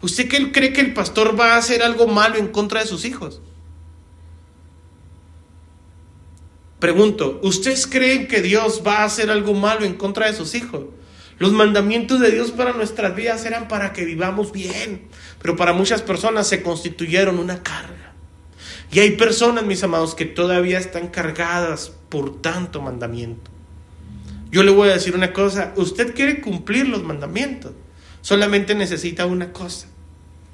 ¿Usted 0.02 0.28
cree 0.52 0.74
que 0.74 0.82
el 0.82 0.94
pastor 0.94 1.40
va 1.40 1.54
a 1.54 1.58
hacer 1.58 1.82
algo 1.82 2.08
malo 2.08 2.36
en 2.36 2.50
contra 2.50 2.82
de 2.82 2.88
sus 2.88 3.06
hijos? 3.06 3.42
Pregunto, 6.80 7.40
¿ustedes 7.44 7.88
creen 7.88 8.28
que 8.28 8.42
Dios 8.42 8.84
va 8.86 8.98
a 8.98 9.06
hacer 9.06 9.32
algo 9.32 9.54
malo 9.54 9.86
en 9.86 9.94
contra 9.94 10.28
de 10.28 10.34
sus 10.34 10.54
hijos? 10.54 10.88
Los 11.40 11.54
mandamientos 11.54 12.20
de 12.20 12.30
Dios 12.30 12.52
para 12.52 12.74
nuestras 12.74 13.16
vidas 13.16 13.46
eran 13.46 13.68
para 13.68 13.94
que 13.94 14.06
vivamos 14.06 14.52
bien, 14.52 15.08
pero 15.42 15.56
para 15.56 15.74
muchas 15.74 16.02
personas 16.02 16.48
se 16.48 16.62
constituyeron 16.62 17.40
una 17.40 17.64
carga. 17.64 18.13
Y 18.94 19.00
hay 19.00 19.12
personas, 19.12 19.66
mis 19.66 19.84
amados, 19.84 20.14
que 20.14 20.26
todavía 20.26 20.78
están 20.78 21.08
cargadas 21.08 21.92
por 22.10 22.42
tanto 22.42 22.80
mandamiento. 22.80 23.50
Yo 24.52 24.62
le 24.62 24.70
voy 24.70 24.90
a 24.90 24.94
decir 24.94 25.16
una 25.16 25.34
cosa, 25.34 25.74
usted 25.78 26.14
quiere 26.14 26.42
cumplir 26.42 26.88
los 26.88 27.02
mandamientos, 27.02 27.72
solamente 28.22 28.76
necesita 28.76 29.26
una 29.26 29.52
cosa, 29.52 29.88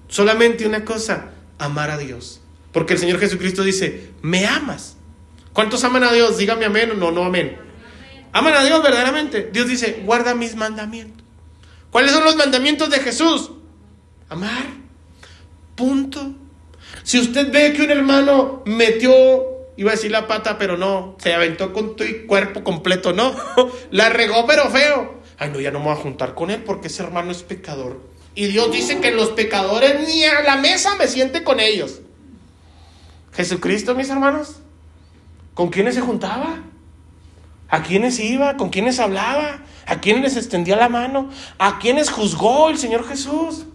solamente 0.07 0.65
una 0.65 0.85
cosa, 0.85 1.31
amar 1.57 1.91
a 1.91 1.97
Dios. 1.97 2.39
Porque 2.71 2.93
el 2.93 2.99
Señor 2.99 3.19
Jesucristo 3.19 3.61
dice, 3.61 4.11
me 4.21 4.47
amas. 4.47 4.95
¿Cuántos 5.51 5.83
aman 5.83 6.05
a 6.05 6.13
Dios? 6.13 6.37
Dígame 6.37 6.63
amén 6.63 6.91
o 6.91 6.93
no, 6.93 7.11
no 7.11 7.25
amén. 7.25 7.57
Aman 8.31 8.53
a 8.53 8.63
Dios 8.63 8.81
verdaderamente. 8.81 9.49
Dios 9.51 9.67
dice, 9.67 10.03
guarda 10.05 10.33
mis 10.33 10.55
mandamientos. 10.55 11.25
¿Cuáles 11.91 12.13
son 12.13 12.23
los 12.23 12.37
mandamientos 12.37 12.89
de 12.89 12.99
Jesús? 12.99 13.51
Amar. 14.29 14.65
Punto. 15.75 16.35
Si 17.03 17.19
usted 17.19 17.51
ve 17.51 17.73
que 17.73 17.83
un 17.83 17.91
hermano 17.91 18.63
metió, 18.65 19.11
iba 19.77 19.91
a 19.91 19.95
decir 19.95 20.11
la 20.11 20.27
pata, 20.27 20.57
pero 20.57 20.77
no, 20.77 21.15
se 21.19 21.33
aventó 21.33 21.73
con 21.73 21.95
tu 21.95 22.03
cuerpo 22.27 22.63
completo, 22.63 23.13
no. 23.13 23.35
La 23.91 24.09
regó, 24.09 24.45
pero 24.45 24.69
feo. 24.69 25.19
Ay, 25.37 25.51
no, 25.51 25.59
ya 25.59 25.71
no 25.71 25.79
me 25.79 25.85
voy 25.85 25.93
a 25.93 25.97
juntar 25.97 26.35
con 26.35 26.51
él 26.51 26.63
porque 26.63 26.87
ese 26.87 27.03
hermano 27.03 27.31
es 27.31 27.43
pecador. 27.43 28.01
Y 28.35 28.47
Dios 28.47 28.71
dice 28.71 28.99
que 28.99 29.11
los 29.11 29.29
pecadores 29.29 30.07
ni 30.07 30.23
a 30.23 30.41
la 30.41 30.57
mesa 30.57 30.95
me 30.95 31.07
siente 31.07 31.43
con 31.43 31.59
ellos. 31.59 32.01
Jesucristo, 33.33 33.95
mis 33.95 34.09
hermanos, 34.09 34.57
¿con 35.53 35.69
quiénes 35.69 35.95
se 35.95 36.01
juntaba? 36.01 36.63
¿A 37.69 37.83
quiénes 37.83 38.19
iba? 38.19 38.57
¿Con 38.57 38.69
quiénes 38.69 38.99
hablaba? 38.99 39.61
¿A 39.85 39.99
quiénes 40.01 40.23
les 40.23 40.37
extendía 40.37 40.75
la 40.75 40.89
mano? 40.89 41.29
¿A 41.57 41.79
quiénes 41.79 42.09
juzgó 42.09 42.69
el 42.69 42.77
Señor 42.77 43.07
Jesús? 43.07 43.65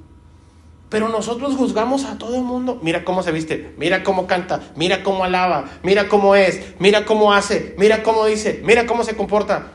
Pero 0.88 1.08
nosotros 1.08 1.56
juzgamos 1.56 2.04
a 2.04 2.18
todo 2.18 2.36
el 2.36 2.42
mundo. 2.42 2.78
Mira 2.82 3.04
cómo 3.04 3.22
se 3.22 3.32
viste, 3.32 3.74
mira 3.78 4.02
cómo 4.02 4.26
canta, 4.26 4.60
mira 4.76 5.02
cómo 5.02 5.24
alaba, 5.24 5.64
mira 5.82 6.08
cómo 6.08 6.36
es, 6.36 6.60
mira 6.78 7.04
cómo 7.04 7.32
hace, 7.32 7.74
mira 7.78 8.02
cómo 8.02 8.26
dice, 8.26 8.60
mira 8.64 8.86
cómo 8.86 9.02
se 9.04 9.16
comporta. 9.16 9.72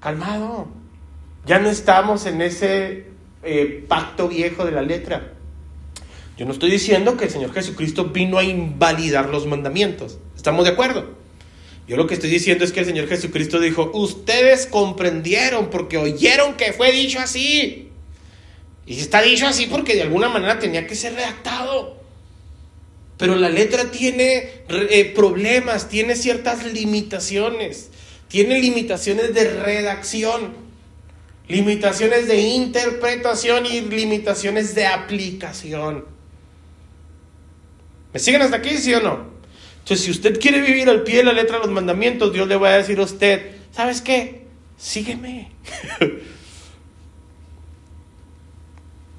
Calmado. 0.00 0.68
Ya 1.44 1.58
no 1.58 1.68
estamos 1.70 2.26
en 2.26 2.42
ese 2.42 3.06
eh, 3.42 3.84
pacto 3.86 4.28
viejo 4.28 4.64
de 4.64 4.72
la 4.72 4.82
letra. 4.82 5.34
Yo 6.36 6.44
no 6.44 6.52
estoy 6.52 6.70
diciendo 6.70 7.16
que 7.16 7.24
el 7.24 7.30
Señor 7.30 7.52
Jesucristo 7.52 8.06
vino 8.06 8.38
a 8.38 8.44
invalidar 8.44 9.28
los 9.28 9.46
mandamientos. 9.46 10.18
¿Estamos 10.36 10.64
de 10.64 10.72
acuerdo? 10.72 11.14
Yo 11.88 11.96
lo 11.96 12.06
que 12.06 12.14
estoy 12.14 12.30
diciendo 12.30 12.64
es 12.64 12.72
que 12.72 12.80
el 12.80 12.86
Señor 12.86 13.06
Jesucristo 13.06 13.60
dijo, 13.60 13.90
ustedes 13.94 14.66
comprendieron 14.66 15.70
porque 15.70 15.96
oyeron 15.96 16.54
que 16.54 16.72
fue 16.72 16.90
dicho 16.90 17.20
así. 17.20 17.90
Y 18.86 19.00
está 19.00 19.20
dicho 19.20 19.48
así 19.48 19.66
porque 19.66 19.96
de 19.96 20.02
alguna 20.02 20.28
manera 20.28 20.58
tenía 20.60 20.86
que 20.86 20.94
ser 20.94 21.14
redactado. 21.14 21.96
Pero 23.18 23.34
la 23.34 23.48
letra 23.48 23.90
tiene 23.90 24.62
eh, 24.68 25.12
problemas, 25.14 25.88
tiene 25.88 26.14
ciertas 26.14 26.64
limitaciones. 26.64 27.90
Tiene 28.28 28.60
limitaciones 28.60 29.34
de 29.34 29.50
redacción, 29.50 30.54
limitaciones 31.48 32.28
de 32.28 32.40
interpretación 32.40 33.66
y 33.66 33.80
limitaciones 33.80 34.74
de 34.74 34.86
aplicación. 34.86 36.04
¿Me 38.12 38.20
siguen 38.20 38.42
hasta 38.42 38.56
aquí, 38.56 38.76
sí 38.78 38.94
o 38.94 39.00
no? 39.00 39.36
Entonces, 39.78 40.04
si 40.04 40.10
usted 40.10 40.40
quiere 40.40 40.60
vivir 40.60 40.88
al 40.88 41.02
pie 41.02 41.18
de 41.18 41.24
la 41.24 41.32
letra 41.32 41.58
de 41.58 41.64
los 41.64 41.72
mandamientos, 41.72 42.32
Dios 42.32 42.48
le 42.48 42.56
va 42.56 42.70
a 42.70 42.78
decir 42.78 42.98
a 42.98 43.02
usted, 43.02 43.52
¿sabes 43.72 44.00
qué? 44.00 44.42
Sígueme. 44.76 45.52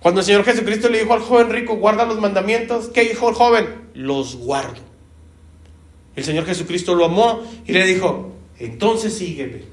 Cuando 0.08 0.22
el 0.22 0.26
Señor 0.26 0.45
Jesucristo 0.45 0.88
le 0.88 0.99
dijo 0.99 1.14
al 1.14 1.20
joven 1.20 1.49
rico, 1.49 1.76
guarda 1.76 2.05
los 2.05 2.22
mandamientos, 2.22 2.88
¿qué 2.88 3.01
dijo 3.01 3.28
el 3.28 3.36
joven? 3.36 3.89
Los 3.93 4.38
guardo. 4.38 4.80
El 6.16 6.24
Señor 6.24 6.45
Jesucristo 6.45 6.95
lo 6.95 7.03
amó 7.03 7.43
y 7.66 7.74
le 7.74 7.86
dijo, 7.86 8.32
entonces 8.58 9.14
sígueme. 9.16 9.64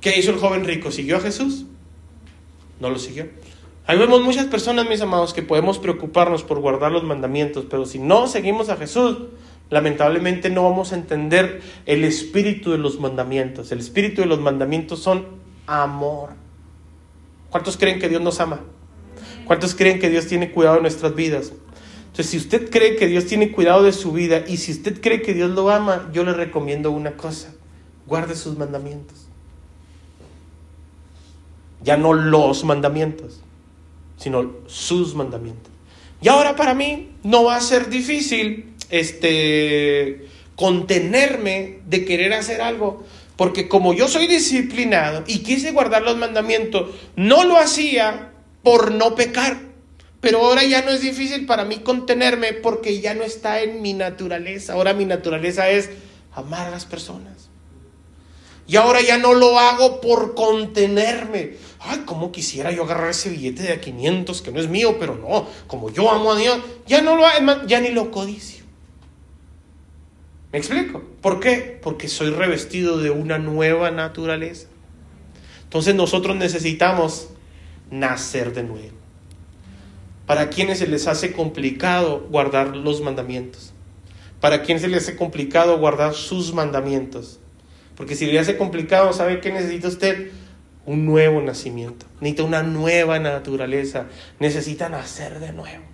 ¿Qué 0.00 0.18
hizo 0.18 0.30
el 0.30 0.38
joven 0.38 0.64
rico? 0.64 0.90
¿Siguió 0.90 1.18
a 1.18 1.20
Jesús? 1.20 1.66
No 2.80 2.88
lo 2.88 2.98
siguió. 2.98 3.28
Ahí 3.84 3.98
vemos 3.98 4.22
muchas 4.22 4.46
personas, 4.46 4.88
mis 4.88 5.02
amados, 5.02 5.34
que 5.34 5.42
podemos 5.42 5.78
preocuparnos 5.78 6.42
por 6.42 6.58
guardar 6.58 6.92
los 6.92 7.04
mandamientos, 7.04 7.66
pero 7.68 7.84
si 7.84 7.98
no 7.98 8.26
seguimos 8.26 8.70
a 8.70 8.78
Jesús, 8.78 9.18
lamentablemente 9.68 10.48
no 10.48 10.62
vamos 10.62 10.92
a 10.92 10.96
entender 10.96 11.60
el 11.84 12.04
espíritu 12.04 12.70
de 12.70 12.78
los 12.78 12.98
mandamientos. 12.98 13.70
El 13.70 13.80
espíritu 13.80 14.22
de 14.22 14.28
los 14.28 14.40
mandamientos 14.40 15.00
son 15.00 15.26
amor. 15.66 16.41
¿Cuántos 17.52 17.76
creen 17.76 18.00
que 18.00 18.08
Dios 18.08 18.20
nos 18.20 18.40
ama? 18.40 18.62
¿Cuántos 19.46 19.76
creen 19.76 20.00
que 20.00 20.10
Dios 20.10 20.26
tiene 20.26 20.50
cuidado 20.50 20.76
de 20.76 20.82
nuestras 20.82 21.14
vidas? 21.14 21.52
Entonces, 22.06 22.26
si 22.26 22.36
usted 22.36 22.68
cree 22.68 22.96
que 22.96 23.06
Dios 23.06 23.26
tiene 23.26 23.52
cuidado 23.52 23.84
de 23.84 23.92
su 23.92 24.10
vida 24.10 24.42
y 24.48 24.56
si 24.56 24.72
usted 24.72 25.00
cree 25.00 25.22
que 25.22 25.32
Dios 25.32 25.50
lo 25.50 25.70
ama, 25.70 26.10
yo 26.12 26.24
le 26.24 26.32
recomiendo 26.32 26.90
una 26.90 27.12
cosa, 27.12 27.54
guarde 28.08 28.34
sus 28.34 28.58
mandamientos. 28.58 29.28
Ya 31.84 31.96
no 31.96 32.12
los 32.12 32.64
mandamientos 32.64 33.42
sino 34.22 34.52
sus 34.66 35.14
mandamientos. 35.14 35.72
Y 36.20 36.28
ahora 36.28 36.54
para 36.54 36.74
mí 36.74 37.10
no 37.24 37.44
va 37.44 37.56
a 37.56 37.60
ser 37.60 37.90
difícil 37.90 38.74
este, 38.88 40.28
contenerme 40.54 41.80
de 41.86 42.04
querer 42.04 42.32
hacer 42.32 42.60
algo, 42.60 43.04
porque 43.42 43.66
como 43.66 43.92
yo 43.92 44.06
soy 44.06 44.28
disciplinado 44.28 45.24
y 45.26 45.40
quise 45.40 45.72
guardar 45.72 46.02
los 46.02 46.16
mandamientos, 46.16 46.90
no 47.16 47.42
lo 47.42 47.56
hacía 47.56 48.30
por 48.62 48.92
no 48.92 49.16
pecar. 49.16 49.58
Pero 50.20 50.46
ahora 50.46 50.62
ya 50.62 50.82
no 50.82 50.92
es 50.92 51.00
difícil 51.00 51.44
para 51.44 51.64
mí 51.64 51.78
contenerme 51.78 52.52
porque 52.52 53.00
ya 53.00 53.14
no 53.14 53.24
está 53.24 53.60
en 53.60 53.82
mi 53.82 53.94
naturaleza. 53.94 54.74
Ahora 54.74 54.94
mi 54.94 55.06
naturaleza 55.06 55.68
es 55.70 55.90
amar 56.32 56.68
a 56.68 56.70
las 56.70 56.84
personas. 56.84 57.48
Y 58.68 58.76
ahora 58.76 59.00
ya 59.00 59.18
no 59.18 59.34
lo 59.34 59.58
hago 59.58 60.00
por 60.00 60.36
contenerme. 60.36 61.54
Ay, 61.80 62.04
cómo 62.06 62.30
quisiera 62.30 62.70
yo 62.70 62.84
agarrar 62.84 63.10
ese 63.10 63.28
billete 63.28 63.64
de 63.64 63.80
500 63.80 64.40
que 64.40 64.52
no 64.52 64.60
es 64.60 64.68
mío, 64.68 64.98
pero 65.00 65.16
no, 65.16 65.48
como 65.66 65.90
yo 65.90 66.12
amo 66.12 66.30
a 66.30 66.36
Dios, 66.36 66.60
ya 66.86 67.02
no 67.02 67.16
lo 67.16 67.24
ya 67.66 67.80
ni 67.80 67.88
lo 67.88 68.12
codicio. 68.12 68.61
¿Me 70.52 70.58
explico? 70.58 71.02
¿Por 71.22 71.40
qué? 71.40 71.78
Porque 71.82 72.08
soy 72.08 72.28
revestido 72.28 72.98
de 72.98 73.10
una 73.10 73.38
nueva 73.38 73.90
naturaleza. 73.90 74.68
Entonces 75.64 75.94
nosotros 75.94 76.36
necesitamos 76.36 77.30
nacer 77.90 78.52
de 78.52 78.62
nuevo. 78.62 79.02
¿Para 80.26 80.50
quienes 80.50 80.78
se 80.78 80.86
les 80.86 81.08
hace 81.08 81.32
complicado 81.32 82.26
guardar 82.30 82.76
los 82.76 83.00
mandamientos? 83.00 83.72
¿Para 84.42 84.62
quienes 84.62 84.82
se 84.82 84.88
les 84.88 85.04
hace 85.04 85.16
complicado 85.16 85.78
guardar 85.78 86.12
sus 86.12 86.52
mandamientos? 86.52 87.40
Porque 87.96 88.14
si 88.14 88.26
le 88.26 88.38
hace 88.38 88.58
complicado, 88.58 89.12
¿sabe 89.14 89.40
qué 89.40 89.52
necesita 89.52 89.88
usted? 89.88 90.32
Un 90.84 91.06
nuevo 91.06 91.40
nacimiento. 91.40 92.04
Necesita 92.20 92.42
una 92.44 92.62
nueva 92.62 93.18
naturaleza. 93.18 94.06
Necesita 94.38 94.90
nacer 94.90 95.40
de 95.40 95.52
nuevo. 95.52 95.84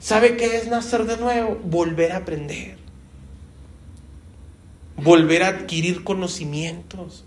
¿Sabe 0.00 0.36
qué 0.36 0.56
es 0.58 0.68
nacer 0.68 1.04
de 1.04 1.16
nuevo? 1.16 1.58
Volver 1.64 2.12
a 2.12 2.18
aprender. 2.18 2.85
Volver 4.96 5.42
a 5.42 5.48
adquirir 5.48 6.04
conocimientos. 6.04 7.24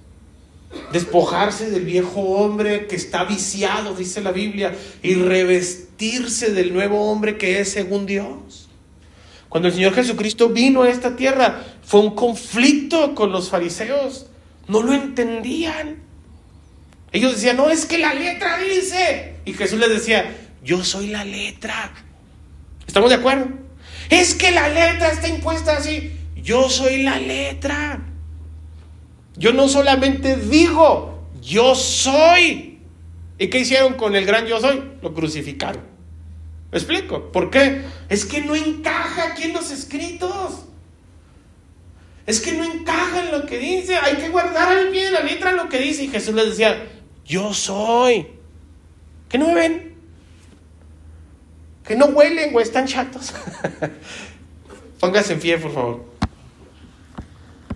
Despojarse 0.92 1.70
del 1.72 1.86
viejo 1.86 2.22
hombre 2.22 2.88
que 2.88 2.96
está 2.96 3.24
viciado, 3.24 3.96
dice 3.96 4.22
la 4.22 4.32
Biblia, 4.32 4.76
y 5.02 5.16
revestirse 5.16 6.52
del 6.52 6.74
nuevo 6.74 7.12
hombre 7.12 7.38
que 7.38 7.60
es 7.60 7.72
según 7.72 8.06
Dios. 8.06 8.70
Cuando 9.50 9.68
el 9.68 9.74
Señor 9.74 9.94
Jesucristo 9.96 10.50
vino 10.50 10.84
a 10.84 10.90
esta 10.90 11.16
tierra, 11.16 11.64
fue 11.84 12.02
un 12.02 12.14
conflicto 12.14 13.16
con 13.16 13.32
los 13.32 13.50
fariseos. 13.50 14.28
No 14.68 14.84
lo 14.84 14.94
entendían. 14.94 15.98
Ellos 17.12 17.34
decían, 17.34 17.58
no, 17.58 17.72
es 17.72 17.88
que 17.88 17.98
la 17.98 18.14
letra 18.14 18.60
dice. 18.60 19.38
Y 19.46 19.54
Jesús 19.54 19.80
les 19.80 19.90
decía, 19.90 20.36
yo 20.64 20.84
soy 20.84 21.08
la 21.08 21.26
letra. 21.26 21.92
¿Estamos 22.86 23.10
de 23.10 23.16
acuerdo? 23.16 23.48
Es 24.12 24.36
que 24.36 24.52
la 24.52 24.70
letra 24.70 25.12
está 25.12 25.28
impuesta 25.28 25.78
así. 25.78 26.12
Yo 26.42 26.70
soy 26.70 27.04
la 27.04 27.20
letra. 27.20 28.02
Yo 29.36 29.54
no 29.54 29.70
solamente 29.70 30.36
digo, 30.36 31.24
yo 31.42 31.76
soy. 31.76 32.80
¿Y 33.38 33.48
qué 33.48 33.60
hicieron 33.60 33.94
con 33.94 34.16
el 34.16 34.26
gran 34.26 34.46
yo 34.46 34.60
soy? 34.60 34.84
Lo 35.02 35.14
crucificaron. 35.14 35.84
¿Me 36.72 36.78
explico? 36.78 37.32
¿Por 37.32 37.50
qué? 37.50 37.84
Es 38.10 38.26
que 38.26 38.42
no 38.42 38.56
encaja 38.56 39.32
aquí 39.32 39.44
en 39.44 39.54
los 39.54 39.72
escritos. 39.72 40.66
Es 42.26 42.42
que 42.42 42.52
no 42.52 42.64
encaja 42.64 43.24
en 43.24 43.32
lo 43.32 43.46
que 43.46 43.58
dice. 43.58 43.96
Hay 43.96 44.18
que 44.18 44.30
guardar 44.30 44.68
al 44.68 44.90
pie 44.90 45.06
de 45.06 45.12
la 45.12 45.22
letra 45.22 45.54
lo 45.54 45.70
que 45.70 45.80
dice. 45.80 46.04
Y 46.04 46.10
Jesús 46.10 46.36
les 46.36 46.50
decía, 46.50 46.88
yo 47.26 47.54
soy. 47.54 48.28
¿Que 49.30 49.38
no 49.38 49.48
me 49.48 49.56
ven? 49.56 49.96
¿Que 51.86 51.96
no 51.96 52.08
huelen 52.08 52.56
o 52.56 52.60
están 52.60 52.86
chatos? 52.86 53.34
Póngase 55.00 55.34
en 55.34 55.40
pie, 55.40 55.58
por 55.58 55.74
favor. 55.74 56.09